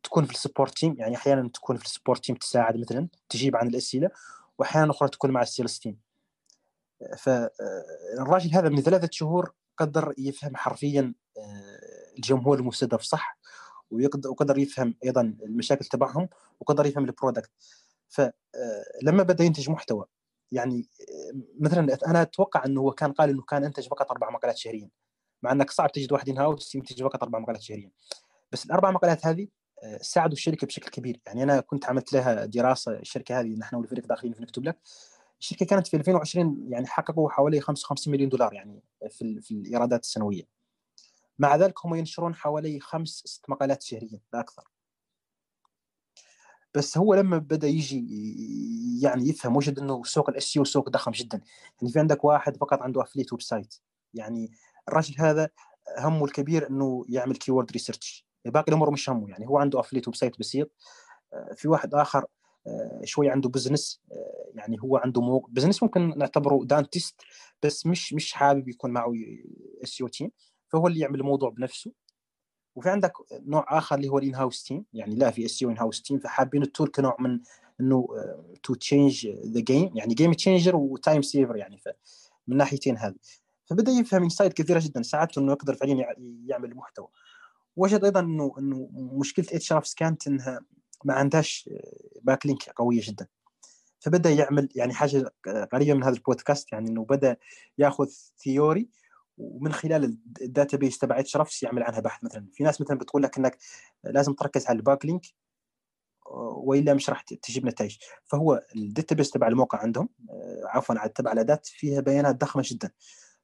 تكون 0.03 0.25
في 0.25 0.31
ال 0.31 0.37
support 0.37 0.77
team. 0.77 0.95
يعني 0.99 1.15
أحيانا 1.15 1.49
تكون 1.49 1.77
في 1.77 1.85
ال 1.85 1.90
support 1.90 2.25
team 2.25 2.35
تساعد 2.35 2.77
مثلا 2.77 3.07
تجيب 3.29 3.55
عن 3.55 3.67
الأسئلة 3.67 4.09
واحيانا 4.57 4.91
أخرى 4.91 5.09
تكون 5.09 5.31
مع 5.31 5.41
ال 5.41 5.47
sales 5.47 5.79
team. 5.79 5.99
فالراجل 7.17 8.53
هذا 8.53 8.69
من 8.69 8.81
ثلاثة 8.81 9.09
شهور 9.11 9.53
قدر 9.77 10.13
يفهم 10.17 10.55
حرفيا 10.55 11.13
الجمهور 12.17 12.59
المستهدف 12.59 13.01
صح 13.01 13.37
وقدر 14.25 14.57
يفهم 14.57 14.95
أيضا 15.03 15.21
المشاكل 15.21 15.85
تبعهم 15.85 16.29
وقدر 16.59 16.85
يفهم 16.85 17.05
البرودكت. 17.05 17.51
فلما 18.09 19.23
بدأ 19.23 19.43
ينتج 19.43 19.69
محتوى 19.69 20.05
يعني 20.51 20.89
مثلا 21.59 21.97
أنا 22.07 22.21
أتوقع 22.21 22.65
إنه 22.65 22.81
هو 22.81 22.91
كان 22.91 23.11
قال 23.11 23.29
إنه 23.29 23.41
كان 23.41 23.63
انتج 23.63 23.87
فقط 23.87 24.11
أربع 24.11 24.29
مقالات 24.29 24.57
شهريا 24.57 24.89
مع 25.43 25.51
إنك 25.51 25.71
صعب 25.71 25.91
تجد 25.91 26.11
واحد 26.11 26.29
ان 26.29 26.37
هاوس 26.37 26.75
ينتج 26.75 27.03
فقط 27.03 27.23
أربع 27.23 27.39
مقالات 27.39 27.61
شهريا. 27.61 27.91
بس 28.51 28.65
الأربع 28.65 28.91
مقالات 28.91 29.25
هذه 29.25 29.47
ساعدوا 30.01 30.33
الشركة 30.33 30.67
بشكل 30.67 30.89
كبير. 30.89 31.21
يعني 31.27 31.43
أنا 31.43 31.59
كنت 31.59 31.85
عملت 31.85 32.13
لها 32.13 32.45
دراسة 32.45 32.91
الشركة 32.91 33.39
هذه 33.39 33.55
نحن 33.57 33.75
والفريق 33.75 34.05
داخلين 34.07 34.33
في 34.33 34.41
نكتب 34.41 34.63
لك 34.63 34.79
الشركة 35.39 35.65
كانت 35.65 35.87
في 35.87 35.97
2020 35.97 36.67
يعني 36.69 36.87
حققوا 36.87 37.29
حوالي 37.29 37.61
55 37.61 38.13
مليون 38.13 38.29
دولار 38.29 38.53
يعني 38.53 38.83
في, 39.09 39.41
في 39.41 39.51
الإيرادات 39.51 40.03
السنوية. 40.03 40.43
مع 41.39 41.55
ذلك 41.55 41.85
هم 41.85 41.95
ينشرون 41.95 42.35
حوالي 42.35 42.79
خمس 42.79 43.09
ست 43.25 43.49
مقالات 43.49 43.83
شهريا 43.83 44.19
لا 44.33 44.39
أكثر. 44.39 44.63
بس 46.77 46.97
هو 46.97 47.13
لما 47.13 47.37
بدأ 47.37 47.67
يجي 47.67 48.07
يعني 49.01 49.29
يفهم 49.29 49.57
وجد 49.57 49.79
إنه 49.79 50.03
سوق 50.03 50.29
ال 50.29 50.33
SEO 50.33 50.43
سوق 50.43 50.89
ضخم 50.89 51.11
جدا. 51.11 51.41
يعني 51.81 51.93
في 51.93 51.99
عندك 51.99 52.23
واحد 52.23 52.57
فقط 52.57 52.81
عنده 52.81 53.01
affiliate 53.01 53.33
website 53.33 53.75
يعني 54.13 54.51
الراجل 54.89 55.15
هذا 55.19 55.49
همه 55.99 56.25
الكبير 56.25 56.69
إنه 56.69 57.05
يعمل 57.09 57.35
keyword 57.35 57.71
research 57.71 58.25
باقي 58.45 58.65
الأمور 58.69 58.91
مش 58.91 59.09
همه. 59.09 59.29
يعني 59.29 59.47
هو 59.47 59.57
عنده 59.57 59.79
affiliate 59.79 60.07
website 60.07 60.39
بسيط. 60.39 60.71
في 61.55 61.67
واحد 61.67 61.93
آخر 61.93 62.25
شوي 63.03 63.29
عنده 63.29 63.49
business 63.49 64.01
يعني 64.53 64.77
هو 64.83 64.97
عنده 64.97 65.21
مو... 65.21 65.39
business 65.49 65.83
ممكن 65.83 66.17
نعتبره 66.17 66.65
dentist 66.65 67.21
بس 67.63 67.85
مش 67.85 68.13
مش 68.13 68.33
حابب 68.33 68.67
يكون 68.69 68.91
معه 68.91 69.13
SEO 69.83 70.03
team 70.11 70.31
فهو 70.69 70.87
اللي 70.87 70.99
يعمل 70.99 71.19
الموضوع 71.19 71.49
بنفسه. 71.49 71.91
وفي 72.77 72.89
عندك 72.89 73.13
نوع 73.31 73.77
آخر 73.77 73.95
اللي 73.95 74.07
هو 74.09 74.17
ال 74.17 74.35
in-house 74.35 74.63
team 74.63 74.85
يعني 74.93 75.15
لا 75.15 75.31
في 75.31 75.45
SEO 75.45 75.63
in-house 75.63 76.01
team 76.01 76.19
فحابين 76.19 76.61
ال 76.63 76.68
tool 76.68 76.87
كنوع 76.87 77.17
من 77.19 77.39
إنه 77.81 78.07
to 78.63 78.73
change 78.73 79.27
the 79.27 79.59
game 79.59 79.91
يعني 79.95 80.13
game 80.13 80.33
changer 80.33 80.75
و 80.75 80.84
time 80.84 81.21
saver 81.21 81.55
يعني 81.55 81.79
من 82.47 82.57
ناحيتين 82.57 82.97
هذه. 82.97 83.15
فبدأ 83.65 83.91
يفهم 83.91 84.23
insights 84.23 84.53
كثيرة 84.53 84.79
جدا 84.83 85.01
ساعدته 85.01 85.39
إنه 85.39 85.51
يقدر 85.51 85.75
فعليا 85.75 86.15
يعمل 86.45 86.75
محتوى. 86.75 87.07
وجد 87.75 88.03
أيضا 88.03 88.19
إنه 88.19 88.55
إنه 88.59 88.89
مشكلة 88.93 89.45
اتش 89.51 89.71
ار 89.71 89.83
كانت 89.97 90.27
إنها 90.27 90.59
ما 91.05 91.13
عندهاش 91.13 91.69
backlink 92.21 92.69
قوية 92.69 93.01
جدا. 93.03 93.27
فبدأ 93.99 94.29
يعمل 94.29 94.69
يعني 94.75 94.93
حاجة 94.93 95.33
قريبه 95.71 95.93
من 95.93 96.03
هذا 96.03 96.15
البودكاست 96.15 96.73
يعني 96.73 96.89
إنه 96.89 97.05
بدأ 97.05 97.37
يأخذ 97.77 98.09
theory 98.37 98.89
ومن 99.37 99.73
خلال 99.73 100.17
ال 100.41 100.77
database 100.77 100.97
تبع 100.97 101.19
Ahrefs 101.19 101.63
يعمل 101.63 101.83
عنها 101.83 101.99
بحث 101.99 102.23
مثلا. 102.23 102.47
في 102.53 102.63
ناس 102.63 102.81
مثلا 102.81 102.97
بتقول 102.97 103.23
لك 103.23 103.37
إنك 103.37 103.57
لازم 104.03 104.33
تركز 104.33 104.67
على 104.67 104.77
ال 104.77 105.05
backlink 105.05 105.25
وإلا 106.31 106.93
مش 106.93 107.09
راح 107.09 107.21
تجيب 107.21 107.65
نتائج. 107.65 107.97
فهو 108.25 108.63
ال 108.75 109.15
database 109.15 109.31
تبع 109.31 109.47
الموقع 109.47 109.79
عندهم 109.79 110.09
عفوا 110.65 111.07
تبع 111.07 111.31
الأداة 111.31 111.61
فيها 111.63 112.01
بيانات 112.01 112.35
ضخمة 112.35 112.63
جدا. 112.65 112.91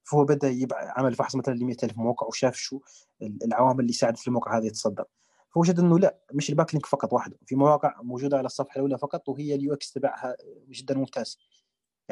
فهو 0.03 0.25
بدأ 0.25 0.67
عمل 0.73 1.15
فحص 1.15 1.35
مثلا 1.35 1.53
ل 1.53 1.65
100000 1.65 1.97
موقع 1.97 2.27
وشاف 2.27 2.55
شو 2.55 2.79
العوامل 3.21 3.79
اللي 3.79 3.93
ساعدت 3.93 4.27
الموقع 4.27 4.57
هذا 4.57 4.65
يتصدر. 4.65 5.05
فوجد 5.49 5.79
إنه 5.79 5.99
لا 5.99 6.17
مش 6.33 6.49
ال 6.49 6.73
backlink 6.73 6.85
فقط 6.85 7.13
وحده. 7.13 7.37
في 7.45 7.55
مواقع 7.55 8.01
موجودة 8.01 8.37
على 8.37 8.45
الصفحة 8.45 8.75
الأولى 8.75 8.97
فقط 8.97 9.29
وهي 9.29 9.55
ال 9.55 9.73
UX 9.73 9.91
تبعها 9.91 10.35
جدا 10.69 10.97
ممتاز. 10.97 11.39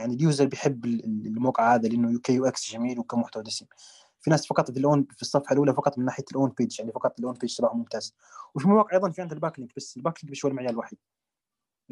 يعني 0.01 0.15
ال 0.15 0.21
user 0.21 0.45
بيحب 0.45 0.85
الموقع 0.85 1.75
هذا 1.75 1.87
لأنه 1.87 2.19
ك 2.19 2.45
UX 2.45 2.71
جميل 2.71 2.99
وكمحتوى 2.99 3.43
دسم. 3.43 3.65
في 4.21 4.29
ناس 4.29 4.47
فقط 4.47 4.71
في 4.71 4.79
ال 4.79 4.88
on 4.88 5.07
في 5.15 5.21
الصفحة 5.21 5.53
الأولى 5.53 5.73
فقط 5.73 5.97
من 5.97 6.05
ناحية 6.05 6.23
ال 6.31 6.49
on-page 6.57 6.79
يعني 6.79 6.91
فقط 6.91 7.19
ال 7.19 7.33
on-page 7.33 7.55
تبعهم 7.55 7.77
ممتاز. 7.77 8.15
وفي 8.55 8.67
مواقع 8.67 8.95
أيضا 8.95 9.09
في 9.09 9.21
عندها 9.21 9.35
ال 9.35 9.59
backlink 9.59 9.75
بس 9.75 9.97
ال 9.97 10.23
backlink 10.23 10.31
مش 10.31 10.45
هو 10.45 10.51
المعيار 10.51 10.71
الوحيد. 10.71 10.99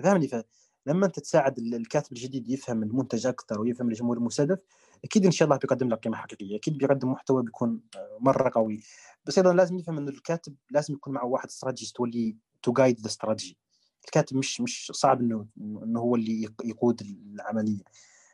فاهمني 0.04 0.28
فلما 0.28 1.06
أنت 1.06 1.20
تساعد 1.20 1.58
الكاتب 1.60 2.12
الجديد 2.12 2.50
يفهم 2.50 2.84
المنتج 2.84 3.28
أكثر 3.28 3.62
ويفهم 3.62 3.90
الجمهور 3.90 4.18
المستهدف 4.18 4.60
أكيد 5.04 5.26
إن 5.26 5.32
شاء 5.32 5.46
الله 5.46 5.58
بيقدم 5.58 5.90
لك 5.90 6.00
قيمة 6.00 6.18
حقيقية. 6.18 6.56
أكيد 6.58 6.78
بيقدم 6.78 7.12
محتوى 7.12 7.44
بيكون 7.44 7.82
مرة 8.20 8.52
قوي. 8.56 8.82
بس 9.26 9.38
أيضا 9.38 9.54
لازم 9.54 9.80
يفهم 9.80 9.98
إنه 9.98 10.12
الكاتب 10.12 10.56
لازم 10.72 10.94
يكون 10.94 11.14
معه 11.14 11.26
واحد 11.26 11.48
strategist 11.48 12.00
واللي 12.00 12.38
to 12.64 12.74
guide 12.74 13.00
the 13.00 13.08
strategy 13.08 13.58
الكاتب 14.06 14.38
مش 14.38 14.62
مش 14.62 14.92
صعب 14.96 15.22
انه 15.22 15.46
إنه 15.58 16.00
هو 16.00 16.16
اللي 16.16 16.50
يقود 16.64 17.02
العملية. 17.02 17.84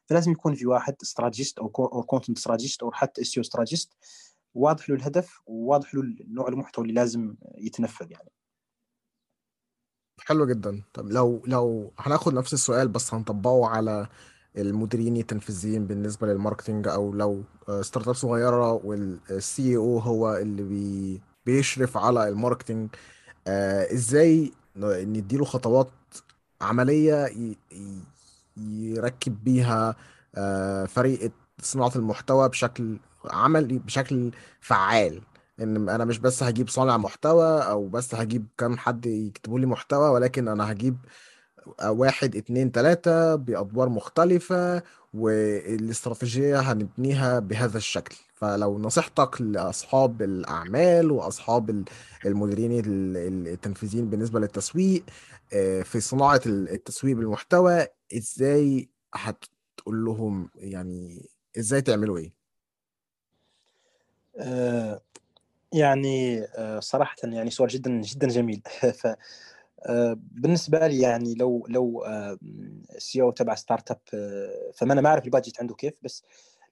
فلازم 0.06 0.32
يكون 0.32 0.56
في 0.56 0.66
واحد 0.66 0.96
strategist 1.04 1.60
أو 1.60 1.70
content 2.04 2.38
strategist 2.38 2.84
أو 2.84 2.92
حتى 2.92 3.22
SEO 3.22 3.38
strategist 3.38 3.94
واضح 4.56 4.90
له 4.90 4.96
الهدف 4.96 5.40
وواضح 5.46 5.96
له 5.96 6.04
نوع 6.28 6.48
المحتوى 6.48 6.82
اللي 6.84 6.94
لازم 6.94 7.36
يتنفذ 7.58 8.12
يعني. 8.12 8.30
حلو 10.20 10.46
جدا. 10.46 10.84
طب 10.94 11.12
لو 11.12 11.44
لو 11.46 11.94
هناخد 11.98 12.34
نفس 12.34 12.54
السؤال 12.54 12.88
بس 12.88 13.14
هنطبقه 13.14 13.68
على 13.68 14.08
المديرين 14.58 15.18
التنفيذيين 15.18 15.88
بالنسبة 15.88 16.28
لل 16.28 16.39
marketing 16.39 16.88
أو 16.88 17.14
لو 17.14 17.44
startup 17.82 18.14
صغيره 18.14 18.74
وال 18.74 19.78
CEO 19.78 20.00
هو 20.00 20.36
اللي 20.38 20.64
بي 20.64 21.22
بيشرف 21.46 21.98
على 21.98 22.30
ال 22.30 22.36
marketing 22.36 22.90
آه 23.48 23.94
إزاي 23.94 24.52
نديله 24.78 25.46
خطوات 25.46 25.88
عملية 26.62 27.30
يركب 28.58 29.44
بيها 29.44 29.96
آه 30.36 30.86
فريق 30.86 31.32
صناعة 31.62 31.92
المحتوى 31.96 32.50
بشكل 32.50 33.00
عملي 33.26 33.78
بشكل 33.80 34.32
فعال. 34.62 35.22
إن 35.62 35.90
أنا 35.90 36.06
مش 36.06 36.20
بس 36.20 36.44
هجيب 36.44 36.70
صانع 36.70 36.98
محتوى 36.98 37.62
أو 37.64 37.88
بس 37.88 38.16
هجيب 38.16 38.46
كام 38.58 38.78
حد 38.78 39.06
يكتبوا 39.06 39.60
لي 39.60 39.66
محتوى 39.66 40.10
ولكن 40.10 40.48
أنا 40.48 40.72
هجيب 40.72 40.98
واحد 41.84 42.36
اتنين 42.36 42.72
تلاتة 42.72 43.36
بأدوار 43.36 43.90
مختلفة 43.90 44.84
والاستراتيجية 45.16 46.60
هنبنيها 46.60 47.40
بهذا 47.40 47.78
الشكل 47.78 48.16
فلو 48.34 48.80
نصيحتك 48.80 49.42
لأصحاب 49.42 50.22
الأعمال 50.22 51.12
وأصحاب 51.12 51.86
المديرين 52.26 52.82
التنفيذيين 53.48 54.10
بالنسبة 54.10 54.40
للتسويق 54.40 55.04
في 55.84 56.00
صناعة 56.00 56.42
التسويق 56.46 57.16
بالمحتوى 57.16 57.88
إزاي 58.18 58.90
هتقول 59.14 60.06
لهم 60.06 60.50
يعني 60.56 61.30
إزاي 61.60 61.82
تعملوا 61.82 62.18
إيه؟ 62.18 62.34
آه 64.38 65.02
يعني 65.74 66.42
آه 66.44 66.80
صراحة 66.80 67.16
يعني 67.24 67.50
سؤال 67.50 67.70
جدا 67.70 68.02
جدا 68.02 68.28
جميل 68.28 68.62
ف 69.02 69.08
بالنسبة 70.16 70.88
لي 70.88 71.00
يعني 71.00 71.34
لو 71.34 71.66
لو 71.70 72.06
CEO 72.98 73.32
تبع 73.32 73.56
startup 73.56 74.00
فما 74.76 74.94
أنا 74.94 75.02
ما 75.02 75.10
أعرف 75.10 75.26
ال 75.26 75.31
budget 75.31 75.60
عنده 75.60 75.76
كيف 75.76 75.94
بس 76.02 76.24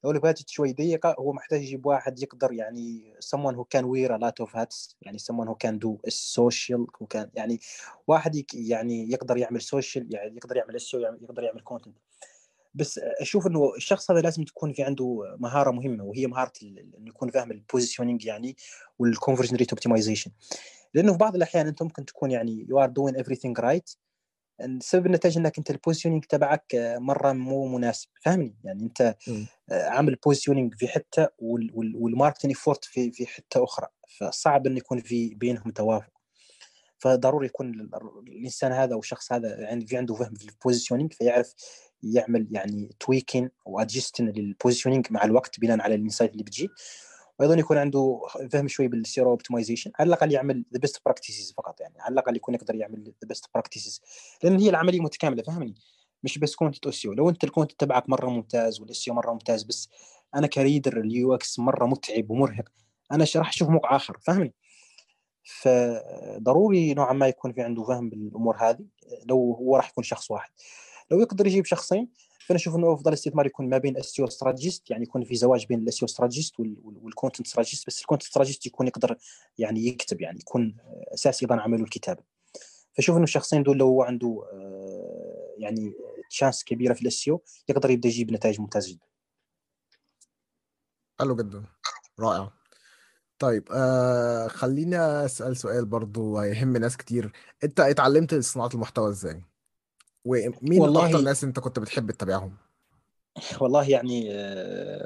لو 0.04 0.12
ال 0.12 0.17
budget 0.17 0.50
شوي 0.50 0.74
ضيقة 0.74 1.16
هو 1.20 1.34
محتاج 1.34 1.62
يجيب 1.62 1.86
واحد 1.86 2.20
يقدر 2.20 2.54
يعني 2.54 3.14
someone 3.26 3.56
who 3.56 3.66
can 3.78 3.84
wear 3.84 4.12
a 4.12 4.20
lot 4.20 4.46
of 4.46 4.50
hats 4.50 4.96
يعني 5.02 5.18
someone 5.20 5.48
who 5.48 5.56
can 5.66 5.74
do 5.74 6.10
social 6.10 6.86
who 7.00 7.06
can 7.16 7.28
يعني 7.36 7.60
واحد 8.08 8.46
يعني 8.54 9.12
يقدر 9.12 9.38
يعمل 9.38 9.62
social 9.62 10.14
يعني 10.14 10.36
يقدر 10.36 10.58
يعمل 10.58 10.76
SEO 10.76 10.94
يقدر 10.94 11.44
يعمل 11.44 11.62
content 11.62 11.98
بس 12.76 13.00
أشوف 13.22 13.48
إنه 13.48 13.76
الشخص 13.76 14.12
هذا 14.12 14.22
لازم 14.22 14.44
تكون 14.44 14.74
في 14.74 14.84
عنده 14.84 15.36
مهارة 15.40 15.72
مهمة 15.72 16.04
وهي 16.04 16.28
مهارة 16.28 16.52
إنه 16.62 17.08
يكون 17.08 17.30
فاهم 17.30 17.52
ال 17.52 17.58
positioning 17.58 18.26
يعني 18.26 18.56
والكونفرجن 19.00 19.56
ريت 19.56 19.70
اوبتمايزيشن 19.70 20.32
لأنه 20.94 21.12
في 21.12 21.18
بعض 21.18 21.36
الأحيان 21.36 21.68
أنت 21.68 21.84
ممكن 21.84 22.06
تكون 22.06 22.32
يعني 22.32 22.66
يو 22.70 22.80
ار 22.80 22.90
دوين 22.90 23.24
everything 23.24 23.60
right 23.60 23.90
سبب 24.80 25.06
النتائج 25.06 25.38
إنك 25.38 25.58
أنت 25.58 25.72
البوزيشننج 25.72 26.24
تبعك 26.24 26.66
مرة 26.98 27.32
مو 27.32 27.68
مناسب. 27.68 28.10
فاهمني؟ 28.22 28.56
يعني 28.64 28.84
أنت 28.84 29.16
م. 29.28 29.46
عامل 29.72 30.16
بوزيشننج 30.16 30.76
في 30.76 30.88
حتة 30.88 31.28
والماركتنج 31.40 32.54
فورت 32.54 32.86
في 32.86 33.12
في 33.12 33.26
حتة 33.26 33.64
أخرى. 33.64 33.88
فصعب 34.20 34.68
إنه 34.68 34.78
يكون 34.78 35.02
في 35.02 35.36
بينهم 35.36 35.72
توافق. 35.72 36.14
فضروري 36.98 37.46
يكون 37.46 37.90
الإنسان 38.28 38.72
هذا 38.72 38.94
أو 38.94 39.00
الشخص 39.00 39.34
هذا 39.34 39.60
يعني 39.60 39.88
في 39.88 39.98
عنده 39.98 40.16
فهم 40.16 40.34
في 40.34 40.46
البوزيشننج 40.46 41.14
فيعرف 41.14 41.54
يعمل 42.04 42.48
يعني 42.52 42.96
تويكين 43.00 43.50
وادجستن 43.66 44.26
للبوزيشننج 44.26 45.08
مع 45.10 45.24
الوقت 45.24 45.60
بناء 45.60 45.82
على 45.82 45.96
الانسايت 45.96 46.32
اللي 46.32 46.44
بتجي. 46.44 46.70
وأيضا 47.44 47.60
يكون 47.60 47.78
عنده 47.78 48.22
فهم 48.52 48.68
شوي 48.68 48.88
بال 48.88 49.05
CRO 49.05 49.30
optimization 49.30 49.92
على 50.00 50.08
الأقل 50.08 50.32
يعمل 50.32 50.66
the 50.74 50.80
best 50.80 51.02
practices 51.06 51.54
فقط 51.58 51.82
يعني 51.82 52.02
على 52.02 52.14
الأقل 52.14 52.36
يكون 52.36 52.56
يقدر 52.56 52.76
يعمل 52.76 53.04
the 53.04 53.28
best 53.28 53.46
practices 53.54 54.02
لأن 54.44 54.60
هي 54.60 54.70
العملية 54.70 55.00
متكاملة 55.00 55.44
فهمني؟ 55.44 55.76
مش 56.24 56.38
بس 56.38 56.56
content 56.56 57.06
أو 57.06 57.14
لو 57.14 57.30
أنت 57.30 57.44
ال 57.44 57.48
content 57.48 57.80
تبعك 57.80 58.10
مرة 58.10 58.30
ممتاز 58.30 58.82
وال 58.82 58.95
SEO 58.95 59.14
مرة 59.14 59.32
ممتاز 59.34 59.64
بس 59.64 59.90
أنا 60.36 60.48
ك 60.48 60.55
reader 60.55 61.00
ال 61.00 61.36
UX 61.36 61.60
مرة 61.60 61.86
متعب 61.86 62.32
ومرهق 62.32 62.70
أنا 63.12 63.26
راح 63.36 63.50
أشوف 63.50 63.70
موقع 63.70 63.96
آخر 63.96 64.18
فهمني؟ 64.22 64.54
فضروري 65.44 66.94
نوعا 66.94 67.14
ما 67.14 67.28
يكون 67.28 67.54
في 67.54 67.62
عنده 67.62 67.84
فهم 67.84 68.10
بالأمور 68.10 68.58
هذه 68.58 68.86
لو 69.26 69.58
هو 69.60 69.76
راح 69.76 69.90
يكون 69.90 70.04
شخص 70.04 70.32
واحد. 70.32 70.52
لو 71.12 71.20
يقدر 71.20 71.48
يجيب 71.48 71.66
شخصين 71.66 72.10
فانا 72.48 72.58
أشوف 72.60 72.76
انه 72.76 72.94
افضل 72.94 73.14
استثمار 73.14 73.46
يكون 73.46 73.70
ما 73.70 73.78
بين 73.78 73.98
ال 73.98 74.05
SEO 74.05 74.28
strategist 74.28 74.92
يعني 74.92 75.04
يكون 75.04 75.24
في 75.24 75.36
زواج 75.36 75.66
بين 75.66 75.88
ال 75.88 75.92
SEO 75.92 76.06
strategist 76.06 76.60
وال 76.60 76.80
content 76.80 77.48
strategist 77.48 77.88
بس 77.88 78.02
ال 78.02 78.05
content 78.05 78.28
strategist 78.28 78.66
يكون 78.66 78.88
يقدر 78.88 79.18
يعني 79.58 79.88
يكتب 79.88 80.22
يعني 80.22 80.40
يكون 80.40 80.78
أساس 81.14 81.44
أيضا 81.44 81.62
عمله 81.62 81.84
الكتابه 81.84 82.24
فشوف 82.98 83.16
إنه 83.16 83.24
الشخصين 83.24 83.64
دول 83.64 83.78
لو 83.78 83.88
هو 83.88 84.04
عنده 84.04 84.44
يعني 85.58 85.94
chance 86.30 86.64
كبيرة 86.64 86.94
في 86.94 87.02
ال 87.02 87.12
SEO 87.12 87.44
يقدر 87.70 87.90
يبدأ 87.90 88.10
يجيب 88.10 88.32
نتائج 88.32 88.62
ممتازة 88.62 88.92
جدا. 88.92 89.06
حلو 91.20 91.36
جدا. 91.36 91.64
رائع. 92.20 92.52
طيب 93.40 93.68
آه 93.72 94.48
خلينا 94.48 95.26
أسأل 95.26 95.58
سؤال 95.58 95.86
برضو 95.86 96.38
هيهم 96.38 96.78
ناس 96.78 96.98
كتير. 96.98 97.32
أنت 97.64 97.80
اتعلمت 97.80 98.36
صناعة 98.36 98.70
المحتوى 98.74 99.10
إزاي؟ 99.10 99.44
ومين 100.26 100.82
والله 100.82 101.06
أكتر 101.06 101.22
ناس 101.22 101.44
أنت 101.44 101.60
كنت 101.60 101.80
بتحب 101.80 102.12
تتابعهم؟ 102.12 102.56
والله 103.62 103.90
يعني 103.90 104.34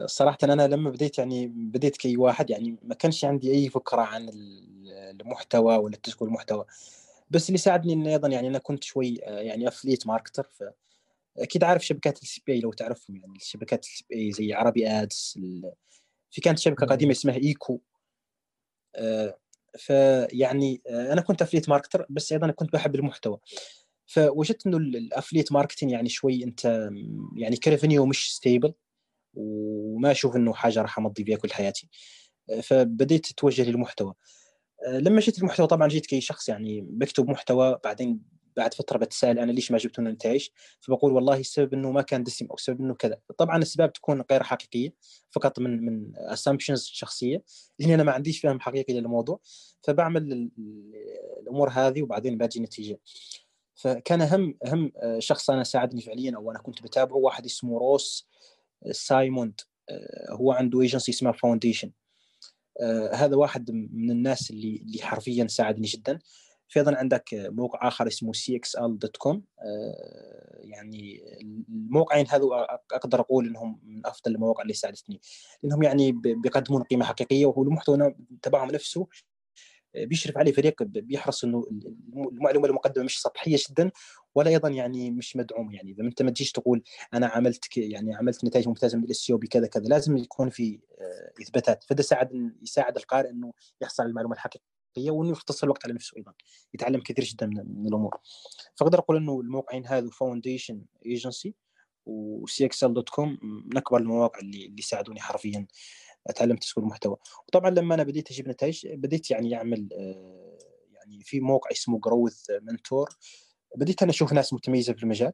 صراحة 0.08 0.38
أنا 0.44 0.68
لما 0.68 0.90
بديت 0.90 1.18
يعني 1.18 1.48
بديت 1.48 1.98
كأي 1.98 2.18
واحد 2.18 2.50
يعني 2.50 2.78
ما 2.84 2.96
كانش 2.96 3.26
عندي 3.26 3.52
أي 3.52 3.70
فكرة 3.70 4.02
عن 4.02 4.30
المحتوى 5.22 5.78
ولا 5.78 5.96
تسويق 5.96 6.24
المحتوى. 6.24 6.66
بس 7.30 7.50
اللي 7.50 7.58
ساعدني 7.58 7.94
إن 7.94 8.08
أيضا 8.08 8.28
يعني 8.28 8.48
أنا 8.48 8.58
كنت 8.58 8.84
شوي 8.84 9.14
يعني 9.24 9.68
affiliate 9.68 10.08
marketer 10.08 10.50
فأكيد 11.38 11.64
عارف 11.64 11.86
شبكات 11.86 12.22
ال 12.22 12.42
CPA 12.48 12.60
لو 12.60 12.74
تعرفهم 12.74 13.16
يعني 13.16 13.36
الشبكات 13.36 13.86
ال 13.86 14.06
CPA 14.10 14.32
زي 14.32 14.54
ArabyAds 14.54 15.40
في 16.32 16.42
كانت 16.42 16.60
شبكة 16.60 16.86
قديمة 16.86 17.12
اسمها 17.12 17.36
إيكو 17.36 17.80
فيعني 19.78 20.82
أنا 20.90 21.22
كنت 21.22 21.42
affiliate 21.42 21.70
marketer 21.70 22.06
بس 22.10 22.32
أيضا 22.32 22.52
كنت 22.52 22.74
بحب 22.74 22.96
المحتوى. 22.96 23.40
فوجدت 24.08 24.68
إنه 24.68 24.78
ال 24.78 24.85
affiliate 24.85 25.52
marketing 25.52 25.92
يعني 25.92 26.10
شوي 26.10 26.44
أنت 26.44 26.90
يعني 27.36 27.58
ك 27.58 27.64
revenue 27.64 28.06
مش 28.06 28.36
stable 28.36 28.74
وما 29.34 30.12
أشوف 30.12 30.36
إنه 30.36 30.54
حاجة 30.54 30.82
راح 30.82 30.98
أمضي 30.98 31.26
فيها 31.26 31.38
كل 31.38 31.52
حياتي. 31.52 31.90
فبديت 32.62 33.32
أتوجه 33.32 33.64
للمحتوى. 33.64 34.14
لما 34.88 35.20
جيت 35.20 35.40
المحتوى 35.40 35.68
طبعا 35.68 35.88
جيت 35.88 36.06
كي 36.06 36.22
شخص 36.22 36.50
يعني 36.50 36.82
بكتب 36.82 37.30
محتوى 37.30 37.80
بعدين 37.84 38.38
بعد 38.58 38.74
فترة 38.74 38.98
بتسأل 38.98 39.40
أنا 39.40 39.52
ليش 39.52 39.72
ما 39.72 39.78
جبتوا 39.78 40.04
النتائج 40.04 40.48
فبقول 40.80 41.14
والله 41.14 41.40
السبب 41.40 41.74
إنه 41.74 41.92
ما 41.92 42.02
كان 42.02 42.24
دسم 42.24 42.46
أو 42.46 42.56
السبب 42.56 42.82
إنه 42.82 42.96
كذا. 42.96 43.20
طبعا 43.38 43.58
الاسباب 43.58 43.94
تكون 43.94 44.24
غير 44.32 44.44
حقيقية 44.44 44.94
فقط 45.30 45.60
من 45.60 45.86
من 45.86 46.12
assumptions 46.16 46.86
شخصية 46.86 47.44
لاني 47.80 47.96
أنا 47.96 48.04
ما 48.04 48.12
عنديش 48.12 48.40
فهم 48.40 48.60
حقيقي 48.60 48.94
للموضوع. 48.94 49.40
فبعمل 49.82 50.50
الأمور 51.42 51.70
هذه 51.70 52.02
وبعدين 52.02 52.38
بأجي 52.38 52.60
نتيجة. 52.60 53.00
فكان 53.78 54.22
اهم 54.22 54.58
اهم 54.66 54.92
شخص 55.20 55.50
أنا 55.50 55.64
ساعدني 55.64 56.02
فعليا 56.02 56.36
أو 56.36 56.52
أنا 56.52 56.60
كنت 56.60 56.84
بتابعه 56.84 57.18
واحد 57.18 57.46
اسمه 57.46 57.80
روس 57.80 58.28
سايموند 58.92 59.62
هو 60.30 60.52
عنده 60.52 60.82
ايجنسي 60.82 61.12
اسمها 61.12 61.32
فاونديشن 61.32 61.92
هذا 63.14 63.36
واحد 63.36 63.72
من 63.72 64.12
الناس 64.12 64.52
اللي 64.52 64.76
اللي 64.76 65.02
حرفيا 65.02 65.48
ساعدني 65.48 65.88
جدا. 65.88 66.20
في 66.70 66.80
أيضا 66.80 66.96
عندك 66.96 67.24
موقع 67.34 67.88
آخر 67.88 68.08
اسمه 68.08 68.32
cxl.com 68.34 69.38
يعني 70.60 71.22
الموقعين 71.70 72.26
هذو 72.30 72.54
أقدر 72.94 73.20
أقول 73.20 73.48
إنهم 73.48 73.80
من 73.84 74.06
أفضل 74.06 74.36
المواقع 74.36 74.62
اللي 74.62 74.74
ساعدتني. 74.74 75.22
لأنهم 75.64 75.84
يعني 75.84 76.12
بيقدمون 76.12 76.84
قيمة 76.84 77.06
حقيقية 77.06 77.46
والمحتوى 77.46 78.16
تبعهم 78.42 78.72
نفسه 78.72 79.08
بيشرف 80.06 80.38
عليه 80.38 80.52
فريق 80.52 80.84
بيحرص 80.84 81.44
إنه 81.44 81.66
المعلومة 82.16 82.68
المقدمة 82.68 83.06
مش 83.06 83.22
سطحية 83.22 83.58
جدا 83.70 83.92
ولا 84.36 84.50
أيضا 84.50 84.70
يعني 84.70 85.12
مش 85.12 85.36
مدعومة. 85.36 85.76
يعني 85.76 85.92
إذا 85.92 86.04
أنت 86.04 86.22
ما 86.22 86.32
تجيش 86.32 86.52
تقول 86.52 86.84
أنا 87.14 87.28
عملت 87.28 87.78
يعني 87.78 88.16
عملت 88.16 88.46
نتائج 88.46 88.68
ممتازة 88.68 88.98
من 88.98 89.04
الاس 89.04 89.32
بكذا 89.32 89.68
كذا 89.68 89.84
لازم 89.84 90.18
يكون 90.18 90.50
في 90.50 90.80
إثباتات. 91.42 91.84
فده 91.84 92.04
ساعد 92.04 92.54
يساعد 92.62 92.98
القارئ 92.98 93.30
إنه 93.30 93.54
يحصل 93.82 94.04
على 94.04 94.10
المعلومة 94.10 94.34
الحقيقية 94.34 95.12
وإنه 95.12 95.32
يختصر 95.32 95.68
الوقت 95.68 95.86
على 95.86 95.94
نفسه 95.94 96.18
أيضا. 96.18 96.34
يتعلم 96.74 97.02
كثير 97.02 97.26
جدا 97.26 97.46
من, 97.46 97.88
الأمور. 97.88 98.18
فأقدر 98.76 99.00
أقول 99.00 99.18
إنه 99.18 99.42
الموقعين 99.42 99.88
هذو 99.88 100.10
فاونديشن 100.10 100.82
ايجنسي 101.06 101.56
وسي 102.06 102.66
اكسل 102.66 102.94
دوت 102.94 103.10
كوم 103.10 103.38
من 103.42 103.78
أكبر 103.78 103.98
المواقع 103.98 104.40
اللي 104.40 104.66
اللي 104.66 104.82
ساعدوني 104.82 105.20
حرفيا. 105.20 105.68
أتعلم 106.28 106.56
تسويق 106.56 106.86
المحتوى. 106.86 107.18
وطبعا 107.48 107.70
لما 107.70 107.96
أنا 107.96 108.04
بديت 108.04 108.32
أجيب 108.32 108.50
نتائج 108.50 108.88
بديت 108.88 109.32
يعني 109.32 109.56
أعمل 109.56 109.90
يعني 110.94 111.24
في 111.24 111.40
موقع 111.40 111.72
اسمه 111.72 112.00
جروث 112.00 112.44
منتور 112.62 113.10
بديت 113.76 114.02
أنا 114.02 114.12
أشوف 114.12 114.34
ناس 114.34 114.54
متميزة 114.54 114.94
في 114.94 115.04
المجال. 115.04 115.32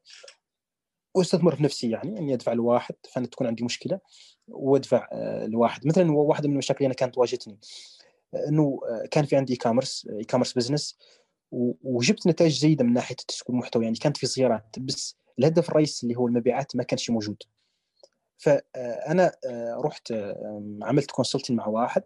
وأستثمر 1.16 1.56
في 1.56 1.62
نفسي 1.62 1.90
يعني 1.90 2.18
إني 2.18 2.34
أدفع 2.34 2.52
لواحد 2.52 2.94
فأنا 3.12 3.26
تكون 3.26 3.46
عندي 3.46 3.64
مشكلة 3.64 4.00
وأدفع 4.48 5.08
لواحد. 5.46 5.86
مثلا 5.86 6.12
واحدة 6.12 6.48
من 6.48 6.52
المشاكل 6.54 6.78
اللي 6.78 6.86
أنا 6.86 6.94
كانت 6.94 7.18
واجهتني 7.18 7.58
إنه 8.48 8.80
كان 9.10 9.24
في 9.24 9.36
عندي 9.36 9.52
e-commerce 9.52 10.08
e-commerce 10.18 10.52
business 10.52 10.98
وجبت 11.82 12.26
نتائج 12.26 12.52
جيدة 12.52 12.84
من 12.84 12.92
ناحية 12.92 13.16
تسويق 13.16 13.50
المحتوى. 13.50 13.84
يعني 13.84 13.96
كانت 13.96 14.16
في 14.16 14.26
زيارات 14.26 14.76
بس 14.78 15.16
الهدف 15.38 15.68
الرئيسي 15.68 16.06
اللي 16.06 16.18
هو 16.18 16.26
المبيعات 16.26 16.76
ما 16.76 16.82
كانش 16.82 17.10
موجود. 17.10 17.42
فأنا 18.38 19.32
رحت 19.84 20.12
عملت 20.82 21.10
consulting 21.10 21.56
مع 21.58 21.66
واحد 21.66 22.02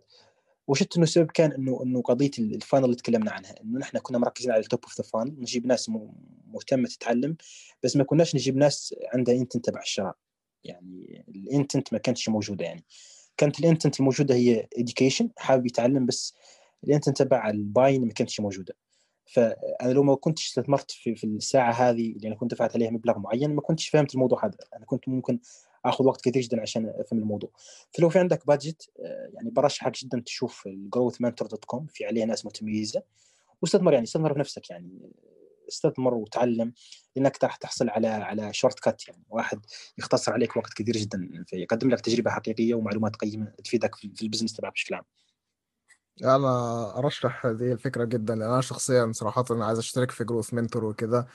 وشفت 0.68 0.96
إنه 0.96 1.04
السبب 1.04 1.30
كان 1.30 1.52
إنه 1.52 1.82
إنه 1.82 2.02
قضية 2.02 2.30
ال 2.38 2.45
funnel 2.45 2.84
اللي 2.84 2.96
تكلمنا 2.96 3.30
عنها 3.30 3.54
إنه 3.60 3.78
نحن 3.78 3.98
كنا 3.98 4.18
مركزين 4.18 4.50
على 4.50 4.60
ال 4.60 4.65
top 4.65 4.80
of 4.84 5.00
the 5.00 5.04
funnel 5.04 5.40
نجيب 5.40 5.66
ناس 5.66 5.90
مهتمة 6.46 6.88
تتعلم 6.88 7.36
بس 7.82 7.96
ما 7.96 8.04
كناش 8.04 8.34
نجيب 8.34 8.56
ناس 8.56 8.94
عندها 9.14 9.34
intent 9.34 9.66
تبع 9.66 9.80
الشراء. 9.80 10.16
يعني 10.64 11.24
ال 11.28 11.37
intent 11.37 11.92
ما 11.92 11.98
كانتش 11.98 12.28
موجودة 12.28 12.64
يعني. 12.64 12.84
كانت 13.36 13.60
ال 13.60 13.66
intent 13.66 14.00
الموجودة 14.00 14.34
هي 14.34 14.68
education 14.78 15.30
حابب 15.36 15.66
يتعلم 15.66 16.06
بس 16.06 16.34
ال 16.84 16.89
intent 16.89 17.18
تبع 17.22 17.50
ال 17.50 17.58
buying 17.58 18.06
ما 18.06 18.12
كانتش 18.12 18.40
موجودة. 18.40 18.74
فأنا 19.26 19.92
لو 19.92 20.02
ما 20.02 20.14
كنتش 20.14 20.46
استثمرت 20.46 20.90
في, 20.90 21.14
في 21.14 21.24
الساعة 21.24 21.72
هذه 21.72 22.12
اللي 22.12 22.28
أنا 22.28 22.36
كنت 22.36 22.50
دفعت 22.50 22.74
عليها 22.74 22.90
مبلغ 22.90 23.18
معين 23.18 23.54
ما 23.54 23.60
كنتش 23.60 23.88
فهمت 23.88 24.14
الموضوع 24.14 24.46
هذا. 24.46 24.56
أنا 24.76 24.84
كنت 24.84 25.08
ممكن 25.08 25.38
آخذ 25.88 26.04
وقت 26.04 26.20
كثير 26.20 26.42
جدا 26.42 26.60
عشان 26.60 26.92
أفهم 26.98 27.18
الموضوع. 27.18 27.50
فلو 27.90 28.08
في 28.08 28.18
عندك 28.18 28.46
budget 28.46 28.90
يعني 29.34 29.50
برشحك 29.50 29.98
جدا 29.98 30.22
تشوف 30.26 30.66
الجروث 30.66 31.20
منتور 31.20 31.48
دوت 31.48 31.64
كوم 31.64 31.86
في 31.86 32.06
عليه 32.06 32.24
ناس 32.24 32.46
متميزة. 32.46 33.02
واستثمر 33.62 33.92
يعني 33.92 34.04
استثمر 34.04 34.32
في 34.34 34.40
نفسك 34.40 34.70
يعني. 34.70 35.12
استثمر 35.68 36.14
وتعلم 36.14 36.72
لأنك 37.16 37.44
راح 37.44 37.56
تحصل 37.56 37.88
على 37.88 38.08
على 38.08 38.52
shortcut 38.52 39.08
يعني. 39.08 39.24
واحد 39.28 39.60
يختصر 39.98 40.32
عليك 40.32 40.56
وقت 40.56 40.72
كثير 40.72 40.96
جدا 40.96 41.44
فيقدم 41.46 41.90
لك 41.90 42.00
تجربة 42.00 42.30
حقيقية 42.30 42.74
ومعلومات 42.74 43.16
قيمة 43.16 43.52
تفيدك 43.64 43.94
في 43.94 44.22
ال 44.22 44.26
business 44.26 44.52
تبعك 44.52 44.72
بشكل 44.72 44.94
عام. 44.94 45.04
أنا 46.24 46.98
أرشح 46.98 47.46
هذه 47.46 47.72
الفكرة 47.72 48.04
جدا 48.04 48.34
لأن 48.34 48.50
أنا 48.50 48.60
شخصيا 48.60 49.12
صراحة 49.12 49.44
عايز 49.50 49.78
أشترك 49.78 50.10
في 50.10 50.24
جروث 50.24 50.54
منتور 50.54 50.84
وكده 50.84 51.26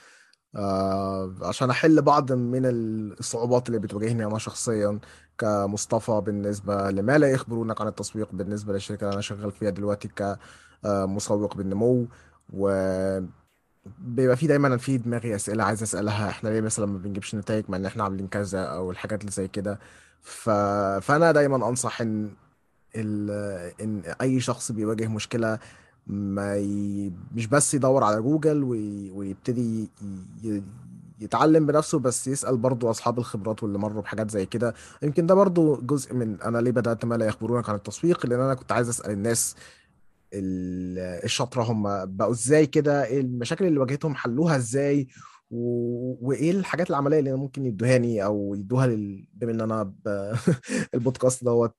آه 0.56 1.34
عشان 1.42 1.70
أحل 1.70 2.02
بعض 2.02 2.32
من 2.32 2.60
الصعوبات 2.66 3.68
اللي 3.68 3.78
بتواجهني 3.78 4.24
أنا 4.24 4.38
شخصيا 4.38 4.98
كمصطفى 5.38 6.22
بالنسبة 6.26 6.90
لما 6.90 7.18
لا 7.18 7.30
يخبرونك 7.30 7.80
عن 7.80 7.86
التسويق 7.88 8.28
بالنسبة 8.32 8.72
للشركة 8.72 9.04
اللي 9.04 9.12
أنا 9.12 9.20
شغال 9.22 9.52
فيها 9.52 9.70
دلوقتي 9.70 10.08
كمسوق 10.82 11.56
بالنمو 11.56 12.06
و 12.52 12.68
بيبقى 13.98 14.36
في 14.36 14.46
دايما 14.46 14.76
في 14.76 14.98
دماغي 14.98 15.34
أسئلة 15.34 15.64
عايز 15.64 15.82
أسألها. 15.82 16.28
إحنا 16.30 16.48
ليه 16.48 16.60
مثلا 16.60 16.86
ما 16.86 16.98
بنجيبش 16.98 17.34
نتائج؟ 17.34 17.64
مع 17.68 17.76
إن 17.76 17.86
إحنا 17.86 18.04
عاملين 18.04 18.28
كذا 18.28 18.64
أو 18.64 18.90
الحاجات 18.90 19.20
اللي 19.20 19.32
زي 19.32 19.48
كده. 19.48 19.78
ف... 20.20 20.50
فأنا 21.00 21.32
دايما 21.32 21.68
أنصح 21.68 22.00
إن 22.00 22.30
ال... 22.96 23.30
إن 23.80 24.02
أي 24.20 24.40
شخص 24.40 24.72
بيواجه 24.72 25.06
مشكلة 25.08 25.58
ما 26.06 26.56
ي... 26.56 27.12
مش 27.34 27.46
بس 27.46 27.74
يدور 27.74 28.04
على 28.04 28.22
جوجل 28.22 28.62
وي... 28.64 29.10
ويبتدي 29.10 29.88
ي... 30.44 30.62
يتعلم 31.20 31.66
بنفسه 31.66 31.98
بس 31.98 32.28
يسأل 32.28 32.56
برضو 32.56 32.90
أصحاب 32.90 33.18
الخبرات 33.18 33.62
واللي 33.62 33.78
مروا 33.78 34.02
بحاجات 34.02 34.30
زي 34.30 34.46
كده. 34.46 34.74
يمكن 35.02 35.26
ده 35.26 35.34
برضو 35.34 35.76
جزء 35.76 36.14
من 36.14 36.42
أنا 36.42 36.58
ليه 36.58 36.70
بدأت 36.70 37.04
ما 37.04 37.14
لا 37.14 37.26
يخبرونك 37.26 37.68
عن 37.68 37.74
التسويق 37.74 38.26
لأن 38.26 38.40
أنا 38.40 38.54
كنت 38.54 38.72
عايز 38.72 38.88
أسأل 38.88 39.10
الناس 39.10 39.56
الشاطرة 40.34 41.62
هم 41.62 41.82
بقوا 42.16 42.32
إزاي 42.32 42.66
كده 42.66 43.04
إيه 43.04 43.20
المشاكل 43.20 43.64
اللي 43.66 43.78
واجهتهم 43.78 44.14
حلوها 44.14 44.56
إزاي 44.56 45.08
و... 45.54 46.28
وإيه 46.28 46.50
الحاجات 46.50 46.90
العملية 46.90 47.18
اللي 47.18 47.32
ممكن 47.32 47.66
يدوهاني 47.66 48.24
أو 48.24 48.54
يدوها 48.54 48.86
لل... 48.86 49.28
بما 49.32 49.52
إن 49.52 49.60
أنا 49.60 49.82
ب... 49.82 50.34
البودكاست 50.94 51.44
دوت 51.44 51.76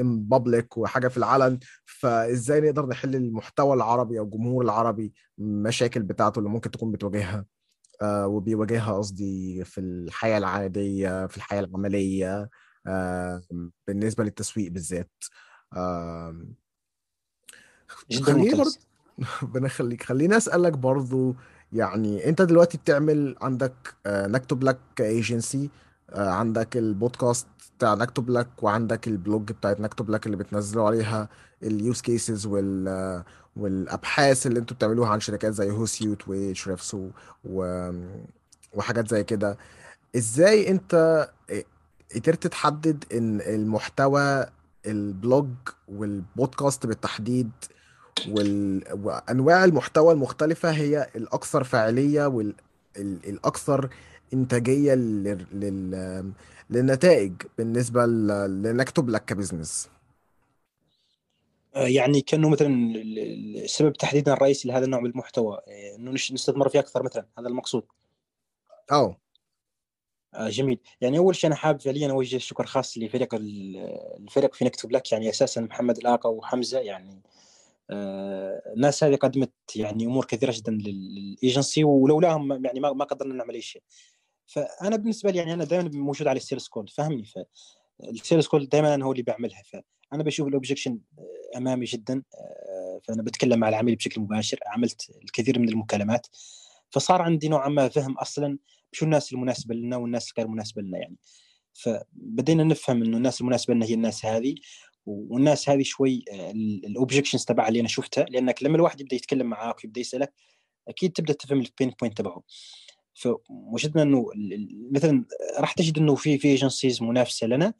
ان 0.00 0.24
بابليك 0.24 0.76
وحاجة 0.78 1.08
في 1.08 1.16
العلن 1.16 1.58
فإزاي 1.84 2.60
نقدر 2.60 2.86
نحل 2.86 3.16
المحتوى 3.16 3.74
العربي 3.76 4.18
أو 4.18 4.24
الجمهور 4.24 4.64
العربي 4.64 5.14
المشاكل 5.38 6.02
بتاعته 6.02 6.38
اللي 6.38 6.50
ممكن 6.50 6.70
تكون 6.70 6.92
بتواجهها؟ 6.92 7.46
آه 8.02 8.26
وبيواجهها 8.26 8.92
قصدي 8.92 9.64
في 9.64 9.80
الحياة 9.80 10.38
العادية 10.38 11.26
في 11.26 11.36
الحياة 11.36 11.60
العملية 11.60 12.50
آه 12.86 13.42
بالنسبة 13.86 14.24
للتسويق 14.24 14.72
بالذات. 14.72 15.24
آه 15.76 16.46
خليني 18.22 18.54
برضه 18.54 18.78
ربنا 19.42 19.66
يخليك 19.72 20.02
خليني 20.02 20.36
أسألك 20.36 20.72
برضو 20.72 21.36
يعني 21.72 22.28
انت 22.28 22.42
دلوقتي 22.42 22.78
بتعمل 22.78 23.36
عندك 23.40 23.94
آه، 24.06 24.26
نكتب 24.26 24.64
لك 24.64 24.78
ايجنسي 25.00 25.70
عندك 26.12 26.76
البودكاست 26.76 27.46
بتاع 27.78 27.94
نكتب 27.94 28.30
لك 28.30 28.48
وعندك 28.62 29.08
ال 29.08 29.17
blog 29.17 29.52
بتاعت 29.52 29.80
نكتب 29.80 30.10
لك 30.10 30.26
اللي 30.26 30.36
بتنزلوا 30.36 30.86
عليها 30.86 31.28
ال 31.62 31.72
use 31.72 32.00
cases 32.00 32.46
وال 32.46 32.88
آه، 32.88 33.24
والابحاث 33.56 34.46
اللي 34.46 34.58
أنتوا 34.60 34.76
بتعملوها 34.76 35.08
عن 35.10 35.20
شركات 35.20 35.52
زي 35.52 35.70
هوسيوت 35.70 36.22
وشريفس 36.28 36.94
و... 36.94 37.90
وحاجات 38.74 39.08
زي 39.08 39.24
كده. 39.24 39.58
إزاي 40.16 40.70
انت 40.70 41.28
قدرت 42.14 42.46
تحدد 42.46 43.04
ان 43.12 43.40
المحتوى 43.40 44.46
ال 44.86 44.98
blog 44.98 45.48
وال 45.88 46.10
podcast 46.10 46.86
بالتحديد 46.86 47.50
وال... 48.28 48.84
وأنواع 49.04 49.64
المحتوى 49.64 50.12
المختلفة 50.12 50.70
هي 50.70 51.10
الأكثر 51.16 51.64
فاعلية 51.64 52.26
والاكثر 52.26 53.90
إنتاجية 54.34 54.94
لل... 54.94 55.46
لل... 55.52 56.32
للنتائج 56.70 57.32
بالنسبة 57.58 58.06
ل... 58.06 58.26
لنكتب 58.62 59.08
لك 59.08 59.24
ك 59.24 59.30
business. 59.30 59.88
آه، 61.74 61.86
يعني 61.86 62.20
كأنه 62.20 62.48
مثلا 62.48 62.68
ال- 62.68 63.18
ال- 63.18 63.64
السبب 63.64 63.92
تحديدا 63.92 64.32
الرئيسي 64.32 64.68
لهذا 64.68 64.84
النوع 64.84 65.00
من 65.00 65.10
المحتوى 65.10 65.58
آه، 65.68 65.96
إنه 65.96 66.10
نستثمر 66.10 66.68
فيه 66.68 66.78
أكثر 66.78 67.02
مثلا 67.02 67.26
هذا 67.38 67.48
المقصود. 67.48 67.82
آه 70.34 70.48
جميل. 70.48 70.78
يعني 71.00 71.18
أول 71.18 71.36
شيء 71.36 71.48
أنا 71.48 71.56
حابب 71.56 71.80
فعليا 71.80 72.10
أوجه 72.10 72.38
شكر 72.38 72.66
خاص 72.66 72.98
لفريق 72.98 73.34
ال- 73.34 73.76
الفريق 74.18 74.54
في 74.54 74.64
نكتب 74.64 74.92
لك 74.92 75.12
يعني 75.12 75.30
أساسا 75.30 75.60
محمد 75.60 75.98
الاقا 75.98 76.28
وحمزة 76.28 76.78
يعني 76.78 77.22
الناس 78.76 79.04
هذه 79.04 79.16
قدمت 79.16 79.52
يعني 79.76 80.06
أمور 80.06 80.24
كثيرة 80.24 80.52
جدا 80.56 80.72
لل- 80.72 81.14
للإيجنسي 81.14 81.84
ولولاهم 81.84 82.64
يعني 82.64 82.80
ما 82.80 82.92
ما 82.92 83.04
قدرنا 83.04 83.34
نعمل 83.34 83.54
أي 83.54 83.60
شيء. 83.62 83.82
فأنا 84.46 84.96
بالنسبة 84.96 85.30
لي 85.30 85.38
يعني 85.38 85.54
أنا 85.54 85.64
دائما 85.64 85.90
موجود 85.94 86.26
على 86.28 86.36
ال 86.36 86.41
sales 86.41 86.68
call 86.68 86.88
فهمني؟ 86.88 87.24
فال 87.24 87.59
sales 87.59 88.46
call 88.46 88.66
دائما 88.68 88.94
أنا 88.94 89.04
هو 89.04 89.12
اللي 89.12 89.22
بعملها. 89.22 89.62
فانا 89.62 90.22
بشوف 90.22 90.48
ال 90.48 90.53
objection 90.53 90.98
أمامي 91.56 91.84
جدا 91.84 92.22
آه، 92.34 93.00
فأنا 93.04 93.22
بتكلم 93.22 93.58
مع 93.60 93.68
العميل 93.68 93.96
بشكل 93.96 94.20
مباشر 94.20 94.58
عملت 94.66 95.10
الكثير 95.24 95.58
من 95.58 95.68
المكالمات. 95.68 96.26
فصار 96.90 97.22
عندي 97.22 97.48
نوعا 97.48 97.68
ما 97.68 97.88
فهم 97.88 98.18
أصلا 98.18 98.58
شو 98.92 99.04
الناس 99.04 99.32
المناسبة 99.32 99.74
لنا 99.74 99.96
والناس 99.96 100.32
الغير 100.32 100.48
مناسبة 100.48 100.82
لنا 100.82 100.98
يعني. 100.98 101.16
فبدينا 101.72 102.64
نفهم 102.64 103.02
إنه 103.02 103.16
الناس 103.16 103.40
المناسبة 103.40 103.74
لنا 103.74 103.86
هي 103.86 103.94
الناس 103.94 104.24
هذه 104.26 104.54
والناس 105.10 105.68
هذه 105.68 105.82
شوي 105.82 106.24
ال 106.84 106.90
objections 106.90 107.44
تبعها 107.44 107.68
اللي 107.68 107.80
أنا 107.80 107.88
شفتها 107.88 108.24
لأنك 108.24 108.62
لما 108.62 108.76
الواحد 108.76 109.00
يبدأ 109.00 109.16
يتكلم 109.16 109.46
معاك 109.46 109.84
ويبدأ 109.84 110.00
يسألك 110.00 110.32
أكيد 110.88 111.12
تبدأ 111.12 111.32
تفهم 111.32 111.60
ال 111.60 111.67
pain 111.67 111.94
point 112.00 112.18
تبعه. 112.18 112.42
فوجدنا 113.14 114.02
إنه 114.02 114.26
مثلا 114.92 115.24
راح 115.58 115.72
تجد 115.72 115.98
إنه 115.98 116.14
في 116.14 116.38
في 116.38 116.48
agencies 116.48 117.02
منافسة 117.02 117.46
لنا 117.46 117.74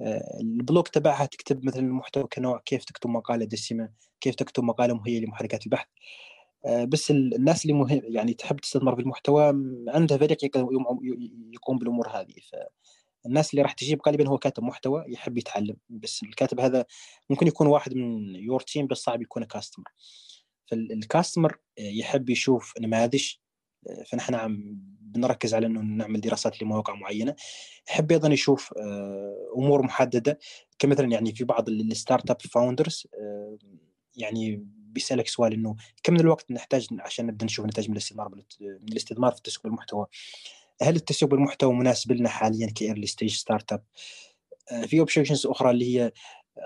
آه، 0.00 0.38
ال 0.40 0.50
blog 0.50 0.88
تبعها 0.88 1.26
تكتب 1.26 1.64
مثلا 1.64 1.82
المحتوى 1.82 2.24
كنوع 2.24 2.58
كيف 2.64 2.84
تكتب 2.84 3.10
مقالة 3.10 3.44
دسمة 3.44 3.90
كيف 4.20 4.34
تكتب 4.34 4.64
مقالة 4.64 4.94
مهيأة 4.94 5.20
لمحركات 5.20 5.66
البحث. 5.66 5.86
آه، 6.66 6.84
بس 6.84 7.10
الناس 7.10 7.62
اللي 7.62 7.72
مهم 7.72 8.02
يعني 8.04 8.34
تحب 8.34 8.56
تستثمر 8.60 8.96
في 8.96 9.02
المحتوى 9.02 9.44
عندها 9.88 10.18
فريق 10.18 10.44
يقوم 11.52 11.78
بالأمور 11.78 12.08
هذه. 12.08 12.34
فالناس 13.24 13.50
اللي 13.50 13.62
راح 13.62 13.72
تجيب 13.72 14.00
غالبا 14.06 14.28
هو 14.28 14.38
كاتب 14.38 14.62
محتوى 14.62 15.04
يحب 15.08 15.38
يتعلم 15.38 15.76
بس 15.88 16.22
الكاتب 16.22 16.60
هذا 16.60 16.84
ممكن 17.30 17.46
يكون 17.46 17.66
واحد 17.66 17.94
من 17.94 18.34
your 18.34 18.60
team 18.60 18.86
بس 18.86 18.98
صعب 18.98 19.22
يكون 19.22 19.44
customer 19.44 19.84
فال 20.70 20.87
customer 20.87 21.56
يحب 21.78 22.30
يشوف 22.30 22.74
نماذج 22.80 23.32
فنحن 24.06 24.34
عم 24.34 24.78
بنركز 25.00 25.54
على 25.54 25.66
إنه 25.66 25.80
نعمل 25.80 26.20
دراسات 26.20 26.62
لمواقع 26.62 26.94
معينة. 26.94 27.36
يحب 27.88 28.12
أيضا 28.12 28.28
يشوف 28.28 28.74
آه، 28.76 29.52
أمور 29.56 29.82
محددة 29.82 30.38
كمثلا 30.78 31.06
يعني 31.06 31.34
في 31.34 31.44
بعض 31.44 31.68
ال 31.68 32.30
startup 32.30 32.40
founders 32.42 33.06
يعني 34.16 34.66
بيسألك 34.66 35.28
سؤال 35.28 35.52
إنه 35.52 35.76
كم 36.02 36.12
من 36.12 36.20
الوقت 36.20 36.50
نحتاج 36.50 36.88
عشان 37.00 37.26
نبدأ 37.26 37.44
نشوف 37.44 37.66
نتائج 37.66 37.88
من 37.88 37.92
الاستثمار 37.92 38.28
من 38.28 38.42
الاستثمار 38.88 39.32
في 39.32 39.38
التسويق 39.38 39.62
بالمحتوى 39.62 40.06
هل 40.82 40.96
التسويق 40.96 41.30
بالمحتوى 41.30 41.74
مناسب 41.74 42.12
لنا 42.12 42.28
حاليا 42.28 42.66
ك 42.66 43.06
early 43.06 43.34
stage 43.34 43.72
startup 43.72 43.82
في 44.86 45.00
options 45.00 45.46
أخرى 45.46 45.70
اللي 45.70 45.98
هي 45.98 46.12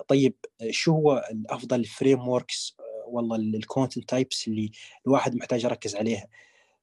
طيب 0.08 0.34
شو 0.70 0.92
هو 0.92 1.28
الأفضل 1.30 1.84
frameworks 1.84 2.76
والله 3.06 3.36
ال 3.36 3.45
content 3.45 4.09
types 4.09 4.49
اللي 4.48 4.70
الواحد 5.06 5.36
محتاج 5.36 5.64
يركز 5.64 5.96
عليها. 5.96 6.28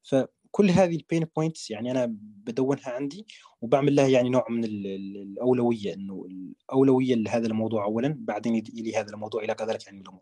فكل 0.04 0.70
هذه 0.70 0.96
ال 0.96 1.02
pain 1.02 1.26
points 1.36 1.72
يعني 1.72 1.92
أنا 1.92 2.06
بدونها 2.20 2.90
عندي 2.90 3.28
وبعمل 3.62 3.96
لها 3.96 4.08
يعني 4.08 4.30
نوع 4.30 4.46
من 4.50 4.66
الأولوية 4.66 5.94
إنه 5.94 6.26
الأولوية 6.70 7.16
لهذا 7.16 7.48
الموضوع 7.48 7.86
اولا 7.86 8.16
بعدين 8.20 8.56
يلي 8.56 8.96
هذا 8.96 9.10
الموضوع 9.10 9.44
إلى 9.44 9.54
كذلك 9.54 9.86
يعني 9.86 10.02
الأمور. 10.02 10.22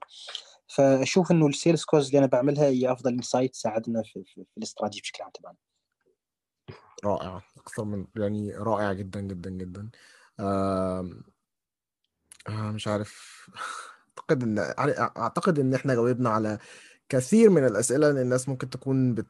فأشوف 0.68 1.32
إنه 1.32 1.48
ال 1.48 1.54
sales 1.54 1.84
calls 1.84 2.06
اللي 2.06 2.20
أنا 2.20 2.28
بعملها 2.28 2.66
هي 2.66 2.92
أفضل 2.92 3.14
insight 3.14 3.54
تساعدنا 3.54 4.04
في, 4.04 4.24
في, 4.24 4.44
في 4.52 4.58
الاستراتيجي 4.58 5.02
بشكل 5.02 5.24
عام 5.24 5.32
تبعنا 5.32 5.58
رائع 7.06 7.42
أكثر 7.58 7.84
من 7.84 8.06
يعني 8.16 8.52
رائع 8.56 8.94
جدا 8.94 9.22
جدا 9.22 9.50
جدا. 9.50 9.90
آه 10.40 11.10
مش 12.50 12.88
عارف. 12.88 13.42
أعتقد 14.20 14.44
إن 14.44 14.60
أعتقد 15.18 15.60
إن 15.60 15.74
إحنا 15.74 15.94
جاوبنا 15.96 16.30
على 16.30 16.60
كثير 17.10 17.50
من 17.50 17.66
الأسئلة 17.66 18.10
اللي 18.10 18.22
الناس 18.22 18.50
ممكن 18.50 18.70
تكون 18.70 19.16
بت 19.16 19.28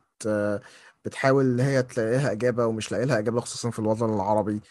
بتحاول 1.06 1.46
إن 1.46 1.60
هي 1.60 1.84
تلاقي 1.84 2.12
لها 2.12 2.32
إجابة 2.32 2.66
ومش 2.66 2.92
لاقي 2.92 3.06
لها 3.06 3.20
إجابة 3.20 3.42
خصوصا 3.42 3.70
في 3.72 3.80
الوطن 3.80 4.14
العربي. 4.14 4.62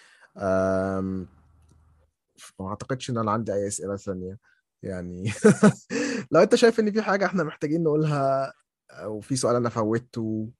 ما 2.60 2.68
أعتقدش 2.68 3.10
إن 3.10 3.18
أنا 3.18 3.30
عندي 3.32 3.54
أي 3.54 3.66
أسئلة 3.68 3.96
ثانية. 3.96 4.38
يعني 4.82 5.32
لو 6.32 6.42
أنت 6.42 6.54
شايف 6.54 6.80
إن 6.80 6.92
في 6.92 7.02
حاجة 7.02 7.26
إحنا 7.26 7.44
محتاجين 7.44 7.82
نقولها 7.82 8.52
أو 8.90 9.20
في 9.20 9.36
سؤال 9.36 9.56
أنا 9.56 9.68
فوتته 9.68 10.50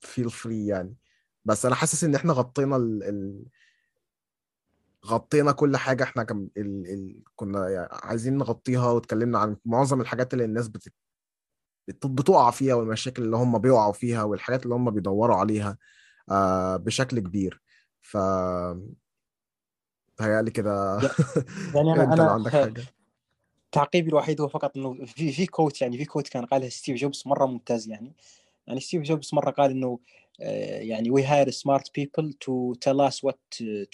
feel 0.00 0.30
free 0.30 0.66
يعني. 0.66 0.94
بس 1.44 1.66
أنا 1.66 1.74
حاسس 1.74 2.04
إن 2.04 2.14
إحنا 2.14 2.32
غطينا 2.32 2.76
ال... 2.76 3.02
ال... 3.02 3.44
غطينا 5.06 5.52
كل 5.52 5.76
حاجة. 5.76 6.04
إحنا 6.04 6.24
كم... 6.24 6.48
ال... 6.56 6.86
ال... 6.86 7.22
كنا 7.36 7.68
يعني 7.68 7.88
عايزين 7.92 8.38
نغطيها 8.38 8.90
واتكلمنا 8.90 9.38
عن 9.38 9.56
معظم 9.64 10.00
الحاجات 10.00 10.32
اللي 10.32 10.44
الناس 10.44 10.68
بت... 10.68 10.92
بتقع 11.88 12.50
فيها 12.50 12.74
والمشاكل 12.74 13.22
اللي 13.22 13.36
هم 13.36 13.58
بيقعوا 13.58 13.92
فيها 13.92 14.22
والحاجات 14.22 14.62
اللي 14.64 14.74
هم 14.74 14.90
بيدوروا 14.90 15.36
عليها 15.36 15.78
آه 16.30 16.76
بشكل 16.76 17.18
كبير. 17.18 17.62
ف 18.00 18.16
تهيألي 20.16 20.50
كده 20.50 21.00
يعني 21.74 21.92
أنا 21.92 22.14
أنا 22.14 22.30
عندك 22.30 22.52
حاجة؟ 22.52 22.82
تعقيبي 23.72 24.08
الوحيد 24.08 24.40
هو 24.40 24.48
فقط 24.48 24.76
إنه 24.76 25.04
في 25.04 25.32
في 25.32 25.46
quote 25.46 25.82
يعني 25.82 25.98
في 25.98 26.04
quote 26.04 26.28
كان 26.28 26.44
قالها 26.46 26.68
ستيف 26.68 26.96
جوبز 26.96 27.22
مرة 27.26 27.46
ممتاز 27.46 27.88
يعني. 27.88 28.12
يعني 28.66 28.80
ستيف 28.80 29.02
جوبز 29.02 29.30
مرة 29.34 29.50
قال 29.50 29.70
إنه 29.70 29.98
آه، 30.40 30.78
يعني 30.80 31.26
hire 31.26 31.50
smart 31.50 31.84
people 31.98 32.28
to 32.44 32.74
tell 32.84 33.00
us 33.00 33.16
what 33.28 33.38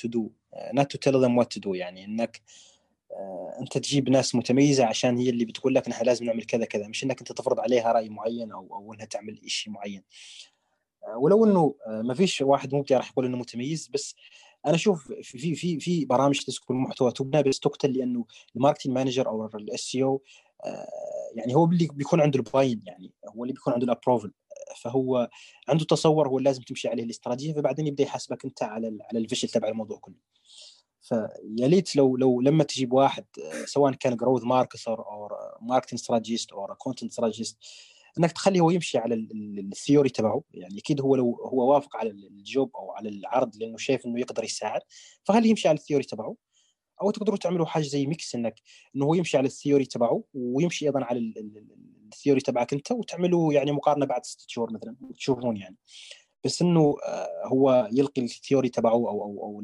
to 0.03 0.09
do 0.09 0.31
uh, 0.57 0.73
not 0.73 0.87
to 0.91 0.99
tell 0.99 1.21
them 1.21 1.37
what 1.37 1.49
to 1.55 1.61
do 1.61 1.75
يعني 1.75 2.05
إنك 2.05 2.43
آه، 3.13 3.57
أنت 3.61 3.79
تجيب 3.79 4.09
ناس 4.09 4.35
متميزة 4.35 4.85
عشان 4.87 5.17
هي 5.17 5.31
اللي 5.31 5.45
بتقول 5.45 5.75
لك 5.75 5.89
نحن 5.89 6.05
لازم 6.05 6.25
نعمل 6.25 6.45
كذا 6.45 6.65
كذا 6.65 6.89
مش 6.89 7.05
إنك 7.05 7.19
أنت 7.19 7.33
تفرض 7.33 7.61
عليها 7.61 7.93
رأي 7.93 8.09
معين 8.09 8.53
أو 8.53 8.69
أو 8.73 8.95
إنها 8.95 9.07
تعمل 9.07 9.41
شيء 9.47 9.73
معين. 9.73 10.03
آه، 11.07 11.19
ولو 11.19 11.45
إنه 11.45 11.75
ما 11.89 12.15
فيش 12.15 12.41
واحد 12.41 12.75
مبدع 12.75 12.97
راح 12.97 13.11
يقول 13.11 13.27
إنه 13.27 13.37
متميز 13.37 13.89
بس 13.89 14.15
أنا 14.67 14.75
أشوف 14.75 15.13
في 15.23 15.55
في 15.55 15.81
في 15.81 16.05
برامج 16.05 16.41
تسويق 16.41 16.75
المحتوى 16.75 17.13
تبنى 17.13 17.43
بس 17.43 17.61
تقتل 17.61 17.93
لأنه 17.93 18.25
ال 18.57 18.60
marketing 18.60 18.95
manager 18.95 19.29
أو 19.29 19.47
ال 19.47 19.81
CEO 19.81 20.23
يعني 21.35 21.55
هو 21.55 21.65
اللي 21.65 21.89
بيكون 21.93 22.21
عنده 22.21 22.39
ال 22.39 22.45
buy-in 22.45 22.83
يعني 22.87 23.13
هو 23.29 23.45
اللي 23.45 23.55
بيكون 23.55 23.73
عنده 23.73 23.85
ال 23.85 23.90
approval 23.90 24.33
فهو 24.77 25.29
عنده 25.69 25.85
تصور 25.85 26.29
هو 26.29 26.39
لازم 26.39 26.63
تمشي 26.63 26.89
عليه 26.89 27.03
الاستراتيجية 27.05 27.55
فبعدين 27.55 27.87
يبدأ 27.87 28.05
يحاسبك 28.05 28.45
أنت 28.45 28.63
على 28.63 28.99
على 29.11 29.19
الفشل 29.19 29.49
تبع 29.49 29.69
الموضوع 29.69 29.99
كله. 29.99 30.15
فيا 31.03 31.69
ليت 31.69 31.97
لو 31.97 32.17
لو 32.17 32.41
لما 32.41 32.65
تجيب 32.65 32.93
واحد 32.93 33.25
سواء 33.67 33.93
كان 33.93 34.17
growth 34.17 34.43
marketer 34.45 34.99
أو 35.01 35.29
marketing 35.63 36.01
strategist 36.01 36.53
أو 36.53 36.67
content 36.67 37.11
strategist 37.11 37.59
إنك 38.19 38.33
تخليه 38.33 38.61
هو 38.61 38.71
يمشي 38.71 38.99
على 38.99 39.15
ال 39.59 39.66
theory 39.66 40.09
تبعه. 40.09 40.43
يعني 40.55 40.79
أكيد 40.79 41.01
هو 41.01 41.17
لو 41.17 41.35
هو 41.45 41.73
وافق 41.75 41.97
على 41.97 42.11
ال 42.11 42.27
job 42.27 42.77
أو 42.77 42.91
على 42.91 43.09
العرض 43.09 43.57
لأنه 43.57 43.77
شايف 43.77 44.07
إنه 44.07 44.21
يقدر 44.21 44.45
يساعد 44.45 44.81
فخليه 45.25 45.51
يمشي 45.51 45.69
على 45.69 45.79
ال 45.79 45.82
theory 45.82 46.05
تبعه. 46.05 46.37
أو 47.03 47.11
تقدروا 47.11 47.39
تعملوا 47.39 47.67
حاجة 47.67 47.83
زي 47.83 48.07
mix 48.07 48.35
إنك 48.35 48.61
إنه 48.97 49.05
هو 49.05 49.15
يمشي 49.15 49.37
على 49.37 49.47
ال 49.47 49.52
theory 49.52 49.85
تبعه 49.85 50.25
ويمشي 50.35 50.87
أيضا 50.87 51.05
على 51.05 51.33
ال 52.13 52.17
theory 52.17 52.41
تبعك 52.41 52.73
أنت 52.73 52.93
وتعملوا 52.93 53.53
يعني 53.53 53.73
مقارنة 53.73 54.07
بعد 54.07 54.27
ست 54.27 54.51
شهور 54.51 54.73
مثلا 54.73 54.97
تشوفون 55.17 55.57
يعني. 55.57 55.77
بس 56.45 56.63
إنه 56.63 56.97
آه، 57.07 57.29
هو 57.47 57.89
يلغي 57.93 58.23
ال 58.23 58.29
theory 58.29 58.69
تبعه 58.69 58.93
أو 58.93 59.23
أو 59.23 59.43
أو 59.43 59.63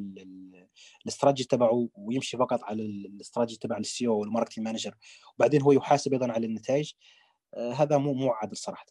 الاستراتيجي 1.02 1.48
تبعه 1.48 1.88
ويمشي 1.94 2.36
فقط 2.36 2.62
على 2.62 2.82
الاستراتيجي 2.82 3.58
تبع 3.58 3.76
ال 3.76 4.06
CEO 4.06 4.18
وال 4.18 4.26
marketing 4.26 4.64
manager 4.64 4.94
وبعدين 5.36 5.62
هو 5.62 5.72
يحاسب 5.72 6.12
أيضا 6.12 6.32
على 6.32 6.46
النتائج. 6.46 6.92
آه، 7.54 7.72
هذا 7.72 7.98
مو 7.98 8.12
مو 8.12 8.30
عادل 8.30 8.56
صراحة. 8.56 8.86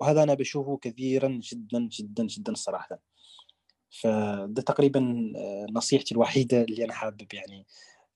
وهذا 0.00 0.22
أنا 0.22 0.34
بشوفه 0.34 0.76
كثيرا 0.76 1.40
جدا 1.42 1.88
جدا 1.92 2.26
جدا 2.26 2.54
صراحة. 2.54 2.98
فده 3.90 4.62
تقريبا 4.62 5.32
آه، 5.36 5.66
نصيحتي 5.72 6.14
الوحيدة 6.14 6.62
اللي 6.62 6.84
أنا 6.84 6.92
حابب 6.92 7.34
يعني 7.34 7.66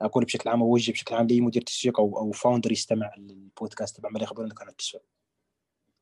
أقول 0.03 0.25
بشكل 0.25 0.51
عام 0.51 0.63
أوجه 0.63 0.93
بشكل 0.93 1.15
عام 1.15 1.27
لأي 1.27 1.41
مدير 1.41 1.63
تسويق 1.63 2.01
أو 2.01 2.19
أو 2.19 2.33
founder 2.33 2.73
يستمع 2.73 3.13
للبودكاست 3.19 3.97
تبع 3.97 4.11
لا 4.11 4.23
يخبرونك 4.23 4.63
عن 4.63 4.69
التسويق 4.69 5.03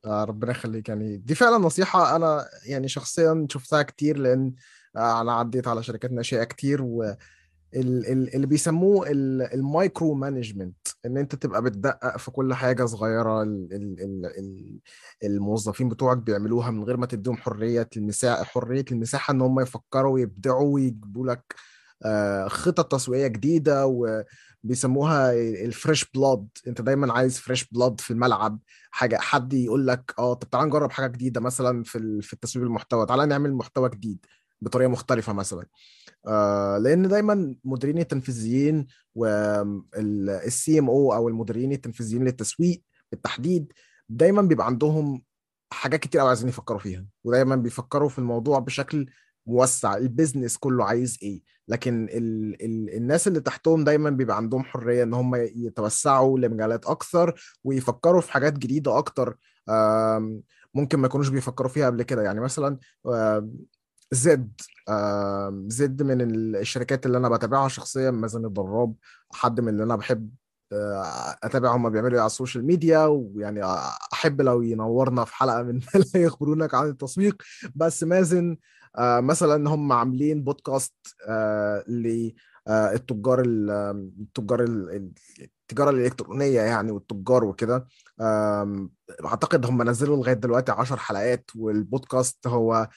آه 0.05 0.23
ربنا 0.23 0.51
يخليك 0.51 0.89
يعني. 0.89 1.17
دي 1.17 1.35
فعلا 1.35 1.57
نصيحة 1.57 2.15
أنا 2.15 2.45
يعني 2.65 2.87
شخصيا 2.87 3.47
شفتها 3.49 3.83
كتير 3.83 4.17
لأن 4.17 4.53
آه 4.95 5.21
أنا 5.21 5.33
عديت 5.33 5.67
على 5.67 5.83
شركات 5.83 6.11
ناشئة 6.11 6.43
كتير 6.43 6.81
و 6.81 7.15
اللي 7.73 8.47
بيسموه 8.47 9.09
ال 9.53 10.13
micromanagement 10.13 10.87
إن 11.05 11.17
أنت 11.17 11.35
تبقى 11.35 11.61
بتدقق 11.63 12.17
في 12.17 12.31
كل 12.31 12.53
حاجة 12.53 12.85
صغيرة 12.85 13.43
الموظفين 15.23 15.89
بتوعك 15.89 16.17
بيعملوها 16.17 16.71
من 16.71 16.83
غير 16.83 16.97
ما 16.97 17.05
تديهم 17.05 17.37
حرية 17.37 17.89
المساحة 17.97 18.43
حرية 18.43 18.85
المساحة 18.91 19.31
إن 19.33 19.41
هم 19.41 19.59
يفكروا 19.59 20.13
ويبدعوا 20.13 20.73
ويجيبوا 20.73 21.27
لك 21.27 21.55
آه، 22.05 22.47
خطط 22.47 22.91
تسويقية 22.91 23.27
جديدة 23.27 23.85
وبيسموها 24.63 25.33
ال 25.65 25.73
fresh 25.73 26.11
blood. 26.15 26.47
أنت 26.67 26.81
دايما 26.81 27.13
عايز 27.13 27.39
fresh 27.39 27.69
blood 27.71 28.01
في 28.01 28.11
الملعب 28.11 28.59
حاجة 28.91 29.17
حد 29.17 29.53
يقول 29.53 29.87
لك 29.87 30.13
آه 30.19 30.33
طب 30.33 30.49
تعالى 30.49 30.67
نجرب 30.67 30.91
حاجة 30.91 31.07
جديدة 31.07 31.41
مثلا 31.41 31.83
في 31.83 32.21
في 32.21 32.33
التسويق 32.33 32.65
المحتوى 32.65 33.05
تعالى 33.05 33.25
نعمل 33.25 33.53
محتوى 33.53 33.89
جديد. 33.89 34.25
بطريقة 34.61 34.89
مختلفة 34.89 35.33
مثلا. 35.33 35.65
آه 36.27 36.77
لأن 36.77 37.07
دايما 37.07 37.55
مديرين 37.63 37.97
التنفيذيين 37.97 38.87
وال 39.15 40.79
CMO 40.79 41.13
أو 41.13 41.27
المديرين 41.29 41.71
التنفيذيين 41.71 42.23
للتسويق 42.25 42.83
بالتحديد 43.11 43.73
دايما 44.09 44.41
بيبقى 44.41 44.65
عندهم 44.65 45.23
حاجات 45.73 45.99
كتير 45.99 46.21
قوي 46.21 46.29
عايزين 46.29 46.49
يفكروا 46.49 46.79
فيها. 46.79 47.05
ودايما 47.23 47.55
بيفكروا 47.55 48.09
في 48.09 48.19
الموضوع 48.19 48.59
بشكل 48.59 49.09
موسع 49.47 49.97
ال 49.97 50.04
business 50.04 50.57
كله 50.57 50.85
عايز 50.85 51.17
إيه. 51.23 51.41
لكن 51.67 52.03
ال 52.11 52.55
ال 52.65 52.95
الناس 52.95 53.27
اللي 53.27 53.39
تحتهم 53.39 53.83
دايما 53.83 54.09
بيبقى 54.09 54.37
عندهم 54.37 54.63
حرية 54.63 55.03
إن 55.03 55.13
هم 55.13 55.35
يتوسعوا 55.35 56.39
لمجالات 56.39 56.85
أكثر 56.85 57.41
ويفكروا 57.63 58.21
في 58.21 58.31
حاجات 58.31 58.53
جديدة 58.53 58.97
أكتر. 58.97 59.37
ممكن 60.73 60.99
ما 60.99 61.05
يكونوش 61.05 61.29
بيفكروا 61.29 61.69
فيها 61.69 61.85
قبل 61.85 62.03
كده. 62.03 62.21
يعني 62.21 62.39
مثلا 62.41 62.77
زد 64.11 64.51
زد 65.67 66.03
من 66.03 66.21
ال- 66.21 66.55
الشركات 66.55 67.05
اللي 67.05 67.17
أنا 67.17 67.29
بتابعها 67.29 67.67
شخصيا 67.67 68.11
مازن 68.11 68.45
الضراب 68.45 68.95
حد 69.33 69.59
من 69.61 69.69
اللي 69.69 69.83
أنا 69.83 69.95
بحب 69.95 70.29
آه، 70.73 71.35
أتابع 71.43 71.75
هم 71.75 71.89
بيعملوا 71.89 72.13
إيه 72.13 72.19
على 72.19 72.25
ال 72.27 72.32
social 72.32 72.65
media 72.65 73.05
ويعني 73.05 73.61
أحب 74.13 74.41
لو 74.41 74.61
ينورنا 74.61 75.25
في 75.25 75.35
حلقة 75.35 75.63
من 75.63 75.79
لا 76.13 76.21
يخبرونك 76.21 76.73
عن 76.73 76.87
التسويق. 76.89 77.41
بس 77.75 78.03
مازن 78.03 78.57
آه، 78.97 79.19
مثلا 79.19 79.69
هم 79.69 79.91
عاملين 79.93 80.43
بودكاست 80.43 80.93
آه، 81.27 81.83
للتجار 81.87 83.41
التجار 84.21 84.63
ال- 84.63 85.11
التجارة 85.41 85.89
الإلكترونية 85.89 86.61
يعني 86.61 86.91
والتجار 86.91 87.43
وكده. 87.43 87.87
أعتقد 89.25 89.65
هم 89.65 89.81
نزلوا 89.89 90.17
لغاية 90.17 90.33
دلوقتي 90.33 90.71
10 90.71 90.95
حلقات 90.95 91.49
والبودكاست 91.55 92.47
هو 92.47 92.89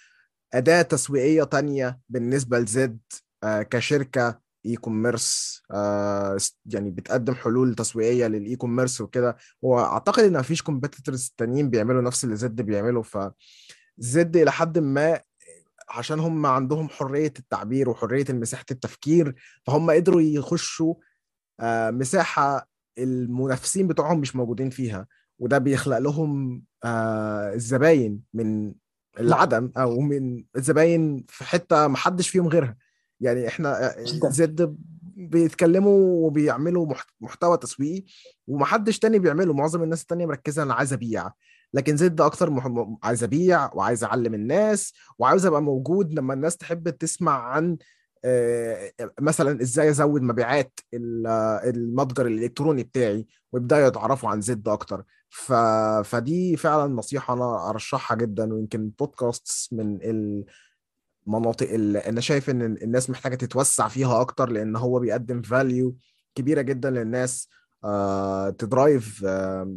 أداة 0.55 0.83
تسويقية 0.83 1.45
تانية 1.45 1.99
بالنسبة 2.09 2.59
لزد 2.59 2.99
آه، 3.45 3.63
كشركة 3.63 4.41
e-commerce 4.67 5.63
آه، 5.71 6.37
يعني 6.67 6.91
بتقدم 6.91 7.35
حلول 7.35 7.75
تسويقية 7.75 8.27
لل 8.27 8.57
e-commerce 8.57 9.01
وكده. 9.01 9.37
وأعتقد 9.63 10.25
إن 10.25 10.39
مفيش 10.39 10.63
competitors 10.63 11.35
تانيين 11.37 11.71
بيعملوا 11.71 12.03
نفس 12.03 12.25
اللي 12.25 12.37
زد 12.37 12.61
بيعمله. 12.61 13.03
فزد 13.03 14.37
إلى 14.37 14.53
حد 14.53 14.79
ما 14.79 15.21
عشان 15.89 16.21
هم 16.21 16.47
عندهم 16.47 16.89
حرية 16.89 17.33
التعبير 17.39 17.89
وحرية 17.91 18.25
مساحة 18.31 18.65
التفكير 18.71 19.35
فهم 19.67 19.91
قدروا 19.91 20.21
يخشوا 20.21 20.95
آه، 21.61 21.91
مساحة 21.91 22.69
المنافسين 22.99 23.89
بتوعهم 23.89 24.21
مش 24.21 24.37
موجودين 24.37 24.71
فيها. 24.71 25.07
وده 25.39 25.59
بيخلق 25.59 25.99
لهم 25.99 26.63
الزباين 26.85 28.21
من 28.35 28.73
العدم 29.21 29.71
أو 29.77 30.01
من 30.01 30.45
الزباين 30.57 31.25
في 31.29 31.45
حتة 31.45 31.87
محدش 31.87 32.29
فيهم 32.29 32.49
غيرها. 32.49 32.77
يعني 33.21 33.49
إحنا 33.49 33.95
زد 34.29 34.77
بيتكلموا 35.17 36.27
وبيعملوا 36.27 36.87
محت- 36.87 37.11
محتوى 37.21 37.57
تسويقي 37.59 38.05
ومحدش 38.47 38.99
تاني 38.99 39.19
بيعمله. 39.19 39.53
معظم 39.55 39.83
الناس 39.83 40.03
التانية 40.03 40.27
مركزة 40.27 40.63
أنا 40.63 40.75
عايز 40.75 40.93
أبيع. 40.93 41.31
لكن 41.75 41.97
زد 41.97 42.21
أكتر 42.21 42.51
مح... 42.51 42.97
عايز 43.03 43.25
أبيع 43.25 43.75
وعايز 43.75 44.05
أعلم 44.05 44.35
الناس 44.35 44.93
وعاوز 45.19 45.47
أبقى 45.47 45.63
موجود. 45.63 46.15
لما 46.15 46.35
الناس 46.35 46.57
تحب 46.57 46.89
تسمع 46.91 47.43
عن 47.43 47.77
مثلا 49.21 49.63
إزاي 49.63 49.91
أزود 49.91 50.23
مبيعات 50.23 50.81
ال- 50.95 51.27
المتجر 51.65 52.27
الإلكتروني 52.27 52.83
بتاعي 52.83 53.27
ويبدأوا 53.53 53.87
يتعرفوا 53.87 54.29
عن 54.31 54.41
زد 54.41 54.69
أكتر 54.69 55.05
ف... 55.31 55.53
فدي 56.05 56.57
فعلا 56.57 56.95
نصيحة 56.95 57.35
أنا 57.35 57.71
أرشحها 57.71 58.17
جدا 58.17 58.55
ويمكن 58.55 58.89
بودكاست 58.99 59.69
من 59.73 59.99
المناطق 61.27 61.71
اللي 61.71 61.99
أنا 61.99 62.21
شايف 62.21 62.51
إن 62.51 62.63
الناس 62.63 63.11
محتاجة 63.11 63.35
تتوسع 63.35 63.89
فيها 63.89 64.21
أكتر 64.21 64.51
لأن 64.51 64.77
هو 64.77 64.99
بيقدم 64.99 65.43
فاليو 65.43 65.97
كبيرة 66.35 66.63
جدا 66.63 66.91
للناس 66.91 67.49
آه، 67.85 68.51
ت 68.51 68.63
drive 68.63 69.25
آه،. 69.27 69.77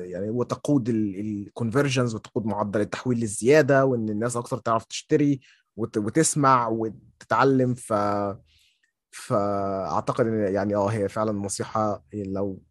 يعني 0.00 0.30
وتقود 0.30 0.88
ال 0.88 0.99
conversions 0.99 2.14
وتقود 2.14 2.46
معدل 2.46 2.80
التحويل 2.80 3.18
للزيادة 3.18 3.84
وإن 3.84 4.08
الناس 4.08 4.36
أكتر 4.36 4.58
تعرف 4.58 4.84
تشتري 4.84 5.40
وت... 5.76 5.98
وتسمع 5.98 6.68
وتتعلم 6.68 7.74
ف 7.74 7.92
فأعتقد 9.14 10.26
إن 10.26 10.54
يعني 10.54 10.74
آه 10.74 10.88
هي 10.88 11.08
فعلا 11.08 11.32
نصيحة 11.32 12.04
لو 12.14 12.62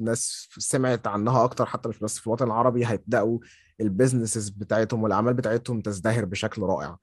الناس 0.00 0.48
سمعت 0.58 1.06
عنها 1.06 1.44
أكتر 1.44 1.66
حتى 1.66 1.88
مش 1.88 1.98
بس 1.98 2.18
في 2.18 2.26
الوطن 2.26 2.46
العربي 2.46 2.86
هيبدأوا 2.86 3.38
ال 3.80 3.86
businesses 3.86 4.48
بتاعتهم 4.48 5.02
والأعمال 5.02 5.34
بتاعتهم 5.34 5.80
تزدهر 5.80 6.24
بشكل 6.24 6.62
رائع. 6.62 6.98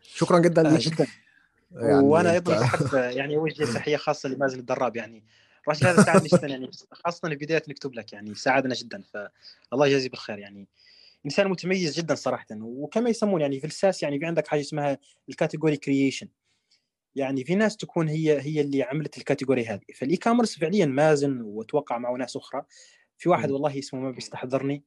شكرا 0.00 0.38
جدا 0.38 0.74
آه، 0.74 0.78
جدا 0.80 1.06
يعني 1.72 2.04
وأنا 2.04 2.32
أيضا 2.32 2.60
بحب 2.60 2.94
يعني 3.18 3.36
اوجه 3.36 3.64
تحية 3.64 3.96
خاصة 3.96 4.28
لمازن 4.28 4.58
الضراب 4.58 4.96
يعني. 4.96 5.24
الرجل 5.68 5.86
هذا 5.86 6.02
ساعدنا 6.02 6.28
جدا 6.28 6.46
يعني 6.46 6.70
خاصة 6.92 7.28
في 7.28 7.36
بداية 7.36 7.62
نكتب 7.68 7.94
لك 7.94 8.12
يعني 8.12 8.34
ساعدنا 8.34 8.74
جدا 8.74 9.02
فالله 9.12 9.86
يجازيه 9.86 10.08
بالخير 10.08 10.38
يعني. 10.38 10.68
إنسان 11.26 11.48
متميز 11.48 11.98
جدا 12.00 12.14
صراحة. 12.14 12.46
وكما 12.60 13.10
يسمون 13.10 13.40
يعني 13.40 13.60
في 13.60 13.66
ال 13.66 13.73
SaaS 13.73 14.02
يعني 14.02 14.18
في 14.18 14.26
عندك 14.26 14.46
حاجة 14.48 14.60
اسمها 14.60 14.98
ال 15.28 15.33
category 15.33 15.76
creation 15.76 16.28
يعني 17.14 17.44
في 17.44 17.54
ناس 17.54 17.76
تكون 17.76 18.08
هي 18.08 18.40
هي 18.40 18.60
اللي 18.60 18.82
عملت 18.82 19.18
ال 19.18 19.23
category 19.23 19.66
هذه. 19.66 19.80
فال 19.94 20.16
e-commerce 20.16 20.58
فعليا 20.58 20.86
مازن 20.86 21.40
واتوقع 21.40 21.98
معه 21.98 22.16
ناس 22.16 22.36
أخرى. 22.36 22.62
في 23.18 23.28
واحد. 23.28 23.50
والله 23.50 23.78
اسمه 23.78 24.00
ما 24.00 24.10
بيستحضرني 24.10 24.84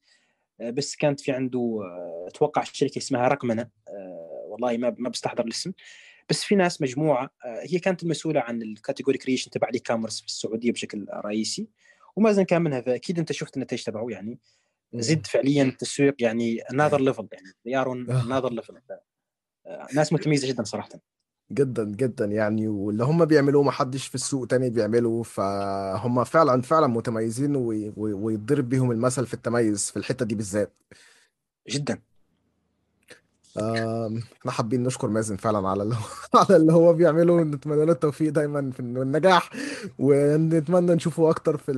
آه، 0.61 0.69
بس 0.69 0.95
كانت 0.95 1.19
في 1.19 1.31
عنده 1.31 1.59
آه، 1.59 2.27
أتوقع 2.27 2.63
شركة 2.63 2.97
اسمها 2.97 3.27
رقمنة. 3.27 3.69
آه، 3.87 4.45
والله 4.47 4.77
ما 4.77 4.95
ما 4.97 5.09
بستحضر 5.09 5.45
الاسم. 5.45 5.71
بس 6.29 6.43
في 6.43 6.55
ناس 6.55 6.81
مجموعة 6.81 7.29
آه، 7.45 7.63
هي 7.69 7.79
كانت 7.79 8.03
المسؤولة 8.03 8.39
عن 8.41 8.61
ال 8.61 8.68
category 8.68 9.17
creation 9.17 9.51
تبع 9.51 9.67
ال 9.69 9.79
e-commerce 9.79 10.19
في 10.19 10.27
السعودية 10.27 10.71
بشكل 10.71 11.05
رئيسي. 11.25 11.67
ومازن 12.15 12.43
كان 12.43 12.61
منها 12.61 12.81
فأكيد 12.81 13.19
أنت 13.19 13.31
شفت 13.31 13.57
النتائج 13.57 13.83
تبعه 13.83 14.07
يعني. 14.09 14.39
زد 14.93 15.27
فعليا 15.27 15.63
التسويق 15.63 16.15
يعني 16.19 16.59
another 16.73 16.99
level 17.13 17.25
يعني. 17.65 17.85
On 17.85 18.07
another 18.07 18.49
level. 18.49 18.75
آه، 19.67 19.87
ناس 19.95 20.13
متميزة 20.13 20.47
جدا 20.47 20.63
صراحة. 20.63 20.89
جدا 21.51 21.83
جدا 21.85 22.25
يعني. 22.25 22.67
واللي 22.67 23.03
هم 23.03 23.25
بيعملوه 23.25 23.63
ما 23.63 23.71
حدش 23.71 24.07
في 24.07 24.15
السوق 24.15 24.47
تاني 24.47 24.69
بيعمله 24.69 25.23
فهم 25.23 26.23
فعلا 26.23 26.61
فعلا 26.61 26.87
متميزين 26.87 27.55
وي- 27.55 27.93
وي- 27.97 28.13
ويضرب 28.13 28.69
بيهم 28.69 28.91
المثل 28.91 29.25
في 29.27 29.33
التميز 29.33 29.91
في 29.91 29.97
الحتة 29.97 30.25
دي 30.25 30.35
بالذات. 30.35 30.73
جدا. 31.69 32.01
إحنا 34.39 34.51
حابين 34.51 34.83
نشكر 34.83 35.07
مازن 35.07 35.35
فعلا 35.37 35.67
على 35.69 35.83
اللي 35.83 35.95
هو 35.95 35.99
على 36.39 36.55
اللي 36.57 36.73
هو 36.73 36.93
بيعمله 36.93 37.33
ونتمنى 37.33 37.85
له 37.85 37.91
التوفيق 37.91 38.31
دايما 38.31 38.71
في 38.71 38.79
النجاح 38.79 39.49
ونتمنى 39.99 40.95
نشوفه 40.95 41.29
أكتر 41.29 41.57
في 41.57 41.73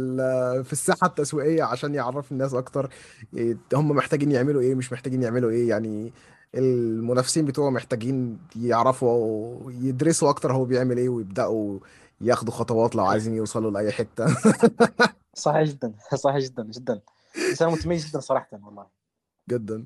في 0.66 0.74
الساحة 0.74 1.08
التسويقية 1.08 1.64
عشان 1.64 1.96
يعرف 1.96 2.32
الناس 2.32 2.54
أكتر 2.54 2.90
ي- 3.34 3.58
هم 3.74 3.90
محتاجين 3.90 4.32
يعملوا 4.32 4.62
إيه 4.62 4.76
مش 4.76 4.94
محتاجين 4.94 5.24
يعملوا 5.24 5.50
إيه 5.52 5.70
يعني 5.70 6.14
المنافسين 6.56 7.46
بتوعه 7.46 7.70
محتاجين 7.70 8.38
يعرفوا 8.56 9.72
يدرسوا 9.72 10.30
أكتر 10.30 10.54
هو 10.54 10.66
بيعمل 10.66 10.98
إيه 10.98 11.10
ويبدأوا 11.10 11.80
ياخدوا 12.22 12.54
خطوات 12.54 12.96
لو 12.96 13.06
عايزين 13.06 13.34
يوصلوا 13.36 13.72
لأي 13.72 13.92
حتة. 13.92 14.26
صحيح 15.34 15.64
جدا 15.64 15.94
صحيح 16.16 16.38
جدا 16.38 16.64
جدا. 16.64 17.02
إنسان 17.50 17.70
متميز 17.72 18.10
جدا 18.10 18.20
صراحة 18.20 18.48
والله. 18.64 19.01
جدا. 19.50 19.86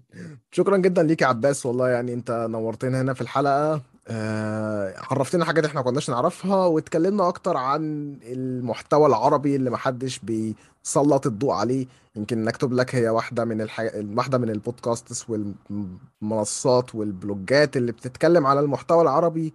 شكرا 0.52 0.78
جدا 0.78 1.04
ليك 1.04 1.22
يا 1.22 1.28
عباس 1.28 1.66
والله 1.66 1.90
يعني 1.90 2.14
أنت 2.14 2.48
نورتنا 2.50 3.02
هنا 3.02 3.14
في 3.14 3.22
الحلقة. 3.22 3.82
آه، 4.08 4.94
عرفتنا 4.98 5.46
حاجات 5.46 5.66
إحنا 5.66 5.80
ما 5.80 5.86
كناش 5.86 6.10
نعرفها 6.10 6.66
واتكلمنا 6.66 7.28
أكتر 7.28 7.58
عن 7.58 8.16
المحتوى 8.24 9.08
العربي 9.08 9.56
اللي 9.56 9.70
محدش 9.70 10.20
بيسلط 10.20 11.28
الضوء 11.28 11.54
عليه. 11.54 11.88
يمكن 12.16 12.44
نكتب 12.46 12.74
لك 12.74 12.96
هي 12.96 13.10
واحدة 13.10 13.46
من 13.46 13.62
الح... 13.62 13.92
واحدة 13.96 14.38
من 14.38 14.50
البودكاستس 14.50 15.26
والمنصات 15.30 16.96
والبلوجات 16.96 17.78
اللي 17.78 17.92
بتتكلم 17.92 18.46
على 18.46 18.60
المحتوى 18.60 19.02
العربي 19.02 19.54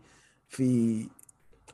في 0.48 1.06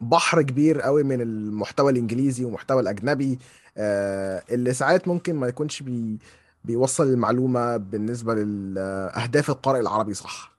بحر 0.01 0.43
كبير 0.43 0.81
قوي 0.81 1.03
من 1.03 1.21
المحتوى 1.21 1.93
الإنجليزي 1.93 2.45
والمحتوى 2.45 2.81
الأجنبي. 2.83 3.39
آه، 3.77 4.43
اللي 4.51 4.73
ساعات 4.75 5.09
ممكن 5.09 5.35
ما 5.37 5.49
يكونش 5.49 5.83
بي 5.83 6.19
بيوصل 6.67 7.05
المعلومة 7.07 7.77
بالنسبة 7.77 8.35
لأهداف 8.35 9.51
القارئ 9.51 9.81
العربي 9.81 10.15
صح 10.15 10.53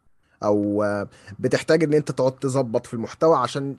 آه، 0.83 1.07
بتحتاج 1.39 1.83
إن 1.83 1.93
أنت 1.93 2.11
تقعد 2.11 2.31
تظبط 2.31 2.85
في 2.87 2.93
المحتوى 2.93 3.37
عشان. 3.37 3.75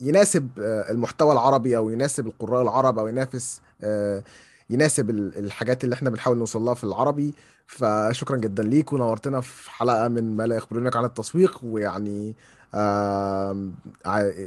يناسب 0.00 0.48
آه، 0.58 0.90
المحتوى 0.90 1.32
العربي 1.32 1.76
أو 1.76 1.90
يناسب 1.90 2.26
القراء 2.26 2.62
العرب 2.62 2.98
أو 2.98 3.08
ينافس 3.08 3.60
آه، 3.82 4.22
يناسب 4.70 5.10
ال- 5.10 5.38
الحاجات 5.38 5.84
اللي 5.84 5.94
إحنا 5.94 6.10
بنحاول 6.10 6.38
نوصل 6.38 6.62
لها 6.62 6.74
في 6.74 6.84
العربي 6.84 7.34
فشكرا 7.66 8.36
جدا 8.36 8.62
ليك 8.62 8.92
ونورتنا 8.92 9.40
في 9.40 9.70
حلقة 9.70 10.08
من 10.08 10.36
ما 10.36 10.46
لا 10.46 10.56
يخبرونك 10.56 10.96
عن 10.96 11.04
التسويق 11.04 11.60
ويعني 11.62 12.34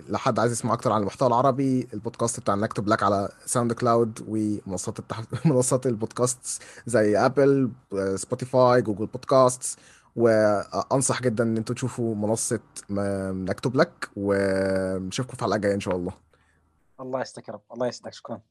لو 0.10 0.25
حد 0.25 0.40
عايز 0.40 0.52
يسمع 0.52 0.74
أكتر 0.74 0.92
عن 0.92 1.02
المحتوى 1.02 1.28
العربي 1.28 1.88
البودكاست 1.94 2.40
بتاع 2.40 2.56
نكتب 2.56 2.88
لك 2.88 3.04
على 3.04 3.30
SoundCloud 3.46 4.20
ومنصات 4.28 5.00
التح... 5.00 5.22
منصات 5.46 5.88
البودكاست 5.88 6.64
زي 6.86 7.18
Apple 7.18 7.72
Spotify 8.16 8.82
Google 8.82 9.06
Podcast 9.06 9.80
وانصح 10.16 11.22
جدا 11.22 11.44
إن 11.44 11.58
أنتوا 11.58 11.76
تشوفوا 11.76 12.16
منصة 12.16 12.60
م- 12.90 13.46
نكتب 13.46 13.76
لك 13.76 14.10
ونشوفكم 14.16 15.34
في 15.34 15.40
الحلقة 15.40 15.56
الجاية 15.56 15.74
إن 15.76 15.80
شاء 15.80 15.96
الله. 15.96 16.14
الله 17.00 17.22
يستكرم 17.22 17.60
الله 17.74 17.88
يسعدك 17.88 18.14
شكرا. 18.14 18.42